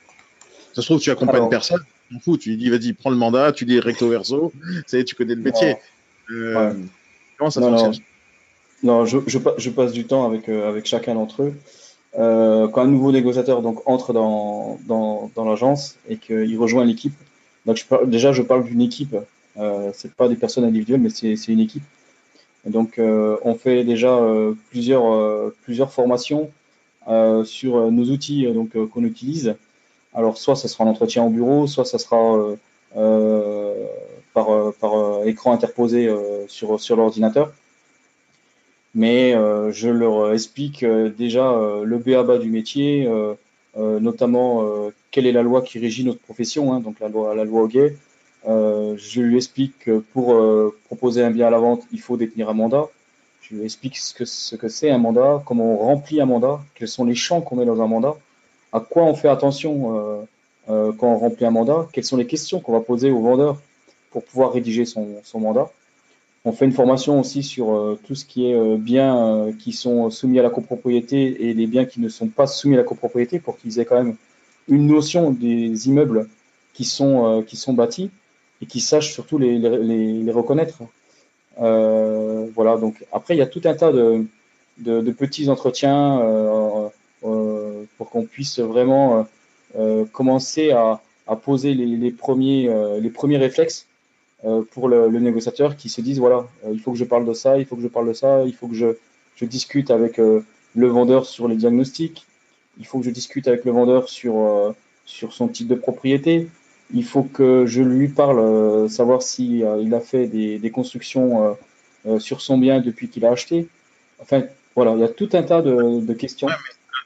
Ça 0.73 0.81
se 0.81 0.87
trouve, 0.87 0.99
tu 0.99 1.11
accompagnes 1.11 1.47
personne, 1.49 1.81
tu 2.09 2.19
fous, 2.19 2.37
tu 2.37 2.49
lui 2.49 2.57
dis, 2.57 2.69
vas-y, 2.69 2.93
prends 2.93 3.09
le 3.09 3.15
mandat, 3.15 3.51
tu 3.51 3.65
dis 3.65 3.79
recto 3.79 4.09
verso, 4.09 4.51
tu 4.87 5.15
connais 5.15 5.35
le 5.35 5.41
métier. 5.41 5.77
Euh, 6.31 6.73
comment 7.37 7.51
ça 7.51 7.61
fonctionne? 7.61 7.95
Non, 8.83 9.05
je, 9.05 9.19
je, 9.25 9.39
je, 9.57 9.69
passe 9.69 9.93
du 9.93 10.05
temps 10.05 10.27
avec, 10.27 10.49
euh, 10.49 10.67
avec 10.67 10.85
chacun 10.85 11.15
d'entre 11.15 11.43
eux. 11.43 11.53
Quand 12.13 12.81
un 12.81 12.87
nouveau 12.87 13.11
négociateur 13.11 13.61
donc 13.61 13.81
entre 13.87 14.13
dans, 14.13 14.79
dans, 14.85 15.31
dans 15.35 15.45
l'agence 15.45 15.97
et 16.07 16.17
qu'il 16.17 16.57
rejoint 16.57 16.85
l'équipe, 16.85 17.13
donc 17.65 17.77
je 17.77 18.05
déjà 18.05 18.31
je 18.31 18.41
parle 18.41 18.63
d'une 18.63 18.81
équipe, 18.81 19.15
euh, 19.57 19.91
c'est 19.93 20.13
pas 20.13 20.27
des 20.27 20.35
personnes 20.35 20.65
individuelles, 20.65 21.01
mais 21.01 21.09
c'est 21.09 21.47
une 21.47 21.59
équipe. 21.59 21.83
Donc 22.65 22.97
euh, 22.97 23.37
on 23.43 23.55
fait 23.55 23.83
déjà 23.83 24.17
euh, 24.17 24.53
plusieurs 24.69 25.13
euh, 25.13 25.55
plusieurs 25.63 25.91
formations 25.91 26.51
sur 27.43 27.91
nos 27.91 28.05
outils 28.05 28.47
qu'on 28.91 29.03
utilise. 29.03 29.55
Alors 30.15 30.37
soit 30.39 30.55
ça 30.55 30.67
sera 30.67 30.85
un 30.85 30.87
entretien 30.87 31.21
en 31.21 31.29
bureau, 31.29 31.67
soit 31.67 31.85
ça 31.85 31.99
sera 31.99 32.35
par, 34.33 34.73
par 34.81 35.23
écran 35.27 35.53
interposé 35.53 36.09
sur 36.47 36.95
l'ordinateur 36.95 37.53
mais 38.95 39.33
je 39.71 39.87
leur 39.87 40.33
explique 40.33 40.83
déjà 40.83 41.55
le 41.83 41.97
BABA 41.99 42.39
du 42.39 42.49
métier, 42.49 43.07
notamment 43.77 44.89
quelle 45.11 45.27
est 45.27 45.31
la 45.31 45.43
loi 45.43 45.61
qui 45.61 45.77
régit 45.77 46.05
notre 46.05 46.21
profession, 46.21 46.73
hein, 46.73 46.79
donc 46.79 46.99
la 46.99 47.09
loi, 47.09 47.35
la 47.35 47.43
loi. 47.43 47.69
Je 48.47 49.21
lui 49.21 49.37
explique 49.37 49.79
que 49.79 49.99
pour 50.13 50.35
proposer 50.85 51.23
un 51.23 51.31
bien 51.31 51.47
à 51.47 51.49
la 51.49 51.57
vente, 51.57 51.83
il 51.91 51.99
faut 51.99 52.17
détenir 52.17 52.49
un 52.49 52.53
mandat. 52.53 52.87
Je 53.41 53.55
lui 53.55 53.63
explique 53.63 53.97
ce 53.97 54.13
que 54.13 54.25
ce 54.25 54.55
que 54.55 54.67
c'est 54.67 54.89
un 54.89 54.97
mandat, 54.97 55.43
comment 55.45 55.73
on 55.73 55.77
remplit 55.77 56.21
un 56.21 56.25
mandat, 56.25 56.59
quels 56.75 56.87
sont 56.87 57.05
les 57.05 57.15
champs 57.15 57.41
qu'on 57.41 57.55
met 57.55 57.65
dans 57.65 57.81
un 57.81 57.87
mandat, 57.87 58.15
à 58.73 58.79
quoi 58.79 59.03
on 59.03 59.13
fait 59.13 59.29
attention 59.29 60.25
quand 60.67 61.07
on 61.07 61.17
remplit 61.17 61.45
un 61.45 61.51
mandat, 61.51 61.87
quelles 61.91 62.05
sont 62.05 62.17
les 62.17 62.27
questions 62.27 62.59
qu'on 62.59 62.73
va 62.73 62.81
poser 62.81 63.11
au 63.11 63.21
vendeur 63.21 63.57
pour 64.15 64.23
pouvoir 64.23 64.53
rédiger 64.53 64.85
son, 64.85 65.21
mandat. 65.33 65.69
On 66.45 66.53
fait 66.53 66.63
une 66.63 66.71
formation 66.71 67.19
aussi 67.19 67.43
sur 67.43 67.75
euh, 67.75 67.99
tout 68.07 68.15
ce 68.15 68.23
qui 68.23 68.47
est 68.47 68.53
euh, 68.53 68.77
biens 68.77 69.17
euh, 69.17 69.51
qui 69.51 69.73
sont 69.73 70.09
soumis 70.09 70.39
à 70.39 70.41
la 70.41 70.49
copropriété 70.49 71.49
et 71.49 71.53
les 71.53 71.67
biens 71.67 71.83
qui 71.83 71.99
ne 71.99 72.07
sont 72.07 72.29
pas 72.29 72.47
soumis 72.47 72.75
à 72.75 72.77
la 72.77 72.85
copropriété 72.85 73.39
pour 73.39 73.57
qu'ils 73.57 73.77
aient 73.77 73.83
quand 73.83 74.01
même 74.01 74.15
une 74.69 74.87
notion 74.87 75.31
des 75.31 75.89
immeubles 75.89 76.29
qui 76.73 76.85
sont, 76.85 77.43
qui 77.45 77.57
sont 77.57 77.73
bâtis 77.73 78.09
et 78.61 78.65
qui 78.65 78.79
sachent 78.79 79.13
surtout 79.13 79.37
les, 79.37 80.31
reconnaître. 80.31 80.79
Euh, 81.61 82.47
voilà, 82.53 82.77
donc 82.77 83.05
après, 83.11 83.35
il 83.35 83.37
y 83.37 83.41
a 83.41 83.47
tout 83.47 83.61
un 83.65 83.73
tas 83.73 83.91
de, 83.91 85.11
petits 85.11 85.49
entretiens 85.49 86.19
euh, 86.21 86.87
euh, 87.23 87.83
pour 87.97 88.09
qu'on 88.09 88.25
puisse 88.25 88.59
vraiment 88.59 89.27
commencer 90.11 90.71
à, 90.71 91.01
poser 91.43 91.73
les, 91.73 92.11
premiers, 92.11 92.69
les 93.01 93.09
premiers 93.09 93.37
réflexes 93.37 93.87
pour 94.71 94.87
le, 94.87 95.09
négociateur 95.19 95.75
qui 95.75 95.89
se 95.89 96.01
disent 96.01 96.19
voilà, 96.19 96.45
il 96.71 96.79
faut 96.79 96.91
que 96.91 96.97
je 96.97 97.05
parle 97.05 97.25
de 97.25 97.33
ça, 97.33 97.57
il 97.57 97.65
faut 97.65 97.75
que 97.75 97.81
je 97.81 97.87
parle 97.87 98.07
de 98.07 98.13
ça, 98.13 98.43
il 98.45 98.53
faut 98.53 98.67
que 98.67 98.75
je, 98.75 98.95
discute 99.45 99.91
avec 99.91 100.17
le 100.17 100.87
vendeur 100.87 101.25
sur 101.25 101.47
les 101.49 101.55
diagnostics, 101.55 102.25
il 102.79 102.85
faut 102.85 102.99
que 102.99 103.05
je 103.05 103.09
discute 103.09 103.47
avec 103.47 103.65
le 103.65 103.71
vendeur 103.71 104.07
sur 104.07 104.75
son 105.05 105.47
type 105.49 105.67
de 105.67 105.75
propriété, 105.75 106.47
il 106.93 107.03
faut 107.03 107.23
que 107.23 107.65
je 107.65 107.81
lui 107.81 108.07
parle, 108.07 108.89
savoir 108.89 109.21
si 109.21 109.63
il 109.81 109.93
a 109.93 109.99
fait 109.99 110.27
des, 110.27 110.59
des 110.59 110.71
constructions 110.71 111.57
sur 112.19 112.41
son 112.41 112.57
bien 112.57 112.79
depuis 112.79 113.09
qu'il 113.09 113.25
a 113.25 113.31
acheté. 113.31 113.67
Enfin, 114.19 114.43
voilà, 114.75 114.93
il 114.93 114.99
y 114.99 115.03
a 115.03 115.09
tout 115.09 115.29
un 115.33 115.43
tas 115.43 115.61
de, 115.61 115.99
de 116.05 116.13
questions. 116.13 116.47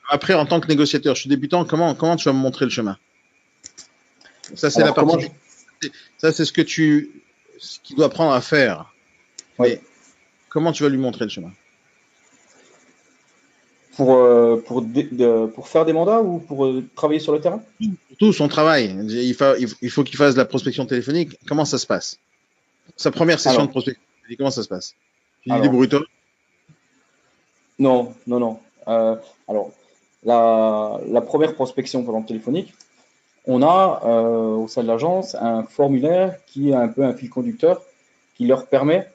après, 0.10 0.34
en 0.34 0.46
tant 0.46 0.60
que 0.60 0.68
négociateur, 0.68 1.16
je 1.16 1.22
suis 1.22 1.30
débutant, 1.30 1.66
comment, 1.66 1.96
comment 1.96 2.16
tu 2.16 2.26
vas 2.26 2.34
me 2.34 2.40
montrer 2.40 2.66
le 2.66 2.72
chemin? 2.72 2.98
Ça, 4.56 4.70
c'est 4.70 4.84
la 4.84 4.94
partie. 4.94 5.30
Ça, 6.18 6.32
c'est 6.32 6.46
ce 6.46 6.52
que 6.52 6.62
tu, 6.62 7.12
ce 7.60 7.80
qu'il 7.82 7.96
doit 7.96 8.08
apprendre 8.08 8.34
à 8.34 8.42
faire. 8.42 8.94
Mais 9.60 9.82
comment 10.50 10.72
tu 10.72 10.84
vas 10.84 10.90
lui 10.90 10.98
montrer 10.98 11.26
le 11.26 11.30
chemin? 11.30 11.52
Pour, 14.00 14.16
euh, 14.16 14.56
pour, 14.66 14.82
pour 15.54 15.68
faire 15.68 15.84
des 15.84 15.91
mandats 15.91 16.22
ou 16.22 16.39
pour 16.39 16.66
euh, 16.66 16.86
travailler 16.95 17.20
sur 17.20 17.34
le 17.34 17.41
terrain? 17.41 17.62
Tout 18.18 18.32
son 18.32 18.47
travail. 18.47 18.95
Il, 19.10 19.34
faut, 19.34 19.58
il 19.82 19.89
faut 19.89 20.06
qu'il 20.06 20.16
fasse 20.16 20.36
de 20.36 20.39
la 20.39 20.45
prospection 20.45 20.86
téléphonique. 20.86 21.38
Comment 21.45 21.66
ça 21.66 21.78
se 21.78 21.86
passe? 21.86 22.18
Sa 22.95 23.12
première 23.12 23.41
session 23.41 23.66
de 23.66 23.70
prospection 23.70 24.02
comment 24.38 24.52
ça 24.52 24.64
se 24.64 24.70
passe? 24.70 24.95
Tu 25.43 25.50
dis 25.50 25.70
Non, 27.78 28.14
non, 28.26 28.39
non. 28.39 28.60
Euh, 28.88 29.18
alors, 29.50 29.72
la, 30.24 31.02
la, 31.06 31.20
première 31.20 31.54
prospection 31.54 32.04
par 32.04 32.26
téléphonique, 32.26 32.74
on 33.45 33.62
a 33.62 34.02
euh, 34.06 34.56
au 34.56 34.70
sein 34.70 34.82
de 34.82 34.88
l'agence 34.88 35.36
un 35.36 35.64
formulaire 35.64 36.38
qui 36.45 36.70
est 36.70 36.74
un 36.74 36.88
peu 36.88 37.04
un 37.04 37.14
fil 37.14 37.30
conducteur 37.30 37.82
qui 38.38 38.47
leur 38.47 38.68
permet 38.68 39.10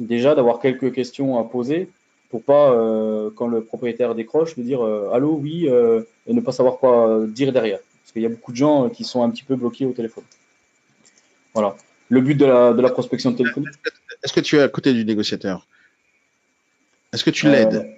déjà 0.00 0.34
d'avoir 0.34 0.58
quelques 0.58 0.92
questions 0.92 1.38
à 1.38 1.44
poser 1.44 1.90
pour 2.36 2.44
pas, 2.44 2.72
euh, 2.72 3.30
quand 3.34 3.46
le 3.46 3.64
propriétaire 3.64 4.14
décroche, 4.14 4.56
de 4.56 4.62
dire 4.62 4.84
euh, 4.84 5.10
allô, 5.12 5.38
oui, 5.40 5.66
et 5.66 6.32
ne 6.34 6.40
pas 6.40 6.52
savoir 6.52 6.78
quoi 6.78 7.24
dire 7.26 7.52
derrière. 7.52 7.78
Parce 8.02 8.12
qu'il 8.12 8.22
y 8.22 8.26
a 8.26 8.28
beaucoup 8.28 8.52
de 8.52 8.56
gens 8.56 8.90
qui 8.90 9.04
sont 9.04 9.22
un 9.22 9.30
petit 9.30 9.42
peu 9.42 9.56
bloqués 9.56 9.86
au 9.86 9.92
téléphone. 9.92 10.24
Voilà. 11.54 11.76
Le 12.08 12.20
but 12.20 12.34
de 12.34 12.44
la, 12.44 12.72
de 12.72 12.82
la 12.82 12.90
prospection 12.90 13.32
téléphonique. 13.32 13.70
Est-ce 14.22 14.32
que 14.32 14.40
tu 14.40 14.56
es 14.56 14.60
à 14.60 14.68
côté 14.68 14.92
du 14.92 15.04
négociateur? 15.04 15.66
Est-ce 17.12 17.24
que 17.24 17.30
tu 17.30 17.48
l'aides? 17.48 17.88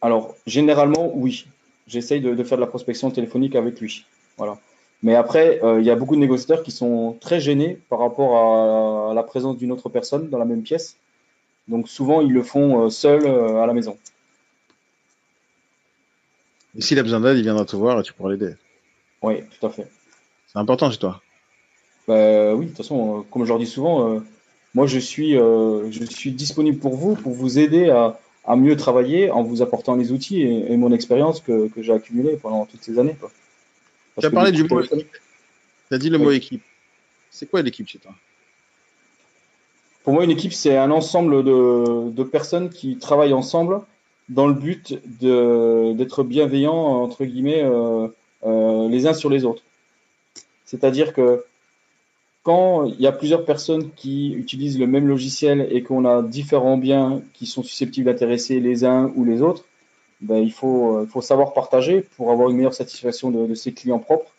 Alors, 0.00 0.34
généralement, 0.46 1.12
oui. 1.14 1.46
J'essaye 1.86 2.20
de, 2.20 2.34
de, 2.34 2.44
faire 2.44 2.58
de 2.58 2.62
la 2.62 2.66
prospection 2.66 3.10
téléphonique 3.10 3.54
avec 3.54 3.80
lui. 3.80 4.06
Voilà. 4.38 4.58
Mais 5.02 5.14
après, 5.14 5.60
euh, 5.62 5.80
il 5.80 5.86
y 5.86 5.90
a 5.90 5.96
beaucoup 5.96 6.16
de 6.16 6.20
négociateurs 6.20 6.62
qui 6.62 6.70
sont 6.70 7.16
très 7.20 7.38
gênés 7.38 7.78
par 7.88 7.98
rapport 7.98 9.10
à, 9.10 9.14
la 9.14 9.22
présence 9.22 9.56
d'une 9.56 9.72
autre 9.72 9.88
personne 9.88 10.28
dans 10.30 10.38
la 10.38 10.44
même 10.44 10.62
pièce. 10.62 10.96
Donc 11.68 11.88
souvent, 11.88 12.20
ils 12.20 12.32
le 12.32 12.42
font 12.42 12.84
euh, 12.84 12.90
seuls 12.90 13.26
euh, 13.26 13.62
à 13.62 13.66
la 13.66 13.72
maison. 13.72 13.98
Et 16.76 16.80
s'il 16.80 16.98
a 16.98 17.02
besoin 17.02 17.20
d'aide, 17.20 17.38
il 17.38 17.42
viendra 17.42 17.64
te 17.64 17.74
voir 17.74 17.98
et 18.00 18.02
tu 18.02 18.12
pourras 18.12 18.30
l'aider. 18.30 18.54
Oui, 19.22 19.42
tout 19.58 19.66
à 19.66 19.70
fait. 19.70 19.88
C'est 20.46 20.58
important 20.58 20.90
chez 20.90 20.98
toi. 20.98 21.22
Bah, 22.06 22.54
oui, 22.54 22.66
de 22.66 22.70
toute 22.70 22.76
façon, 22.76 23.24
comme 23.30 23.44
je 23.44 23.48
leur 23.48 23.58
dis 23.58 23.66
souvent, 23.66 24.22
moi 24.74 24.86
je 24.86 24.98
suis, 24.98 25.32
je 25.32 26.04
suis 26.08 26.32
disponible 26.32 26.78
pour 26.78 26.94
vous, 26.94 27.16
pour 27.16 27.32
vous 27.32 27.58
aider 27.58 27.88
à, 27.88 28.20
à 28.44 28.56
mieux 28.56 28.76
travailler 28.76 29.30
en 29.30 29.42
vous 29.42 29.62
apportant 29.62 29.96
les 29.96 30.12
outils 30.12 30.42
et, 30.42 30.72
et 30.72 30.76
mon 30.76 30.92
expérience 30.92 31.40
que, 31.40 31.68
que 31.68 31.82
j'ai 31.82 31.92
accumulée 31.92 32.36
pendant 32.36 32.66
toutes 32.66 32.82
ces 32.82 32.98
années. 32.98 33.16
Quoi. 33.18 33.30
Tu 34.20 34.26
as 34.26 34.30
parlé 34.30 34.52
du 34.52 34.64
mot 34.64 34.80
équipe. 34.82 35.10
Tu 35.88 35.94
as 35.94 35.98
dit 35.98 36.10
le 36.10 36.18
mot 36.18 36.30
équipe. 36.30 36.62
C'est 37.30 37.50
quoi 37.50 37.62
l'équipe 37.62 37.88
chez 37.88 37.98
toi? 37.98 38.12
Pour 40.06 40.14
moi, 40.14 40.22
une 40.22 40.30
équipe, 40.30 40.52
c'est 40.52 40.76
un 40.76 40.92
ensemble 40.92 41.42
de, 41.42 42.22
personnes 42.22 42.70
qui 42.70 42.96
travaillent 42.96 43.32
ensemble 43.32 43.80
dans 44.28 44.46
le 44.46 44.54
but 44.54 45.00
d'être 45.18 46.22
bienveillants, 46.22 47.02
entre 47.02 47.24
guillemets, 47.24 47.64
euh, 47.64 48.06
euh, 48.44 48.88
les 48.88 49.08
uns 49.08 49.14
sur 49.14 49.30
les 49.30 49.44
autres. 49.44 49.64
C'est-à-dire 50.64 51.12
que 51.12 51.44
quand 52.44 52.84
il 52.84 53.00
y 53.00 53.08
a 53.08 53.10
plusieurs 53.10 53.44
personnes 53.44 53.90
qui 53.96 54.32
utilisent 54.34 54.78
le 54.78 54.86
même 54.86 55.08
logiciel 55.08 55.66
et 55.72 55.82
qu'on 55.82 56.04
a 56.04 56.22
différents 56.22 56.76
biens 56.78 57.20
qui 57.32 57.46
sont 57.46 57.64
susceptibles 57.64 58.06
d'intéresser 58.06 58.60
les 58.60 58.84
uns 58.84 59.10
ou 59.16 59.24
les 59.24 59.42
autres, 59.42 59.64
ben, 60.20 60.36
il, 60.36 60.52
faut, 60.52 61.04
savoir 61.20 61.52
partager 61.52 62.02
pour 62.16 62.30
avoir 62.30 62.48
une 62.50 62.58
meilleure 62.58 62.74
satisfaction 62.74 63.32
de, 63.32 63.44
de, 63.44 63.54
ses 63.56 63.72
clients 63.72 63.98
propres 63.98 64.30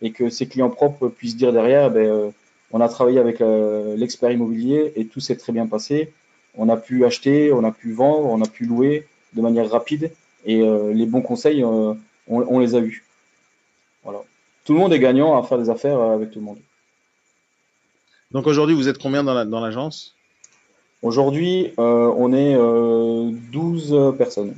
et 0.00 0.12
que 0.12 0.30
ses 0.30 0.46
clients 0.46 0.70
propres 0.70 1.08
puissent 1.08 1.36
dire 1.36 1.52
derrière, 1.52 1.90
ben, 1.90 2.06
euh, 2.08 2.30
on 2.72 2.80
a 2.80 2.88
travaillé 2.88 3.18
avec 3.18 3.40
euh, 3.40 3.96
l'expert 3.96 4.30
immobilier 4.30 4.92
et 4.96 5.06
tout 5.06 5.20
s'est 5.20 5.36
très 5.36 5.52
bien 5.52 5.66
passé. 5.66 6.12
On 6.54 6.68
a 6.68 6.76
pu 6.76 7.04
acheter, 7.04 7.52
on 7.52 7.64
a 7.64 7.72
pu 7.72 7.92
vendre, 7.92 8.26
on 8.26 8.42
a 8.42 8.48
pu 8.48 8.64
louer 8.66 9.06
de 9.34 9.42
manière 9.42 9.70
rapide 9.70 10.12
et 10.44 10.60
euh, 10.60 10.92
les 10.92 11.06
bons 11.06 11.22
conseils, 11.22 11.64
on, 11.64 11.98
on, 12.26 12.58
les 12.58 12.74
a 12.74 12.80
eus. 12.80 13.04
Voilà. 14.04 14.20
Tout 14.64 14.74
le 14.74 14.78
monde 14.78 14.92
est 14.92 14.98
gagnant 14.98 15.38
à 15.38 15.46
faire 15.46 15.58
des 15.58 15.70
affaires 15.70 16.00
avec 16.00 16.30
tout 16.30 16.38
le 16.40 16.44
monde. 16.44 16.58
Donc 18.30 18.46
aujourd'hui, 18.46 18.74
vous 18.74 18.88
êtes 18.88 18.98
combien 18.98 19.24
dans 19.24 19.60
l'agence? 19.60 20.14
La, 21.02 21.08
Aujourd'hui, 21.08 21.72
on 21.78 22.32
est 22.32 22.56
12 23.50 24.16
personnes 24.18 24.54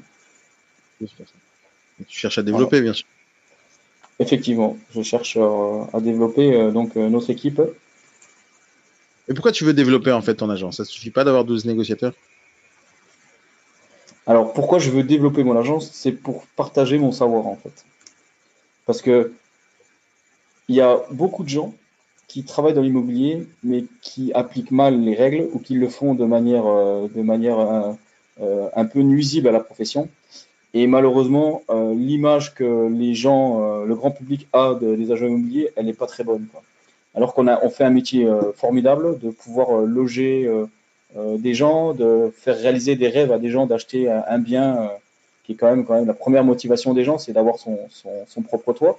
tu 2.08 2.18
cherches 2.18 2.38
à 2.38 2.42
développer, 2.42 2.80
bien 2.80 2.92
sûr. 2.92 3.06
Effectivement, 4.18 4.76
je 4.94 5.02
cherche 5.02 5.36
à 5.36 6.00
développer 6.00 6.70
donc 6.72 6.96
notre 6.96 7.30
équipe. 7.30 7.60
Et 9.30 9.34
pourquoi 9.34 9.52
tu 9.52 9.64
veux 9.64 9.72
développer 9.72 10.10
en 10.10 10.20
fait 10.20 10.34
ton 10.34 10.50
agence? 10.50 10.78
Ça 10.78 10.82
ne 10.82 10.88
suffit 10.88 11.12
pas 11.12 11.22
d'avoir 11.22 11.44
12 11.44 11.64
négociateurs? 11.64 12.12
Alors 14.26 14.52
pourquoi 14.52 14.80
je 14.80 14.90
veux 14.90 15.04
développer 15.04 15.44
mon 15.44 15.56
agence? 15.56 15.90
C'est 15.92 16.12
pour 16.12 16.46
partager 16.56 16.98
mon 16.98 17.12
savoir 17.12 17.46
en 17.46 17.56
fait. 17.56 17.84
Parce 18.86 19.00
que 19.00 19.32
il 20.68 20.74
y 20.74 20.80
a 20.80 21.00
beaucoup 21.12 21.44
de 21.44 21.48
gens 21.48 21.74
qui 22.26 22.44
travaillent 22.44 22.74
dans 22.74 22.82
l'immobilier, 22.82 23.48
mais 23.64 23.84
qui 24.02 24.32
appliquent 24.34 24.70
mal 24.70 25.00
les 25.00 25.14
règles 25.16 25.48
ou 25.52 25.58
qui 25.58 25.74
le 25.74 25.88
font 25.88 26.14
de 26.14 26.24
manière, 26.24 26.66
euh, 26.66 27.08
euh, 27.16 27.92
euh, 28.40 28.68
un 28.76 28.84
peu 28.84 29.00
nuisible 29.00 29.48
à 29.48 29.52
la 29.52 29.58
profession. 29.58 30.08
Et 30.74 30.86
malheureusement, 30.86 31.62
l'image 31.68 32.54
que 32.54 32.88
les 32.88 33.14
gens, 33.14 33.84
le 33.84 33.94
grand 33.96 34.12
public 34.12 34.46
a 34.52 34.74
des 34.80 35.10
agents 35.10 35.26
immobiliers, 35.26 35.70
elle 35.74 35.86
n'est 35.86 35.92
pas 35.92 36.06
très 36.06 36.22
bonne. 36.22 36.46
Alors 37.14 37.34
qu'on 37.34 37.48
a, 37.48 37.60
on 37.64 37.70
fait 37.70 37.84
un 37.84 37.90
métier 37.90 38.28
formidable 38.54 39.18
de 39.18 39.30
pouvoir 39.30 39.80
loger 39.80 40.48
des 41.16 41.54
gens, 41.54 41.92
de 41.92 42.32
faire 42.36 42.56
réaliser 42.56 42.94
des 42.94 43.08
rêves 43.08 43.32
à 43.32 43.38
des 43.38 43.50
gens 43.50 43.66
d'acheter 43.66 44.08
un, 44.08 44.38
bien 44.38 44.90
qui 45.44 45.52
est 45.52 45.54
quand 45.56 45.68
même, 45.68 45.84
quand 45.84 45.94
même 45.94 46.06
la 46.06 46.14
première 46.14 46.44
motivation 46.44 46.94
des 46.94 47.02
gens, 47.02 47.18
c'est 47.18 47.32
d'avoir 47.32 47.58
son, 47.58 47.78
son, 47.90 48.10
son 48.28 48.42
propre 48.42 48.72
toit. 48.72 48.98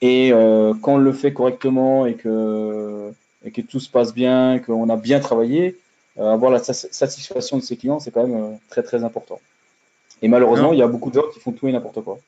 Et 0.00 0.30
euh, 0.32 0.74
quand 0.80 0.94
on 0.94 0.98
le 0.98 1.12
fait 1.12 1.32
correctement 1.32 2.06
et 2.06 2.14
que, 2.14 3.12
et 3.44 3.50
que 3.50 3.60
tout 3.60 3.80
se 3.80 3.90
passe 3.90 4.14
bien, 4.14 4.60
qu'on 4.60 4.88
a 4.88 4.96
bien 4.96 5.20
travaillé, 5.20 5.76
euh, 6.18 6.32
avoir 6.32 6.50
la 6.50 6.62
satisfaction 6.62 7.56
de 7.56 7.62
ses 7.62 7.76
clients, 7.76 7.98
c'est 7.98 8.10
quand 8.10 8.26
même 8.26 8.36
euh, 8.36 8.56
très 8.68 8.82
très 8.82 9.02
important. 9.02 9.40
Et 10.22 10.28
malheureusement, 10.28 10.72
il 10.72 10.78
y 10.78 10.82
a 10.82 10.88
beaucoup 10.88 11.10
de 11.10 11.16
gens 11.16 11.28
qui 11.32 11.40
font 11.40 11.52
tout 11.52 11.68
et 11.68 11.72
n'importe 11.72 12.02
quoi. 12.02 12.18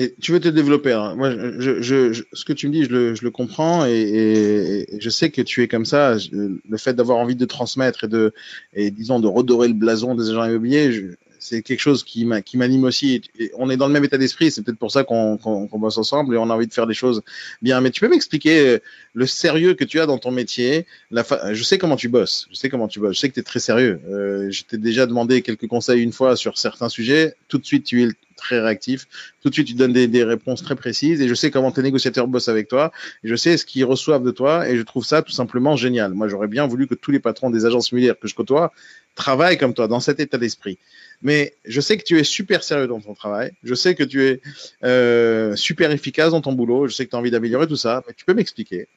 Et 0.00 0.14
tu 0.20 0.30
veux 0.30 0.38
te 0.38 0.48
développer. 0.48 0.92
Hein. 0.92 1.16
Moi, 1.16 1.32
je, 1.58 1.82
je, 1.82 2.22
ce 2.32 2.44
que 2.44 2.52
tu 2.52 2.68
me 2.68 2.72
dis, 2.72 2.84
je 2.84 2.90
le, 2.90 3.14
je 3.16 3.24
le 3.24 3.32
comprends 3.32 3.84
et, 3.84 3.90
et, 3.90 5.00
je 5.00 5.10
sais 5.10 5.30
que 5.30 5.42
tu 5.42 5.60
es 5.64 5.66
comme 5.66 5.84
ça. 5.84 6.16
Le 6.32 6.76
fait 6.76 6.94
d'avoir 6.94 7.18
envie 7.18 7.34
de 7.34 7.44
transmettre 7.44 8.04
et 8.04 8.08
de, 8.08 8.32
et 8.74 8.92
disons, 8.92 9.18
de 9.18 9.26
redorer 9.26 9.66
le 9.66 9.74
blason 9.74 10.14
des 10.14 10.30
agents 10.30 10.44
immobiliers, 10.44 10.92
je, 10.92 11.06
c'est 11.48 11.62
quelque 11.62 11.80
chose 11.80 12.04
qui 12.04 12.24
m'anime 12.24 12.84
aussi. 12.84 13.22
Et 13.38 13.50
on 13.56 13.70
est 13.70 13.76
dans 13.76 13.86
le 13.86 13.92
même 13.92 14.04
état 14.04 14.18
d'esprit, 14.18 14.50
c'est 14.50 14.62
peut-être 14.62 14.78
pour 14.78 14.90
ça 14.90 15.04
qu'on 15.04 15.38
bosse 15.72 15.98
ensemble 15.98 16.34
et 16.34 16.38
on 16.38 16.50
a 16.50 16.54
envie 16.54 16.66
de 16.66 16.74
faire 16.74 16.86
des 16.86 16.94
choses 16.94 17.22
bien. 17.62 17.80
Mais 17.80 17.90
tu 17.90 18.00
peux 18.00 18.08
m'expliquer 18.08 18.60
euh, 18.60 18.78
le 19.14 19.26
sérieux 19.26 19.74
que 19.74 19.84
tu 19.84 20.00
as 20.00 20.06
dans 20.06 20.18
ton 20.18 20.30
métier 20.30 20.86
Je 21.10 21.62
sais 21.62 21.78
comment 21.78 21.96
tu 21.96 22.08
bosses, 22.08 22.48
je 22.50 22.56
sais 22.56 22.68
comment 22.68 22.88
tu 22.88 23.00
bosses, 23.00 23.16
je 23.16 23.20
sais 23.20 23.28
que 23.28 23.34
tu 23.34 23.40
es 23.40 23.44
très 23.44 23.60
sérieux. 23.60 24.00
Euh, 24.10 24.50
je 24.50 24.62
t'ai 24.64 24.78
déjà 24.78 25.06
demandé 25.06 25.42
quelques 25.42 25.66
conseils 25.66 26.02
une 26.02 26.12
fois 26.12 26.36
sur 26.36 26.58
certains 26.58 26.88
sujets. 26.88 27.34
Tout 27.48 27.58
de 27.58 27.64
suite, 27.64 27.84
tu 27.84 28.02
es 28.04 28.08
très 28.36 28.60
réactif. 28.60 29.06
Tout 29.42 29.48
de 29.48 29.54
suite, 29.54 29.66
tu 29.66 29.74
donnes 29.74 29.92
des, 29.92 30.06
des, 30.06 30.24
réponses 30.24 30.62
très 30.62 30.76
précises 30.76 31.20
et 31.20 31.28
je 31.28 31.34
sais 31.34 31.50
comment 31.50 31.72
tes 31.72 31.82
négociateurs 31.82 32.28
bossent 32.28 32.48
avec 32.48 32.68
toi. 32.68 32.92
Et 33.24 33.28
je 33.28 33.34
sais 33.34 33.56
ce 33.56 33.64
qu'ils 33.64 33.84
reçoivent 33.84 34.22
de 34.22 34.30
toi 34.30 34.68
et 34.68 34.76
je 34.76 34.82
trouve 34.82 35.04
ça 35.04 35.22
tout 35.22 35.32
simplement 35.32 35.76
génial. 35.76 36.14
Moi, 36.14 36.28
j'aurais 36.28 36.46
bien 36.46 36.66
voulu 36.66 36.86
que 36.86 36.94
tous 36.94 37.10
les 37.10 37.20
patrons 37.20 37.50
des 37.50 37.66
agences 37.66 37.90
immobilières 37.90 38.18
que 38.18 38.28
je 38.28 38.34
côtoie 38.34 38.72
travaillent 39.14 39.58
comme 39.58 39.74
toi, 39.74 39.88
dans 39.88 40.00
cet 40.00 40.20
état 40.20 40.38
d'esprit 40.38 40.78
mais 41.22 41.54
je 41.64 41.80
sais 41.80 41.96
que 41.96 42.04
tu 42.04 42.18
es 42.18 42.24
super 42.24 42.62
sérieux 42.62 42.86
dans 42.86 43.00
ton 43.00 43.14
travail. 43.14 43.52
Je 43.62 43.74
sais 43.74 43.94
que 43.94 44.04
tu 44.04 44.24
es 44.24 44.40
euh, 44.84 45.56
super 45.56 45.90
efficace 45.90 46.30
dans 46.30 46.40
ton 46.40 46.52
boulot. 46.52 46.86
Je 46.86 46.94
sais 46.94 47.04
que 47.04 47.10
tu 47.10 47.16
as 47.16 47.18
envie 47.18 47.30
d'améliorer 47.30 47.66
tout 47.66 47.76
ça. 47.76 48.02
Mais 48.06 48.14
tu 48.14 48.24
peux 48.24 48.34
m'expliquer 48.34 48.88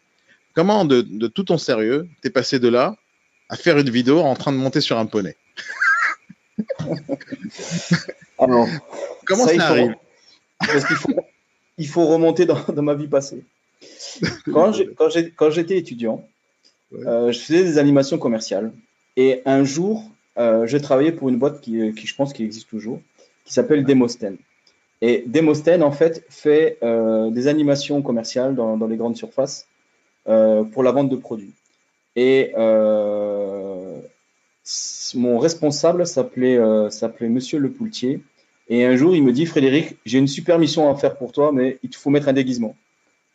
comment, 0.53 0.85
de, 0.85 1.01
tout 1.27 1.43
ton 1.43 1.57
sérieux, 1.57 2.07
tu 2.21 2.27
es 2.27 2.31
passé 2.31 2.59
de 2.59 2.67
là 2.67 2.95
à 3.49 3.55
faire 3.55 3.77
une 3.77 3.89
vidéo 3.89 4.19
en 4.19 4.35
train 4.35 4.51
de 4.51 4.57
monter 4.57 4.81
sur 4.81 4.97
un 4.97 5.05
poney? 5.05 5.35
Alors, 8.39 8.67
comment 9.25 9.47
ça, 9.47 9.67
arrive? 9.67 9.95
Parce 10.59 10.85
qu'il 10.85 10.95
faut, 10.95 11.15
il 11.77 11.87
faut 11.87 12.05
remonter 12.07 12.45
dans, 12.45 12.81
ma 12.81 12.93
vie 12.93 13.07
passée. 13.07 13.43
Quand 14.45 14.71
j'étais 15.49 15.77
étudiant, 15.77 16.27
euh, 16.93 17.31
je 17.31 17.39
faisais 17.39 17.63
des 17.63 17.77
animations 17.77 18.17
commerciales. 18.17 18.71
Et 19.17 19.41
un 19.45 19.63
jour, 19.63 20.09
euh, 20.37 20.65
je 20.65 20.77
travaillais 20.77 21.11
pour 21.11 21.29
une 21.29 21.37
boîte 21.37 21.61
qui, 21.61 21.93
qui, 21.93 22.07
je 22.07 22.15
pense 22.15 22.33
qui 22.33 22.43
existe 22.43 22.69
toujours, 22.69 23.01
qui 23.45 23.53
s'appelle 23.53 23.83
Demosten. 23.83 24.37
Et 25.01 25.23
Demosten, 25.27 25.83
en 25.83 25.91
fait, 25.91 26.25
fait 26.29 26.77
euh, 26.83 27.31
des 27.31 27.47
animations 27.47 28.01
commerciales 28.01 28.55
dans, 28.55 28.77
dans 28.77 28.87
les 28.87 28.97
grandes 28.97 29.17
surfaces 29.17 29.67
euh, 30.27 30.63
pour 30.63 30.83
la 30.83 30.91
vente 30.91 31.09
de 31.09 31.15
produits. 31.15 31.53
Et 32.15 32.51
mon 35.13 35.39
responsable 35.39 36.05
s'appelait 36.05 36.59
s'appelait 36.89 37.29
Monsieur 37.29 37.59
Le 37.59 37.71
Poultier. 37.71 38.21
Et 38.69 38.85
un 38.85 38.95
jour, 38.95 39.15
il 39.15 39.23
me 39.23 39.33
dit, 39.33 39.45
Frédéric, 39.45 39.97
j'ai 40.05 40.17
une 40.17 40.27
super 40.27 40.57
mission 40.57 40.89
à 40.89 40.95
faire 40.95 41.17
pour 41.17 41.33
toi, 41.33 41.51
mais 41.51 41.79
il 41.83 41.89
te 41.89 41.97
faut 41.97 42.09
mettre 42.09 42.29
un 42.29 42.33
déguisement. 42.33 42.75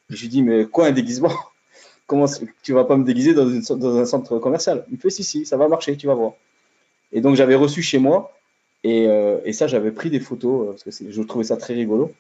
je 0.09 0.23
lui 0.23 0.29
dis, 0.29 0.43
mais 0.43 0.65
quoi 0.65 0.87
un 0.87 0.93
déguisement? 0.93 1.33
Comment 2.07 2.27
tu 2.63 2.73
vas 2.73 2.85
pas 2.85 2.97
me 2.97 3.05
déguiser 3.05 3.35
dans, 3.35 3.49
une, 3.49 3.61
dans 3.61 3.97
un 3.99 4.07
centre 4.07 4.39
commercial? 4.39 4.87
Il 4.89 4.95
me 4.95 4.99
fait, 4.99 5.11
si, 5.11 5.25
si, 5.25 5.45
ça 5.45 5.57
va 5.57 5.69
marcher, 5.69 5.97
tu 5.97 6.07
vas 6.07 6.15
voir. 6.15 6.35
Et 7.17 7.23
donc, 7.23 7.35
j'avais 7.35 7.55
reçu 7.55 7.81
chez 7.81 7.99
moi, 7.99 8.37
et, 8.85 9.07
euh, 9.09 9.39
et 9.47 9.55
ça, 9.55 9.67
j'avais 9.67 9.91
pris 9.91 10.11
des 10.11 10.21
photos, 10.21 10.69
euh, 10.69 10.71
parce 10.73 10.85
que 10.85 11.11
je 11.11 11.23
trouvais 11.23 11.47
ça 11.47 11.57
très 11.57 11.73
rigolo. 11.73 12.13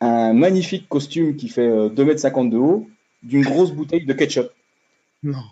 Un 0.00 0.32
magnifique 0.32 0.88
costume 0.88 1.34
qui 1.34 1.48
fait 1.48 1.68
2,50 1.68 2.40
m 2.42 2.50
de 2.50 2.56
haut, 2.56 2.88
d'une 3.24 3.42
grosse 3.42 3.72
bouteille 3.72 4.06
de 4.06 4.12
ketchup. 4.12 4.52
Non. 5.24 5.42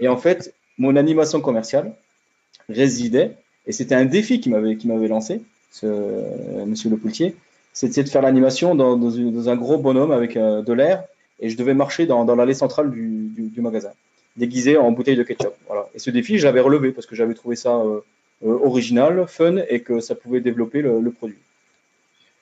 Et 0.00 0.08
en 0.08 0.16
fait, 0.16 0.52
mon 0.78 0.96
animation 0.96 1.40
commerciale 1.40 1.94
résidait, 2.68 3.36
et 3.68 3.72
c'était 3.72 3.94
un 3.94 4.04
défi 4.04 4.40
qui 4.40 4.50
m'avait, 4.50 4.76
qui 4.76 4.88
m'avait 4.88 5.06
lancé, 5.06 5.42
ce, 5.70 5.86
euh, 5.86 6.66
monsieur 6.66 6.90
Le 6.90 6.96
Poultier, 6.96 7.36
c'était 7.72 8.02
de 8.02 8.08
faire 8.08 8.20
l'animation 8.20 8.74
dans, 8.74 8.96
dans, 8.96 9.48
un 9.48 9.56
gros 9.56 9.78
bonhomme 9.78 10.10
avec 10.10 10.36
de 10.36 10.72
l'air, 10.72 11.04
et 11.38 11.50
je 11.50 11.56
devais 11.56 11.74
marcher 11.74 12.06
dans, 12.06 12.24
dans 12.24 12.34
l'allée 12.34 12.54
centrale 12.54 12.90
du, 12.90 13.30
du 13.36 13.60
magasin 13.60 13.92
déguisé 14.36 14.76
en 14.76 14.90
bouteille 14.92 15.16
de 15.16 15.22
ketchup. 15.22 15.54
Voilà. 15.66 15.88
Et 15.94 15.98
ce 15.98 16.10
défi, 16.10 16.38
j'avais 16.38 16.60
relevé 16.60 16.92
parce 16.92 17.06
que 17.06 17.16
j'avais 17.16 17.34
trouvé 17.34 17.56
ça 17.56 17.76
euh, 17.76 18.00
euh, 18.44 18.58
original, 18.62 19.26
fun 19.28 19.56
et 19.68 19.80
que 19.80 20.00
ça 20.00 20.14
pouvait 20.14 20.40
développer 20.40 20.82
le, 20.82 21.10
produit. 21.10 21.38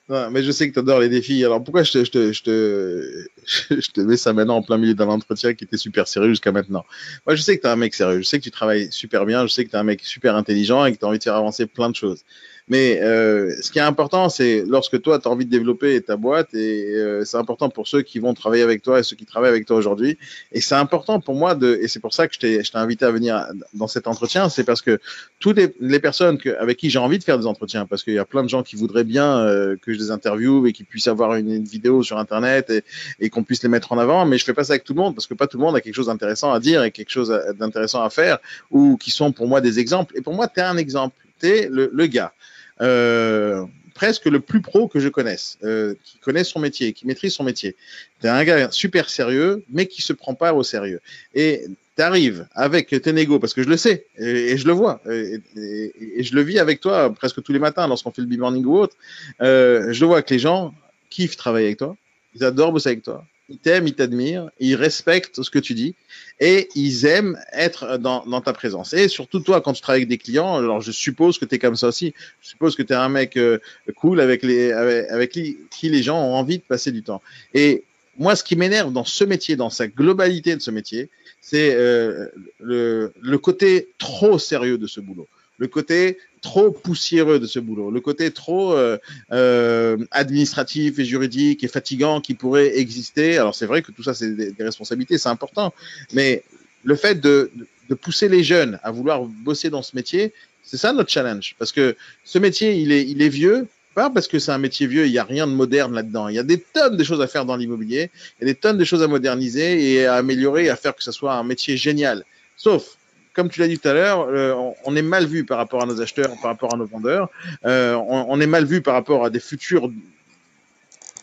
mais 0.09 0.43
je 0.43 0.51
sais 0.51 0.67
que 0.67 0.73
tu 0.73 0.79
adores 0.79 0.99
les 0.99 1.09
défis. 1.09 1.43
Alors 1.45 1.63
pourquoi 1.63 1.83
je 1.83 2.03
je, 2.03 2.31
je, 2.33 2.43
te, 2.43 3.27
je 3.69 3.91
te 3.91 4.01
mets 4.01 4.17
ça 4.17 4.33
maintenant 4.33 4.57
en 4.57 4.61
plein 4.61 4.77
milieu 4.77 4.93
d'un 4.93 5.07
entretien 5.07 5.53
qui 5.53 5.63
était 5.63 5.77
super 5.77 6.07
sérieux 6.07 6.29
jusqu'à 6.29 6.51
maintenant? 6.51 6.85
Moi, 7.25 7.35
je 7.35 7.41
sais 7.41 7.55
que 7.55 7.61
tu 7.61 7.67
es 7.67 7.71
un 7.71 7.77
mec 7.77 7.93
sérieux. 7.93 8.19
Je 8.19 8.23
sais 8.23 8.39
que 8.39 8.43
tu 8.43 8.51
travailles 8.51 8.91
super 8.91 9.25
bien. 9.25 9.47
Je 9.47 9.53
sais 9.53 9.63
que 9.63 9.69
tu 9.69 9.75
es 9.75 9.79
un 9.79 9.83
mec 9.83 10.01
super 10.03 10.35
intelligent 10.35 10.85
et 10.85 10.93
que 10.93 10.99
tu 10.99 11.05
as 11.05 11.07
envie 11.07 11.19
de 11.19 11.23
faire 11.23 11.35
avancer 11.35 11.65
plein 11.65 11.89
de 11.89 11.95
choses. 11.95 12.23
Mais 12.67 12.99
euh, 13.01 13.55
ce 13.61 13.69
qui 13.71 13.77
est 13.77 13.83
important, 13.83 14.27
c'est 14.29 14.63
lorsque 14.67 14.99
toi, 14.99 15.19
tu 15.19 15.27
as 15.27 15.31
envie 15.31 15.45
de 15.45 15.51
développer 15.51 16.01
ta 16.01 16.17
boîte, 16.17 16.51
et 16.55 16.95
euh, 16.95 17.23
c'est 17.23 17.37
important 17.37 17.69
pour 17.69 17.87
ceux 17.87 18.01
qui 18.01 18.17
vont 18.17 18.33
travailler 18.33 18.63
avec 18.63 18.81
toi 18.81 18.99
et 18.99 19.03
ceux 19.03 19.15
qui 19.15 19.25
travaillent 19.25 19.51
avec 19.51 19.67
toi 19.67 19.77
aujourd'hui. 19.77 20.17
Et 20.51 20.61
c'est 20.61 20.73
important 20.73 21.19
pour 21.19 21.35
moi, 21.35 21.53
de, 21.53 21.77
et 21.79 21.87
c'est 21.87 21.99
pour 21.99 22.15
ça 22.15 22.27
que 22.27 22.33
je 22.33 22.39
t'ai 22.39 22.61
invité 22.73 23.05
à 23.05 23.11
venir 23.11 23.45
dans 23.75 23.85
cet 23.85 24.07
entretien, 24.07 24.49
c'est 24.49 24.63
parce 24.63 24.81
que 24.81 24.99
toutes 25.39 25.59
les, 25.79 25.99
personnes 25.99 26.39
avec 26.59 26.77
qui 26.77 26.89
j'ai 26.89 26.97
envie 26.97 27.19
de 27.19 27.23
faire 27.23 27.37
des 27.37 27.45
entretiens, 27.45 27.85
parce 27.85 28.03
qu'il 28.03 28.13
y 28.13 28.19
a 28.19 28.25
plein 28.25 28.41
de 28.41 28.49
gens 28.49 28.63
qui 28.63 28.75
voudraient 28.75 29.03
bien 29.03 29.37
euh, 29.37 29.75
que 29.79 29.93
je 29.93 29.99
les 29.99 30.09
interviewe 30.09 30.65
et 30.67 30.73
qu'ils 30.73 30.87
puissent 30.87 31.07
avoir 31.07 31.35
une, 31.35 31.51
une, 31.51 31.65
vidéo 31.65 32.01
sur 32.01 32.17
Internet 32.17 32.71
et, 32.71 32.83
et 33.19 33.29
qu'on 33.29 33.43
puisse 33.43 33.61
les 33.61 33.69
mettre 33.69 33.91
en 33.91 33.99
avant, 33.99 34.25
mais 34.25 34.39
je 34.39 34.43
fais 34.43 34.53
pas 34.53 34.63
ça 34.63 34.73
avec 34.73 34.83
tout 34.83 34.93
le 34.95 35.01
monde, 35.01 35.13
parce 35.13 35.27
que 35.27 35.35
pas 35.35 35.45
tout 35.45 35.59
le 35.59 35.63
monde 35.63 35.75
a 35.75 35.81
quelque 35.81 35.95
chose 35.95 36.07
d'intéressant 36.07 36.51
à 36.51 36.59
dire 36.59 36.83
et 36.83 36.89
quelque 36.89 37.11
chose 37.11 37.29
d'intéressant 37.59 38.01
à 38.01 38.09
faire, 38.09 38.39
ou 38.71 38.97
qui 38.97 39.11
sont 39.11 39.31
pour 39.31 39.47
moi 39.47 39.61
des 39.61 39.77
exemples. 39.77 40.17
Et 40.17 40.21
pour 40.21 40.33
moi, 40.33 40.47
tu 40.47 40.59
es 40.61 40.63
un 40.63 40.77
exemple. 40.77 41.15
Tu 41.39 41.47
es 41.47 41.67
le, 41.69 41.91
le 41.93 42.07
gars. 42.07 42.33
Euh, 42.81 43.65
presque 43.95 44.25
le 44.25 44.41
plus 44.41 44.61
pro 44.61 44.87
que 44.87 44.99
je 44.99 45.07
connaisse, 45.07 45.57
euh, 45.63 45.95
qui 46.03 46.19
connaît 46.19 46.43
son 46.43 46.59
métier, 46.59 46.91
qui 46.93 47.07
maîtrise 47.07 47.33
son 47.33 47.43
métier. 47.43 47.75
Tu 48.19 48.27
es 48.27 48.29
un 48.29 48.43
gars 48.43 48.69
super 48.69 49.09
sérieux, 49.09 49.63
mais 49.69 49.87
qui 49.87 50.01
se 50.01 50.13
prend 50.13 50.35
pas 50.35 50.53
au 50.53 50.63
sérieux. 50.63 50.99
Et 51.33 51.63
tu 51.95 52.01
arrives 52.01 52.45
avec 52.53 52.89
tes 52.89 53.13
négos, 53.13 53.39
parce 53.39 53.53
que 53.53 53.63
je 53.63 53.69
le 53.69 53.77
sais, 53.77 54.05
et, 54.17 54.57
je 54.57 54.67
le 54.67 54.73
vois, 54.73 55.01
et, 55.09 55.39
et, 55.55 56.23
je 56.23 56.35
le 56.35 56.41
vis 56.41 56.59
avec 56.59 56.81
toi 56.81 57.11
presque 57.13 57.41
tous 57.41 57.53
les 57.53 57.59
matins 57.59 57.87
lorsqu'on 57.87 58.11
fait 58.11 58.21
le 58.21 58.27
b-morning 58.27 58.65
ou 58.65 58.77
autre. 58.77 58.97
Euh, 59.41 59.93
je 59.93 60.01
le 60.01 60.07
vois 60.07 60.21
que 60.21 60.33
les 60.33 60.39
gens 60.39 60.73
kiffent 61.09 61.37
travailler 61.37 61.67
avec 61.67 61.77
toi, 61.77 61.95
ils 62.35 62.43
adorent 62.43 62.73
bosser 62.73 62.89
avec 62.89 63.03
toi, 63.03 63.25
ils 63.49 63.57
t'aiment, 63.57 63.87
ils 63.87 63.93
t'admirent, 63.93 64.49
ils 64.59 64.75
respectent 64.75 65.41
ce 65.43 65.49
que 65.49 65.59
tu 65.59 65.73
dis 65.73 65.95
et 66.39 66.67
ils 66.75 67.05
aiment 67.05 67.39
être 67.53 67.97
dans, 67.97 68.41
ta 68.41 68.53
présence. 68.53 68.93
Et 68.93 69.07
surtout 69.07 69.39
toi, 69.39 69.61
quand 69.61 69.73
tu 69.73 69.81
travailles 69.81 70.01
avec 70.01 70.09
des 70.09 70.17
clients, 70.17 70.55
alors 70.55 70.81
je 70.81 70.91
suppose 70.91 71.37
que 71.37 71.45
tu 71.45 71.55
es 71.55 71.59
comme 71.59 71.75
ça 71.75 71.87
aussi, 71.87 72.13
je 72.41 72.49
suppose 72.49 72.75
que 72.75 72.83
tu 72.83 72.93
es 72.93 72.95
un 72.95 73.09
mec 73.09 73.37
euh, 73.37 73.59
cool 73.95 74.19
avec, 74.19 74.43
les, 74.43 74.71
avec, 74.71 75.31
qui, 75.31 75.57
les 75.83 76.03
gens 76.03 76.19
ont 76.19 76.35
envie 76.35 76.57
de 76.57 76.63
passer 76.63 76.91
du 76.91 77.03
temps. 77.03 77.21
Et 77.53 77.83
moi, 78.17 78.35
ce 78.35 78.43
qui 78.43 78.55
m'énerve 78.55 78.91
dans 78.91 79.05
ce 79.05 79.23
métier, 79.23 79.55
dans 79.55 79.69
sa 79.69 79.87
globalité 79.87 80.55
de 80.55 80.61
ce 80.61 80.71
métier, 80.71 81.09
c'est 81.41 81.75
euh, 81.75 82.27
le 82.59 83.37
côté 83.37 83.89
trop 83.97 84.39
sérieux 84.39 84.77
de 84.77 84.87
ce 84.87 84.99
boulot 84.99 85.27
le 85.57 85.67
côté 85.67 86.17
trop 86.41 86.71
poussiéreux 86.71 87.39
de 87.39 87.47
ce 87.47 87.59
boulot, 87.59 87.89
le 87.91 88.01
côté 88.01 88.31
trop 88.31 88.73
euh, 88.73 88.97
euh, 89.31 89.97
administratif 90.11 90.99
et 90.99 91.05
juridique 91.05 91.63
et 91.63 91.67
fatigant 91.67 92.21
qui 92.21 92.33
pourrait 92.33 92.77
exister. 92.77 93.37
Alors 93.37 93.55
c'est 93.55 93.65
vrai 93.65 93.81
que 93.81 93.91
tout 93.91 94.03
ça 94.03 94.13
c'est 94.13 94.31
des, 94.31 94.63
responsabilités, 94.63 95.17
c'est 95.17 95.29
important, 95.29 95.73
mais 96.13 96.43
le 96.83 96.95
fait 96.95 97.19
de, 97.19 97.51
de, 97.89 97.95
pousser 97.95 98.29
les 98.29 98.43
jeunes 98.43 98.79
à 98.83 98.91
vouloir 98.91 99.23
bosser 99.23 99.69
dans 99.69 99.81
ce 99.81 99.95
métier, 99.95 100.33
c'est 100.61 100.77
ça 100.77 100.93
notre 100.93 101.09
challenge, 101.09 101.55
parce 101.57 101.71
que 101.71 101.95
ce 102.23 102.37
métier 102.37 102.75
il 102.75 102.91
est, 102.91 103.05
il 103.07 103.21
est 103.21 103.29
vieux, 103.29 103.67
pas 103.95 104.09
parce 104.09 104.27
que 104.27 104.37
c'est 104.37 104.51
un 104.51 104.57
métier 104.57 104.85
vieux, 104.85 105.07
il 105.07 105.11
n'y 105.11 105.17
a 105.17 105.23
rien 105.23 105.47
de 105.47 105.53
moderne 105.53 105.95
là-dedans. 105.95 106.27
Il 106.27 106.35
y 106.35 106.39
a 106.39 106.43
des 106.43 106.59
tonnes 106.59 106.97
de 106.97 107.03
choses 107.03 107.21
à 107.21 107.27
faire 107.27 107.45
dans 107.45 107.55
l'immobilier, 107.55 108.11
il 108.37 108.47
y 108.47 108.51
a 108.51 108.53
des 108.53 108.59
tonnes 108.59 108.77
de 108.77 108.83
choses 108.83 109.01
à 109.01 109.07
moderniser 109.07 109.93
et 109.93 110.05
à 110.05 110.15
améliorer, 110.15 110.69
à 110.69 110.75
faire 110.75 110.95
que 110.95 111.01
ce 111.01 111.13
soit 111.13 111.33
un 111.33 111.43
métier 111.43 111.77
génial. 111.77 112.25
Sauf, 112.57 112.97
comme 113.35 113.49
tu 113.49 113.59
l'as 113.59 113.67
dit 113.67 113.77
tout 113.77 113.87
à 113.87 113.93
l'heure, 113.93 114.27
euh, 114.29 114.53
on 114.85 114.95
est 114.95 115.01
mal 115.01 115.25
vu 115.25 115.43
par 115.43 115.57
rapport 115.57 115.83
à 115.83 115.85
nos 115.85 116.01
acheteurs, 116.01 116.29
par 116.41 116.51
rapport 116.51 116.73
à 116.73 116.77
nos 116.77 116.85
vendeurs. 116.85 117.29
Euh, 117.65 117.95
on, 117.95 118.39
est 118.39 118.47
mal 118.47 118.65
vu 118.65 118.81
par 118.81 118.93
rapport 118.93 119.25
à 119.25 119.29
des 119.29 119.41
futurs 119.41 119.91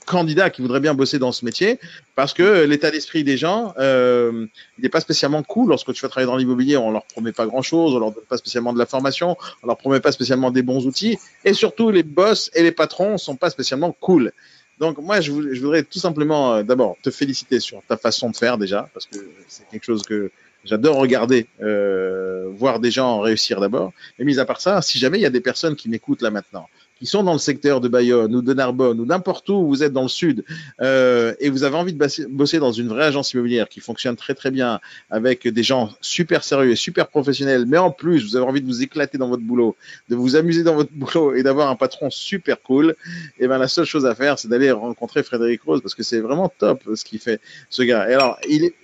candidats 0.05 0.51
qui 0.51 0.61
voudraient 0.61 0.81
bien 0.81 0.95
bosser 0.95 1.19
dans 1.19 1.33
ce 1.33 1.45
métier 1.45 1.79
parce 2.15 2.35
que 2.35 2.65
l'état 2.65 2.91
d'esprit 2.91 3.25
des 3.25 3.39
gens, 3.39 3.73
euh, 3.79 4.47
il 4.77 4.83
n'est 4.83 4.91
pas 4.91 5.01
spécialement 5.01 5.43
cool. 5.43 5.71
Lorsque 5.71 5.93
tu 5.95 6.03
vas 6.03 6.09
travailler 6.09 6.31
dans 6.31 6.37
l'immobilier, 6.37 6.77
on 6.77 6.91
leur 6.91 7.05
promet 7.07 7.33
pas 7.33 7.47
grand 7.47 7.63
chose, 7.63 7.95
on 7.95 7.99
leur 7.99 8.13
donne 8.13 8.25
pas 8.25 8.37
spécialement 8.37 8.75
de 8.75 8.79
la 8.79 8.87
formation, 8.87 9.39
on 9.63 9.67
leur 9.67 9.79
promet 9.79 10.01
pas 10.01 10.13
spécialement 10.13 10.51
des 10.51 10.63
bons 10.63 10.87
outils, 10.87 11.19
et 11.47 11.55
surtout 11.55 11.91
les 11.91 12.03
boss 12.03 12.51
et 12.55 12.63
les 12.63 12.73
patrons 12.73 13.17
sont 13.17 13.37
pas 13.37 13.49
spécialement 13.49 13.97
cool. 14.01 14.33
Donc 14.79 14.99
moi, 14.99 15.21
je, 15.21 15.31
voudrais 15.31 15.85
tout 15.85 16.01
simplement 16.01 16.63
d'abord 16.63 16.97
te 17.03 17.11
féliciter 17.11 17.61
sur 17.61 17.83
ta 17.89 17.97
façon 17.97 18.29
de 18.31 18.37
faire 18.37 18.59
déjà, 18.59 18.91
parce 18.93 19.07
que 19.07 19.19
c'est 19.47 19.67
quelque 19.71 19.85
chose 19.85 20.03
que 20.03 20.31
j'adore 20.65 20.97
regarder, 20.97 21.47
euh, 21.63 22.49
voir 22.55 22.81
des 22.81 22.91
gens 22.91 23.21
réussir 23.21 23.61
d'abord. 23.61 23.93
Mais 24.19 24.25
mis 24.25 24.39
à 24.39 24.45
part 24.45 24.61
ça, 24.61 24.83
si 24.83 24.99
jamais 24.99 25.19
il 25.19 25.23
y 25.23 25.27
a 25.27 25.31
des 25.31 25.41
personnes 25.41 25.77
qui 25.77 25.89
m'écoutent 25.89 26.23
là 26.23 26.31
maintenant, 26.31 26.69
qui 27.03 27.07
sont 27.07 27.25
dans 27.25 27.33
le 27.33 27.41
secteur 27.41 27.81
de 27.81 27.89
Bayonne 27.89 28.33
ou 28.33 28.43
de 28.43 28.55
Narbonne 28.55 29.01
ou 29.01 29.05
n'importe 29.05 29.49
où 29.49 29.67
vous 29.67 29.83
êtes 29.83 29.93
dans 29.93 30.05
le 30.05 30.09
sud 30.09 30.45
euh, 30.81 31.35
et 31.41 31.51
vous 31.51 31.65
avez 31.65 31.75
envie 31.75 31.93
de 31.93 32.29
bosser 32.29 32.61
dans 32.61 32.71
une 32.71 32.87
vraie 32.87 33.07
agence 33.07 33.33
immobilière 33.33 33.69
qui 33.69 33.81
fonctionne 33.81 34.15
très 34.15 34.35
très 34.35 34.53
bien 34.53 34.79
avec 35.11 35.49
des 35.49 35.63
gens 35.65 35.91
super 36.01 36.45
sérieux 36.45 36.71
et 36.71 36.77
super 36.77 37.09
professionnels, 37.09 37.67
mais 37.67 37.77
en 37.77 37.91
plus 37.91 38.25
vous 38.25 38.37
avez 38.37 38.47
envie 38.47 38.61
de 38.61 38.67
vous 38.67 38.85
éclater 38.85 39.19
dans 39.19 39.29
votre 39.29 39.43
boulot, 39.43 39.75
de 40.11 40.15
vous 40.15 40.37
amuser 40.37 40.63
dans 40.63 40.77
votre 40.77 40.93
boulot 40.95 41.35
et 41.35 41.43
d'avoir 41.43 41.71
un 41.71 41.75
patron 41.75 42.09
super 42.09 42.63
cool, 42.63 42.95
et 43.41 43.47
eh 43.47 43.49
ben 43.49 43.59
la 43.59 43.67
seule 43.67 43.85
chose 43.85 44.07
à 44.07 44.15
faire 44.15 44.39
c'est 44.39 44.47
d'aller 44.47 44.71
rencontrer 44.71 45.25
Frédéric 45.25 45.63
Rose 45.63 45.81
parce 45.83 45.97
que 45.97 46.05
c'est 46.05 46.21
vraiment 46.21 46.53
top 46.57 46.85
ce 46.95 47.05
qu'il 47.05 47.19
fait 47.19 47.41
ce 47.69 47.83
gars. 47.83 48.09
Et 48.09 48.15
alors 48.15 48.39
il 48.49 48.65
est 48.65 48.75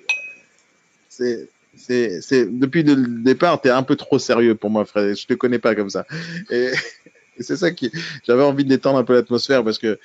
c'est 1.09 1.49
c'est, 1.79 2.47
depuis 2.47 2.83
le 2.83 3.22
départ, 3.22 3.61
tu 3.61 3.68
es 3.68 3.70
un 3.70 3.83
peu 3.83 3.97
trop 3.97 4.18
sérieux 4.18 4.55
pour 4.55 4.70
moi, 4.70 4.85
Frédéric. 4.85 5.20
Je 5.20 5.26
te 5.26 5.35
connais 5.35 5.59
pas 5.59 5.74
comme 5.74 5.91
ça. 5.91 6.07
Et, 6.51 6.70
et 7.39 7.43
c'est 7.43 7.57
ça 7.57 7.70
qui, 7.70 7.91
j'avais 8.26 8.43
envie 8.43 8.64
de 8.64 8.68
détendre 8.68 8.99
un 8.99 9.05
peu 9.05 9.14
l'atmosphère 9.14 9.64
parce 9.64 9.79
que 9.79 9.99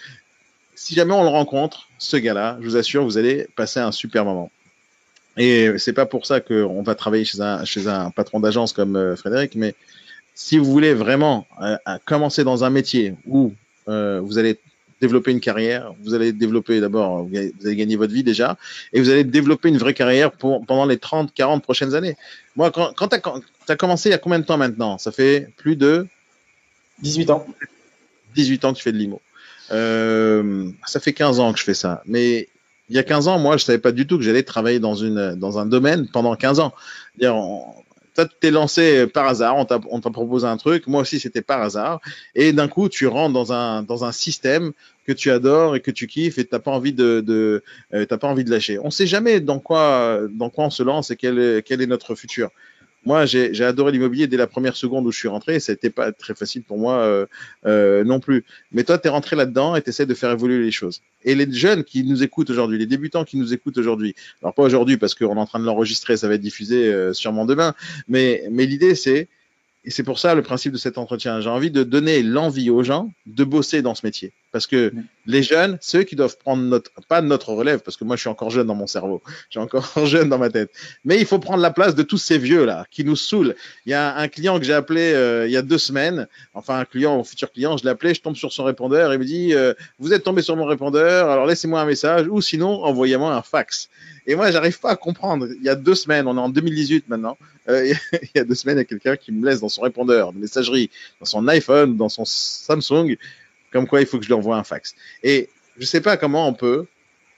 si 0.76 0.96
jamais 0.96 1.14
on 1.14 1.24
le 1.24 1.30
rencontre, 1.30 1.88
ce 1.98 2.18
gars-là, 2.18 2.58
je 2.62 2.66
vous 2.66 2.78
assure, 2.78 3.04
vous 3.04 3.18
allez 3.18 3.48
passer 3.56 3.80
un 3.80 3.92
super 3.92 4.26
moment. 4.26 4.52
Et 5.38 5.72
c'est 5.78 5.94
pas 5.94 6.06
pour 6.06 6.26
ça 6.26 6.42
qu'on 6.42 6.84
va 6.84 6.96
travailler 6.96 7.26
chez 7.26 7.42
un, 7.42 7.66
chez 7.66 7.88
un 7.88 8.12
patron 8.12 8.40
d'agence 8.40 8.74
comme 8.74 8.96
euh, 8.96 9.16
Frédéric, 9.16 9.56
mais 9.56 9.74
si 10.36 10.58
vous 10.58 10.66
voulez 10.66 10.94
vraiment 10.94 11.48
euh, 11.62 11.78
commencer 12.06 12.44
dans 12.44 12.64
un 12.64 12.70
métier 12.70 13.16
où 13.26 13.54
euh, 13.88 14.20
vous 14.24 14.38
allez 14.38 14.60
développer 15.04 15.32
une 15.32 15.42
carrière, 15.42 15.94
vous 16.02 16.14
allez 16.14 16.32
développer 16.32 16.80
d'abord, 16.80 17.26
vous 17.26 17.36
allez 17.36 17.76
gagner 17.76 17.98
votre 17.98 18.14
vie 18.14 18.24
déjà, 18.24 18.58
et 18.94 19.02
vous 19.02 19.10
allez 19.10 19.26
développer 19.26 19.68
une 19.68 19.78
vraie 19.78 19.94
carrière 19.94 20.32
pour, 20.32 20.66
pendant 20.66 20.86
les 20.86 20.98
30, 20.98 21.34
40 21.34 21.62
prochaines 21.62 21.94
années. 21.94 22.16
Moi, 22.56 22.72
quand, 22.72 22.94
quand 22.96 23.10
tu 23.10 23.16
as, 23.18 23.22
as, 23.68 23.76
commencé 23.76 24.10
il 24.10 24.12
y 24.14 24.16
a 24.16 24.18
combien 24.18 24.40
de 24.40 24.46
temps 24.46 24.58
maintenant? 24.58 24.98
Ça 24.98 25.12
fait 25.12 25.50
plus 25.58 25.76
de 25.76 26.08
18 27.02 27.30
ans. 27.32 27.46
18 28.36 28.66
ans 28.66 28.72
que 28.72 28.78
tu 28.78 28.84
fais 28.84 28.94
de 28.94 28.98
l'IMO. 28.98 29.22
Euh, 29.72 30.70
ça 30.86 31.02
fait 31.02 31.14
15 31.14 31.40
ans 31.42 31.52
que 31.52 31.60
je 31.60 31.66
fais 31.66 31.74
ça. 31.74 32.02
Mais 32.06 32.48
il 32.90 32.96
y 32.96 33.00
a 33.00 33.04
15 33.04 33.28
ans, 33.28 33.40
moi, 33.40 33.58
je 33.58 33.66
savais 33.66 33.78
pas 33.78 33.92
du 33.92 34.08
tout 34.08 34.18
que 34.18 34.24
j'allais 34.24 34.44
travailler 34.44 34.80
dans, 34.80 34.96
une, 34.96 35.36
dans 35.36 35.60
un 35.60 35.66
domaine 35.66 36.08
pendant 36.08 36.36
15 36.36 36.60
ans. 36.62 36.74
Toi, 38.16 38.26
tu 38.26 38.36
t'es 38.40 38.52
lancé 38.52 39.08
par 39.08 39.28
hasard, 39.28 39.56
on 39.58 39.66
t'a 39.66 40.10
proposé 40.12 40.46
un 40.46 40.58
truc, 40.58 40.86
moi 40.86 41.02
aussi 41.02 41.20
c'était 41.20 41.42
par 41.42 41.62
hasard, 41.64 42.00
et 42.36 42.54
d'un 42.54 42.68
coup 42.68 42.88
tu 42.88 43.08
rentres 43.08 43.34
dans 43.34 43.54
un, 43.54 43.82
dans 43.82 44.06
un 44.06 44.12
système 44.12 44.72
que 45.06 45.12
tu 45.12 45.32
adores 45.32 45.76
et 45.76 45.80
que 45.80 45.92
tu 45.92 46.08
kiffes 46.08 46.38
et 46.38 46.46
t'as 46.46 46.60
pas 46.60 46.72
envie 46.72 46.94
de, 46.94 47.64
euh, 47.94 48.06
pas 48.06 48.28
envie 48.28 48.44
de 48.44 48.52
lâcher. 48.52 48.80
On 48.80 48.92
sait 48.92 49.08
jamais 49.08 49.40
dans 49.40 49.60
quoi, 49.60 50.22
dans 50.32 50.50
quoi 50.50 50.66
on 50.66 50.70
se 50.70 50.84
lance 50.84 51.12
et 51.12 51.16
quel 51.16 51.62
quel 51.64 51.82
est 51.82 51.88
notre 51.88 52.16
futur. 52.16 52.50
Moi, 53.06 53.26
j'ai 53.26 53.66
adoré 53.66 53.92
l'immobilier 53.92 54.28
dès 54.28 54.38
la 54.38 54.48
première 54.48 54.78
seconde 54.78 55.06
où 55.06 55.12
je 55.12 55.18
suis 55.18 55.28
rentré. 55.28 55.60
Ça 55.60 55.74
n'était 55.74 55.90
pas 55.90 56.14
très 56.14 56.34
facile 56.34 56.64
pour 56.64 56.78
moi 56.78 57.00
euh, 57.00 57.26
euh, 57.66 58.06
non 58.06 58.22
plus. 58.22 58.46
Mais 58.72 58.86
toi, 58.86 58.98
tu 58.98 59.08
es 59.08 59.12
rentré 59.12 59.36
là-dedans 59.36 59.76
et 59.76 59.82
tu 59.82 59.90
essaies 59.90 60.06
de 60.06 60.14
faire 60.14 60.32
évoluer 60.32 60.64
les 60.64 60.72
choses. 60.72 61.02
Et 61.26 61.36
les 61.36 61.52
jeunes 61.52 61.84
qui 61.84 62.06
nous 62.06 62.24
écoutent 62.24 62.50
aujourd'hui, 62.50 62.78
les 62.78 62.86
débutants 62.86 63.26
qui 63.26 63.36
nous 63.36 63.54
écoutent 63.54 63.78
aujourd'hui, 63.78 64.16
alors 64.42 64.54
pas 64.54 64.64
aujourd'hui 64.64 64.96
parce 64.96 65.16
qu'on 65.16 65.36
est 65.36 65.40
en 65.40 65.46
train 65.46 65.60
de 65.60 65.66
l'enregistrer, 65.66 66.16
ça 66.16 66.30
va 66.30 66.36
être 66.36 66.42
diffusé 66.42 67.14
sûrement 67.14 67.46
demain, 67.46 67.74
mais, 68.08 68.46
mais 68.52 68.66
l'idée, 68.66 68.96
c'est 68.96 69.28
et 69.86 69.92
c'est 69.92 70.04
pour 70.04 70.18
ça 70.18 70.34
le 70.34 70.42
principe 70.42 70.72
de 70.72 70.78
cet 70.78 70.98
entretien. 70.98 71.42
J'ai 71.42 71.50
envie 71.50 71.72
de 71.72 71.84
donner 71.84 72.24
l'envie 72.24 72.70
aux 72.70 72.84
gens 72.84 73.12
de 73.26 73.44
bosser 73.44 73.82
dans 73.82 73.96
ce 73.96 74.06
métier. 74.06 74.32
Parce 74.54 74.66
que 74.66 74.94
les 75.26 75.44
jeunes, 75.44 75.78
ceux 75.82 76.04
qui 76.04 76.16
doivent 76.16 76.38
prendre 76.38 76.64
notre, 76.64 76.92
pas 77.10 77.22
notre 77.22 77.52
relève, 77.54 77.80
parce 77.80 77.98
que 77.98 78.04
moi 78.04 78.16
je 78.16 78.22
suis 78.22 78.30
encore 78.30 78.50
jeune 78.50 78.68
dans 78.68 78.76
mon 78.76 78.88
cerveau, 78.88 79.22
je 79.50 79.52
suis 79.52 79.60
encore 79.60 79.90
jeune 80.06 80.30
dans 80.30 80.38
ma 80.38 80.50
tête. 80.50 80.70
Mais 81.04 81.20
il 81.20 81.26
faut 81.26 81.40
prendre 81.40 81.62
la 81.62 81.72
place 81.72 81.96
de 81.96 82.04
tous 82.04 82.18
ces 82.18 82.38
vieux 82.38 82.64
là 82.64 82.86
qui 82.92 83.04
nous 83.04 83.18
saoulent. 83.18 83.56
Il 83.86 83.90
y 83.90 83.94
a 83.94 84.16
un 84.16 84.28
client 84.30 84.58
que 84.58 84.66
j'ai 84.66 84.74
appelé 84.74 85.14
euh, 85.14 85.48
il 85.48 85.52
y 85.52 85.58
a 85.58 85.62
deux 85.62 85.78
semaines, 85.78 86.28
enfin 86.54 86.80
un 86.80 86.86
client, 86.86 87.20
un 87.20 87.24
futur 87.24 87.52
client, 87.52 87.76
je 87.76 87.84
l'ai 87.84 87.90
appelé, 87.90 88.14
je 88.14 88.22
tombe 88.22 88.36
sur 88.36 88.54
son 88.54 88.64
répondeur, 88.64 89.12
il 89.12 89.20
me 89.20 89.26
dit 89.26 89.54
euh, 89.54 89.74
vous 90.00 90.14
êtes 90.14 90.24
tombé 90.24 90.42
sur 90.42 90.56
mon 90.56 90.66
répondeur, 90.66 91.30
alors 91.30 91.46
laissez-moi 91.46 91.82
un 91.82 91.86
message 91.86 92.28
ou 92.30 92.40
sinon 92.40 92.84
envoyez-moi 92.84 93.36
un 93.36 93.42
fax. 93.42 93.90
Et 94.26 94.36
moi, 94.36 94.52
j'arrive 94.52 94.80
pas 94.80 94.92
à 94.92 94.96
comprendre. 94.96 95.48
Il 95.58 95.64
y 95.64 95.70
a 95.70 95.76
deux 95.76 95.96
semaines, 95.96 96.28
on 96.28 96.38
est 96.38 96.40
en 96.40 96.50
2018 96.50 97.10
maintenant. 97.10 97.38
Euh, 97.70 97.94
il 98.14 98.30
y 98.36 98.40
a 98.40 98.44
deux 98.44 98.56
semaines, 98.56 98.78
il 98.78 98.82
y 98.82 98.84
a 98.84 98.86
quelqu'un 98.86 99.16
qui 99.16 99.32
me 99.32 99.46
laisse 99.46 99.62
dans 99.62 99.70
son 99.70 99.82
répondeur 99.82 100.34
de 100.34 100.40
messagerie, 100.40 100.90
dans 101.20 101.26
son 101.26 101.48
iPhone, 101.48 101.98
dans 101.98 102.10
son 102.10 102.26
Samsung, 102.26 103.18
comme 103.72 103.88
quoi 103.88 104.02
il 104.02 104.08
faut 104.08 104.18
que 104.18 104.24
je 104.24 104.30
lui 104.30 104.36
envoie 104.36 104.58
un 104.58 104.64
fax. 104.64 104.96
Et 105.24 105.50
je 105.78 105.86
sais 105.86 106.02
pas 106.02 106.18
comment 106.18 106.48
on 106.48 106.54
peut 106.54 106.86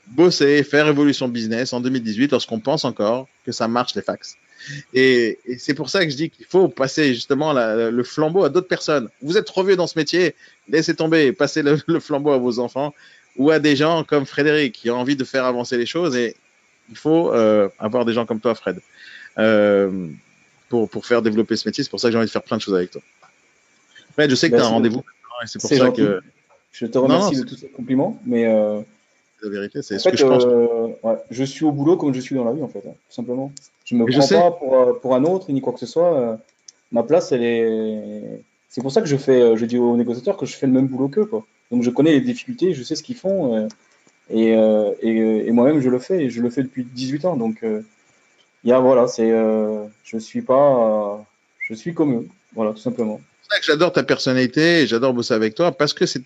bosser, 0.07 0.63
faire 0.63 0.87
évoluer 0.87 1.13
son 1.13 1.27
business 1.27 1.73
en 1.73 1.81
2018 1.81 2.31
lorsqu'on 2.31 2.59
pense 2.59 2.85
encore 2.85 3.27
que 3.45 3.51
ça 3.51 3.67
marche 3.67 3.95
les 3.95 4.03
fax. 4.03 4.37
Et, 4.93 5.39
c'est 5.57 5.73
pour 5.73 5.89
ça 5.89 6.03
que 6.05 6.11
je 6.11 6.15
dis 6.15 6.29
qu'il 6.29 6.45
faut 6.45 6.67
passer 6.67 7.13
justement 7.13 7.53
le 7.53 8.03
flambeau 8.03 8.43
à 8.43 8.49
d'autres 8.49 8.67
personnes. 8.67 9.09
Vous 9.21 9.37
êtes 9.37 9.45
trop 9.45 9.63
vieux 9.63 9.75
dans 9.75 9.87
ce 9.87 9.97
métier, 9.97 10.35
laissez 10.67 10.95
tomber, 10.95 11.31
passez 11.33 11.63
le, 11.63 11.79
le, 11.87 11.99
flambeau 11.99 12.31
à 12.31 12.37
vos 12.37 12.59
enfants 12.59 12.93
ou 13.37 13.51
à 13.51 13.59
des 13.59 13.75
gens 13.75 14.03
comme 14.03 14.25
Frédéric 14.25 14.73
qui 14.73 14.89
ont 14.89 14.97
envie 14.97 15.15
de 15.15 15.23
faire 15.23 15.45
avancer 15.45 15.77
les 15.77 15.85
choses 15.85 16.15
et 16.15 16.35
il 16.89 16.97
faut 16.97 17.33
euh, 17.33 17.69
avoir 17.79 18.05
des 18.05 18.13
gens 18.13 18.25
comme 18.25 18.39
toi, 18.39 18.55
Fred, 18.55 18.79
euh, 19.37 20.07
pour, 20.69 20.89
pour 20.89 21.05
faire 21.05 21.21
développer 21.21 21.55
ce 21.55 21.67
métier. 21.67 21.83
C'est 21.83 21.89
pour 21.89 21.99
ça 21.99 22.07
que 22.07 22.13
j'ai 22.13 22.17
envie 22.17 22.27
de 22.27 22.31
faire 22.31 22.43
plein 22.43 22.57
de 22.57 22.61
choses 22.61 22.75
avec 22.75 22.91
toi. 22.91 23.01
Fred, 24.13 24.29
je 24.29 24.35
sais 24.35 24.49
que 24.49 24.55
tu 24.55 24.61
as 24.61 24.65
un 24.65 24.69
rendez-vous. 24.69 25.03
C'est 25.45 25.59
pour 25.59 25.69
ça 25.69 25.91
que. 25.91 26.21
Je 26.71 26.85
te 26.85 26.97
remercie 26.97 27.37
de 27.37 27.43
tous 27.43 27.55
ces 27.55 27.69
compliments, 27.69 28.19
mais. 28.25 28.45
Euh, 28.45 28.81
la 29.43 29.49
vérité, 29.49 29.81
c'est 29.81 29.99
ce 29.99 30.09
que 30.09 30.17
je 30.17 30.25
pense. 30.25 30.45
Ouais, 31.03 31.17
je 31.29 31.43
suis 31.43 31.65
au 31.65 31.71
boulot 31.71 31.97
comme 31.97 32.13
je 32.13 32.19
suis 32.19 32.35
dans 32.35 32.45
la 32.45 32.53
vie, 32.53 32.63
en 32.63 32.67
fait, 32.67 32.79
hein, 32.79 32.93
tout 32.93 33.15
simplement. 33.15 33.51
Je 33.83 33.95
me 33.95 34.05
prends 34.05 34.27
pas 34.27 34.51
pour, 34.51 34.99
pour, 35.01 35.15
un 35.15 35.23
autre 35.23 35.51
ni 35.51 35.61
quoi 35.61 35.73
que 35.73 35.79
ce 35.79 35.85
soit. 35.85 36.39
Ma 36.91 37.03
place, 37.03 37.31
elle 37.31 37.43
est. 37.43 38.43
C'est 38.69 38.81
pour 38.81 38.91
ça 38.91 39.01
que 39.01 39.07
je 39.07 39.15
fais, 39.15 39.55
je 39.55 39.65
dis 39.65 39.77
aux 39.77 39.95
négociateurs 39.95 40.35
que 40.35 40.45
je 40.45 40.55
fais 40.55 40.67
le 40.67 40.73
même 40.73 40.87
boulot 40.87 41.07
qu'eux, 41.07 41.25
quoi. 41.25 41.45
Donc 41.71 41.83
je 41.83 41.89
connais 41.89 42.11
les 42.11 42.21
difficultés, 42.21 42.73
je 42.73 42.83
sais 42.83 42.95
ce 42.95 43.03
qu'ils 43.03 43.15
font. 43.15 43.67
Et, 44.29 44.55
euh, 44.55 44.93
et, 45.01 45.51
moi-même, 45.51 45.81
je 45.81 45.89
le 45.89 45.99
fais, 45.99 46.25
et 46.25 46.29
je 46.29 46.41
le 46.41 46.49
fais 46.49 46.63
depuis 46.63 46.83
18 46.83 47.25
ans. 47.25 47.35
Donc, 47.35 47.63
euh, 47.63 47.81
il 48.63 48.71
y 48.71 48.73
voilà, 48.73 49.07
c'est, 49.07 49.31
euh, 49.31 49.85
je 50.03 50.17
suis 50.17 50.41
pas, 50.41 51.23
je 51.59 51.73
suis 51.75 51.93
comme 51.93 52.15
eux, 52.15 52.27
voilà, 52.53 52.71
tout 52.71 52.79
simplement. 52.79 53.21
C'est 53.43 53.55
ça 53.55 53.59
que 53.59 53.65
j'adore 53.65 53.91
ta 53.91 54.01
personnalité 54.01 54.87
j'adore 54.87 55.13
bosser 55.13 55.35
avec 55.35 55.53
toi 55.53 55.71
parce 55.71 55.93
que 55.93 56.07
c'est 56.07 56.23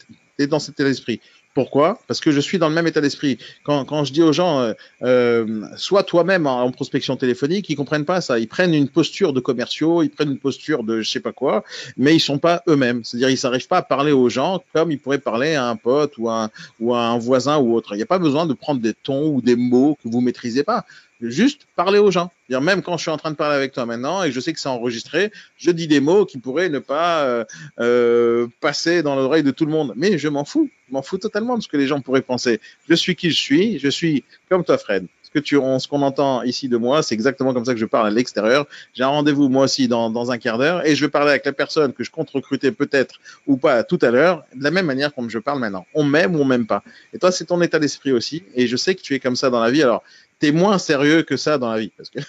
dans 0.47 0.60
cet 0.60 0.80
état 0.80 0.86
d'esprit. 0.86 1.20
Pourquoi? 1.56 2.00
Parce 2.08 2.20
que 2.20 2.32
je 2.32 2.39
suis 2.39 2.60
dans 2.60 2.70
le 2.70 2.76
même 2.76 2.86
état 2.86 3.02
d'esprit. 3.02 3.39
Quand, 3.64 4.04
je 4.04 4.14
dis 4.14 4.22
aux 4.22 4.32
gens, 4.32 4.60
euh, 4.60 4.74
euh, 5.02 5.66
soit 5.78 6.04
toi-même 6.04 6.45
en, 6.45 6.72
prospection 6.72 7.18
téléphonique, 7.18 7.70
ils 7.70 7.76
comprennent 7.76 8.06
pas 8.06 8.22
ça. 8.22 8.38
Ils 8.38 8.47
prennent 8.47 8.74
une 8.74 8.88
posture 8.88 9.34
de 9.34 9.39
commerciaux, 9.39 10.04
ils 10.04 10.10
prennent 10.10 10.32
une 10.32 10.39
posture 10.39 10.84
de 10.84 11.02
je 11.02 11.10
sais 11.10 11.20
pas 11.20 11.32
quoi, 11.32 11.64
mais 11.97 12.16
ils 12.16 12.20
sont 12.20 12.38
pas 12.38 12.62
eux-mêmes. 12.68 13.04
C'est-à-dire, 13.04 13.32
ils 13.32 13.38
s'arrivent 13.38 13.68
pas 13.68 13.78
à 13.78 13.82
parler 13.82 14.12
aux 14.12 14.30
gens 14.30 14.64
comme 14.74 14.91
ils 14.91 15.00
pourraient 15.00 15.18
parler 15.18 15.56
à 15.56 15.68
un 15.68 15.76
pote 15.76 16.18
ou 16.20 16.30
à 16.30 16.43
un, 16.43 16.50
un 16.93 17.18
voisin 17.18 17.58
ou 17.58 17.76
autre. 17.76 17.93
Il 17.93 17.97
n'y 17.97 18.04
a 18.04 18.08
pas 18.08 18.20
besoin 18.20 18.45
de 18.45 18.54
prendre 18.54 18.80
des 18.80 18.93
tons 18.93 19.28
ou 19.34 19.41
des 19.41 19.56
mots 19.56 19.97
que 20.04 20.08
vous 20.08 20.22
maîtrisez 20.22 20.64
pas 20.64 20.86
juste 21.22 21.67
parler 21.76 21.99
aux 21.99 22.11
gens. 22.11 22.32
Dire 22.49 22.61
même 22.61 22.82
quand 22.82 22.97
je 22.97 23.03
suis 23.03 23.11
en 23.11 23.17
train 23.17 23.32
de 23.32 23.36
parler 23.36 23.55
avec 23.55 23.74
toi 23.74 23.86
maintenant 23.86 24.24
et 24.24 24.32
je 24.32 24.39
sais 24.39 24.53
que 24.53 24.59
c'est 24.59 24.70
enregistré, 24.70 25.32
je 25.57 25.72
dis 25.72 25.88
des 25.88 25.99
mots 25.99 26.26
qui 26.26 26.38
pourraient 26.38 26.70
ne 26.70 26.80
pas 26.80 27.24
euh, 27.24 27.45
euh, 27.80 28.47
passer 28.61 29.03
dans 29.03 29.15
l'oreille 29.15 29.43
de 29.43 29.51
tout 29.51 29.65
le 29.65 29.72
monde. 29.72 29.93
Mais 29.95 30.17
je 30.17 30.28
m'en 30.30 30.45
fous, 30.45 30.70
je 30.88 30.93
m'en 30.93 31.01
fous 31.01 31.17
totalement 31.17 31.57
de 31.57 31.63
ce 31.63 31.67
que 31.67 31.78
les 31.78 31.88
gens 31.88 32.01
pourraient 32.01 32.22
penser. 32.22 32.59
Je 32.88 32.95
suis 32.95 33.15
qui 33.15 33.30
je 33.32 33.38
suis, 33.38 33.80
je 33.80 33.89
suis 33.89 34.24
comme 34.49 34.63
toi 34.63 34.78
Fred. 34.78 35.07
Ce 35.30 35.39
que 35.39 35.39
tu, 35.39 35.57
ce 35.57 35.88
qu'on 35.88 36.01
entend 36.01 36.41
ici 36.41 36.70
de 36.70 36.78
moi, 36.78 37.03
c'est 37.03 37.13
exactement 37.13 37.53
comme 37.53 37.63
ça 37.63 37.74
que 37.74 37.80
je 37.80 37.86
parle 37.86 38.07
à 38.07 38.09
l'extérieur. 38.09 38.65
J'ai 38.95 39.03
un 39.03 39.09
rendez-vous 39.09 39.47
moi 39.47 39.65
aussi 39.65 39.88
dans, 39.88 40.09
dans 40.09 40.32
un 40.32 40.39
quart 40.39 40.57
d'heure 40.57 40.84
et 40.88 40.95
je 40.95 41.05
vais 41.05 41.11
parler 41.11 41.30
avec 41.30 41.45
la 41.45 41.53
personne 41.53 41.93
que 41.93 42.03
je 42.03 42.09
compte 42.09 42.32
recruter 42.32 42.72
peut-être 42.72 43.20
ou 43.45 43.55
pas 43.55 43.84
tout 43.84 43.99
à 44.01 44.09
l'heure 44.09 44.43
de 44.55 44.63
la 44.63 44.72
même 44.72 44.88
manière 44.88 45.13
comme 45.13 45.30
je 45.30 45.38
parle 45.38 45.59
maintenant. 45.59 45.86
On 45.93 46.03
m'aime 46.03 46.36
ou 46.36 46.39
on 46.39 46.45
m'aime 46.45 46.65
pas. 46.65 46.82
Et 47.13 47.20
toi, 47.20 47.32
c'est 47.32 47.45
ton 47.45 47.61
état 47.61 47.78
d'esprit 47.78 48.11
aussi. 48.11 48.41
Et 48.55 48.65
je 48.65 48.76
sais 48.76 48.95
que 48.95 49.01
tu 49.01 49.13
es 49.13 49.20
comme 49.20 49.36
ça 49.36 49.51
dans 49.51 49.59
la 49.59 49.70
vie. 49.70 49.84
Alors, 49.84 50.03
t'es 50.40 50.52
moins 50.52 50.78
sérieux 50.78 51.24
que 51.24 51.38
ça 51.38 51.58
dans 51.58 51.72
la 51.72 51.80
vie. 51.80 51.92
Parce 51.96 52.10
que. 52.10 52.20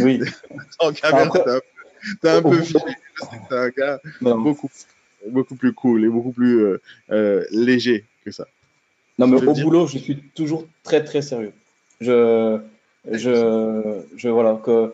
Oui. 0.00 0.20
en 0.78 0.92
caméra, 0.92 1.30
t'es 2.20 2.28
un, 2.28 2.36
un, 2.36 2.42
peu 2.42 2.60
fiché. 2.60 2.78
C'est 3.48 3.56
un 3.56 3.68
gars 3.70 4.00
beaucoup. 4.20 4.70
beaucoup 5.28 5.54
plus 5.54 5.72
cool 5.72 6.04
et 6.04 6.08
beaucoup 6.08 6.32
plus 6.32 6.78
léger 7.50 8.04
que 8.24 8.30
ça. 8.30 8.46
Non, 9.18 9.26
mais 9.26 9.42
au 9.42 9.54
boulot, 9.54 9.86
je 9.86 9.98
suis 9.98 10.16
toujours 10.34 10.66
très 10.82 11.04
très 11.04 11.22
sérieux. 11.22 11.52
Je, 12.00 12.58
je, 13.10 14.00
je 14.16 14.28
voilà 14.28 14.60
que 14.62 14.92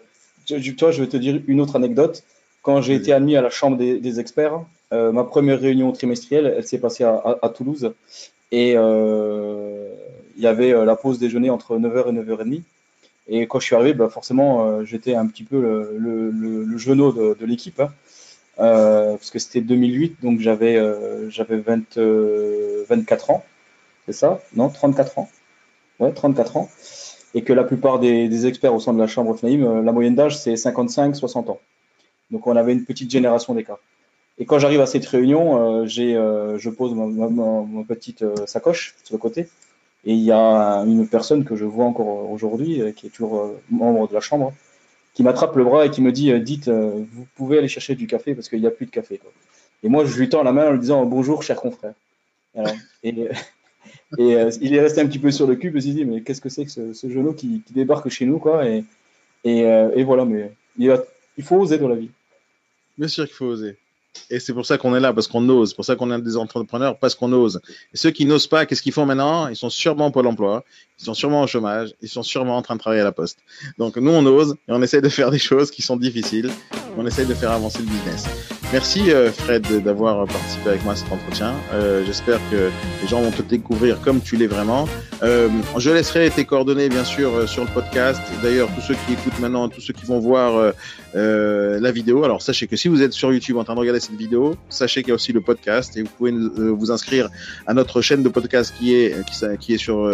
toi, 0.76 0.90
je 0.90 1.02
vais 1.02 1.08
te 1.08 1.16
dire 1.16 1.40
une 1.46 1.60
autre 1.60 1.76
anecdote. 1.76 2.24
Quand 2.62 2.82
j'ai 2.82 2.94
été 2.94 3.12
admis 3.12 3.36
à 3.36 3.42
la 3.42 3.50
chambre 3.50 3.76
des, 3.76 4.20
experts, 4.20 4.60
euh, 4.92 5.12
ma 5.12 5.24
première 5.24 5.60
réunion 5.60 5.92
trimestrielle, 5.92 6.54
elle 6.56 6.66
s'est 6.66 6.78
passée 6.78 7.04
à, 7.04 7.52
Toulouse. 7.54 7.92
Et 8.50 8.74
euh, 8.76 9.90
il 10.38 10.44
y 10.44 10.46
avait 10.46 10.72
euh, 10.72 10.86
la 10.86 10.96
pause 10.96 11.18
déjeuner 11.18 11.50
entre 11.50 11.78
9h 11.78 12.08
et 12.08 12.12
9h30. 12.12 12.62
Et 13.28 13.46
quand 13.46 13.60
je 13.60 13.66
suis 13.66 13.74
arrivé, 13.74 13.92
bah 13.92 14.08
forcément, 14.08 14.82
j'étais 14.86 15.14
un 15.14 15.26
petit 15.26 15.44
peu 15.44 15.60
le, 15.60 16.78
genou 16.78 17.12
de, 17.12 17.44
l'équipe. 17.44 17.78
Hein. 17.78 17.90
parce 18.56 19.30
que 19.30 19.38
c'était 19.38 19.60
2008, 19.60 20.22
donc 20.22 20.40
j'avais 20.40 20.82
j'avais 21.28 21.58
24 21.58 23.30
ans. 23.30 23.44
C'est 24.06 24.14
ça? 24.14 24.40
Non, 24.54 24.70
34 24.70 25.18
ans. 25.18 25.28
Ouais, 26.00 26.10
34 26.10 26.56
ans 26.56 26.70
et 27.34 27.42
que 27.42 27.52
la 27.52 27.64
plupart 27.64 27.98
des, 27.98 28.46
experts 28.46 28.74
au 28.74 28.80
sein 28.80 28.92
de 28.92 28.98
la 28.98 29.06
chambre 29.06 29.34
FNAIM, 29.36 29.62
euh, 29.62 29.82
la 29.82 29.92
moyenne 29.92 30.14
d'âge, 30.14 30.38
c'est 30.38 30.54
55-60 30.54 31.50
ans. 31.50 31.60
Donc 32.30 32.46
on 32.46 32.56
avait 32.56 32.72
une 32.72 32.84
petite 32.84 33.10
génération 33.10 33.54
d'écart. 33.54 33.78
Et 34.38 34.44
quand 34.44 34.58
j'arrive 34.58 34.80
à 34.80 34.86
cette 34.86 35.06
réunion, 35.06 35.82
euh, 35.82 35.86
euh, 35.98 36.58
je 36.58 36.70
pose 36.70 36.94
ma, 36.94 37.84
petite 37.84 38.24
sacoche 38.46 38.94
sur 39.04 39.14
le 39.14 39.18
côté, 39.18 39.48
et 40.08 40.14
il 40.14 40.22
y 40.22 40.32
a 40.32 40.84
une 40.86 41.06
personne 41.06 41.44
que 41.44 41.54
je 41.54 41.64
vois 41.64 41.84
encore 41.84 42.30
aujourd'hui, 42.30 42.82
qui 42.96 43.06
est 43.06 43.10
toujours 43.10 43.54
membre 43.70 44.08
de 44.08 44.14
la 44.14 44.20
chambre, 44.20 44.54
qui 45.12 45.22
m'attrape 45.22 45.54
le 45.54 45.64
bras 45.64 45.84
et 45.84 45.90
qui 45.90 46.00
me 46.00 46.12
dit 46.12 46.32
Dites, 46.40 46.68
vous 46.68 47.26
pouvez 47.36 47.58
aller 47.58 47.68
chercher 47.68 47.94
du 47.94 48.06
café 48.06 48.34
parce 48.34 48.48
qu'il 48.48 48.60
n'y 48.60 48.66
a 48.66 48.70
plus 48.70 48.86
de 48.86 48.90
café. 48.90 49.20
Et 49.82 49.88
moi, 49.88 50.04
je 50.04 50.18
lui 50.18 50.28
tends 50.28 50.42
la 50.42 50.52
main 50.52 50.68
en 50.68 50.72
lui 50.72 50.80
disant 50.80 51.04
Bonjour, 51.04 51.42
cher 51.42 51.56
confrère. 51.56 51.92
et, 53.02 53.28
euh, 54.18 54.50
il 54.60 54.74
est 54.74 54.80
resté 54.80 55.00
un 55.00 55.06
petit 55.06 55.18
peu 55.18 55.30
sur 55.30 55.46
le 55.46 55.56
cul, 55.56 55.72
il 55.74 55.82
s'est 55.82 55.90
dit, 55.90 56.04
mais 56.04 56.22
qu'est-ce 56.22 56.40
que 56.40 56.48
c'est 56.48 56.64
que 56.64 56.92
ce, 56.92 57.08
genou 57.08 57.32
qui, 57.34 57.62
débarque 57.70 58.08
chez 58.08 58.26
nous, 58.26 58.38
quoi? 58.38 58.64
Euh, 58.64 59.90
et 59.94 60.04
voilà, 60.04 60.24
mais 60.24 60.50
il, 60.78 60.98
il, 61.36 61.44
faut 61.44 61.56
oser 61.56 61.78
dans 61.78 61.88
la 61.88 61.94
vie. 61.94 62.10
Bien 62.96 63.08
sûr 63.08 63.26
qu'il 63.26 63.34
faut 63.34 63.46
oser. 63.46 63.76
Et 64.30 64.40
c'est 64.40 64.52
pour 64.52 64.66
ça 64.66 64.78
qu'on 64.78 64.94
est 64.94 65.00
là, 65.00 65.12
parce 65.12 65.28
qu'on 65.28 65.48
ose. 65.48 65.70
C'est 65.70 65.76
pour 65.76 65.84
ça 65.84 65.96
qu'on 65.96 66.10
est 66.12 66.20
des 66.20 66.36
entrepreneurs, 66.36 66.98
parce 66.98 67.14
qu'on 67.14 67.32
ose. 67.32 67.60
Et 67.92 67.96
ceux 67.96 68.10
qui 68.10 68.26
n'osent 68.26 68.46
pas, 68.46 68.66
qu'est-ce 68.66 68.82
qu'ils 68.82 68.92
font 68.92 69.06
maintenant? 69.06 69.48
Ils 69.48 69.56
sont 69.56 69.70
sûrement 69.70 70.06
au 70.06 70.10
Pôle 70.10 70.26
emploi, 70.26 70.64
ils 70.98 71.04
sont 71.04 71.14
sûrement 71.14 71.42
au 71.42 71.46
chômage, 71.46 71.94
ils 72.02 72.08
sont 72.08 72.22
sûrement 72.22 72.56
en 72.56 72.62
train 72.62 72.74
de 72.74 72.80
travailler 72.80 73.02
à 73.02 73.04
la 73.04 73.12
poste. 73.12 73.38
Donc 73.78 73.96
nous, 73.96 74.10
on 74.10 74.24
ose 74.26 74.56
et 74.68 74.72
on 74.72 74.82
essaie 74.82 75.00
de 75.00 75.08
faire 75.08 75.30
des 75.30 75.38
choses 75.38 75.70
qui 75.70 75.82
sont 75.82 75.96
difficiles. 75.96 76.50
On 76.96 77.06
essaie 77.06 77.24
de 77.24 77.34
faire 77.34 77.52
avancer 77.52 77.78
le 77.78 77.86
business. 77.86 78.57
Merci 78.70 79.10
euh, 79.10 79.32
Fred 79.32 79.66
d'avoir 79.82 80.26
participé 80.26 80.68
avec 80.68 80.84
moi 80.84 80.92
à 80.92 80.96
cet 80.96 81.10
entretien. 81.10 81.54
Euh, 81.72 82.04
j'espère 82.04 82.38
que 82.50 82.70
les 83.00 83.08
gens 83.08 83.22
vont 83.22 83.30
te 83.30 83.40
découvrir 83.40 83.98
comme 84.02 84.20
tu 84.20 84.36
l'es 84.36 84.46
vraiment. 84.46 84.86
Euh, 85.22 85.48
je 85.78 85.90
laisserai 85.90 86.28
tes 86.28 86.44
coordonnées 86.44 86.90
bien 86.90 87.04
sûr 87.04 87.48
sur 87.48 87.64
le 87.64 87.70
podcast. 87.70 88.20
D'ailleurs, 88.42 88.68
tous 88.74 88.82
ceux 88.82 88.94
qui 89.06 89.14
écoutent 89.14 89.38
maintenant, 89.40 89.70
tous 89.70 89.80
ceux 89.80 89.94
qui 89.94 90.04
vont 90.04 90.18
voir 90.18 90.74
la 91.14 91.92
vidéo, 91.92 92.24
alors 92.24 92.42
sachez 92.42 92.66
que 92.66 92.76
si 92.76 92.88
vous 92.88 93.00
êtes 93.00 93.14
sur 93.14 93.32
YouTube 93.32 93.56
en 93.56 93.64
train 93.64 93.74
de 93.74 93.80
regarder 93.80 94.00
cette 94.00 94.16
vidéo, 94.16 94.54
sachez 94.68 95.00
qu'il 95.00 95.08
y 95.08 95.12
a 95.12 95.14
aussi 95.14 95.32
le 95.32 95.40
podcast 95.40 95.96
et 95.96 96.02
vous 96.02 96.10
pouvez 96.18 96.32
vous 96.32 96.90
inscrire 96.90 97.30
à 97.66 97.72
notre 97.72 98.02
chaîne 98.02 98.22
de 98.22 98.28
podcast 98.28 98.74
qui 98.78 98.94
est 98.94 99.24
qui, 99.24 99.44
qui 99.58 99.74
est 99.74 99.78
sur 99.78 100.04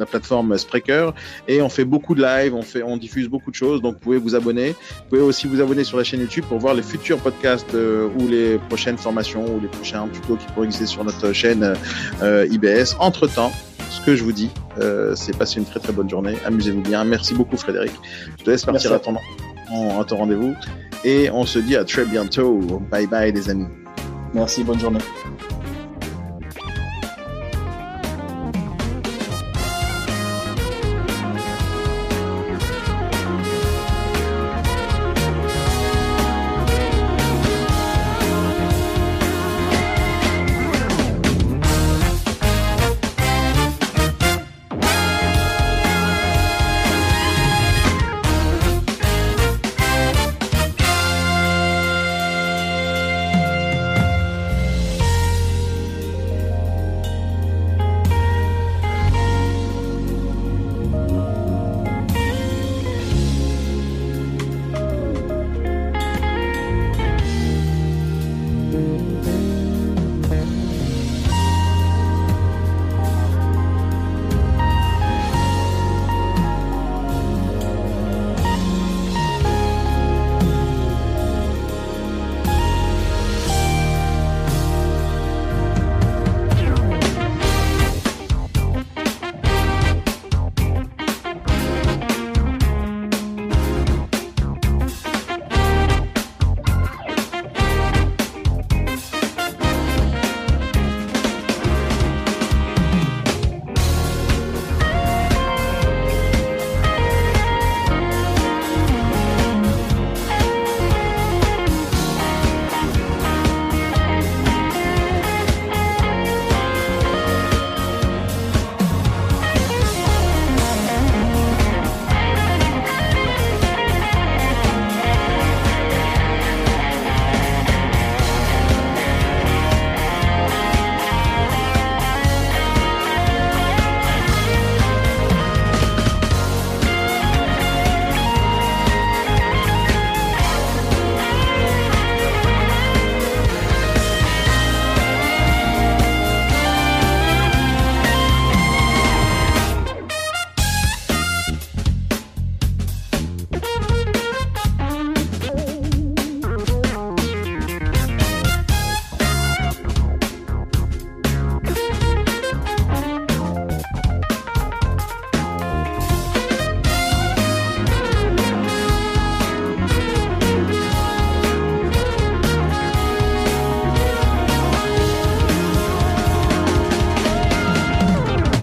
la 0.00 0.06
plateforme 0.06 0.56
Spreaker 0.58 1.14
et 1.48 1.62
on 1.62 1.68
fait 1.68 1.84
beaucoup 1.84 2.14
de 2.14 2.22
live, 2.22 2.54
on 2.54 2.62
fait, 2.62 2.82
on 2.82 2.96
diffuse 2.96 3.28
beaucoup 3.28 3.50
de 3.50 3.56
choses, 3.56 3.80
donc 3.82 3.94
vous 3.94 4.00
pouvez 4.00 4.18
vous 4.18 4.34
abonner. 4.34 4.70
Vous 4.70 5.08
pouvez 5.10 5.22
aussi 5.22 5.46
vous 5.46 5.60
abonner 5.60 5.84
sur 5.84 5.96
la 5.96 6.04
chaîne 6.04 6.20
YouTube 6.20 6.44
pour 6.48 6.58
voir 6.58 6.74
les 6.74 6.82
futurs 6.82 7.18
podcasts 7.18 7.74
euh, 7.74 8.08
ou 8.18 8.28
les 8.28 8.58
prochaines 8.68 8.98
formations 8.98 9.44
ou 9.54 9.60
les 9.60 9.68
prochains 9.68 10.08
tutos 10.08 10.36
qui 10.36 10.46
pourraient 10.52 10.66
exister 10.66 10.86
sur 10.86 11.04
notre 11.04 11.32
chaîne 11.32 11.74
euh, 12.22 12.46
IBS. 12.50 12.96
Entre 12.98 13.26
temps, 13.26 13.52
ce 13.90 14.00
que 14.00 14.14
je 14.14 14.22
vous 14.24 14.32
dis, 14.32 14.50
euh, 14.78 15.14
c'est 15.14 15.36
passer 15.36 15.58
une 15.58 15.66
très 15.66 15.80
très 15.80 15.92
bonne 15.92 16.08
journée, 16.08 16.36
amusez-vous 16.44 16.82
bien. 16.82 17.04
Merci 17.04 17.34
beaucoup 17.34 17.56
Frédéric. 17.56 17.92
Je 18.38 18.44
te 18.44 18.50
laisse 18.50 18.64
partir 18.64 18.92
à 18.92 18.98
ton, 18.98 19.16
à 19.16 20.04
ton 20.04 20.16
rendez-vous 20.16 20.54
et 21.04 21.30
on 21.30 21.46
se 21.46 21.58
dit 21.58 21.76
à 21.76 21.84
très 21.84 22.04
bientôt. 22.04 22.58
Bye 22.90 23.06
bye 23.06 23.32
les 23.32 23.50
amis. 23.50 23.66
Merci, 24.34 24.62
bonne 24.62 24.78
journée. 24.78 25.00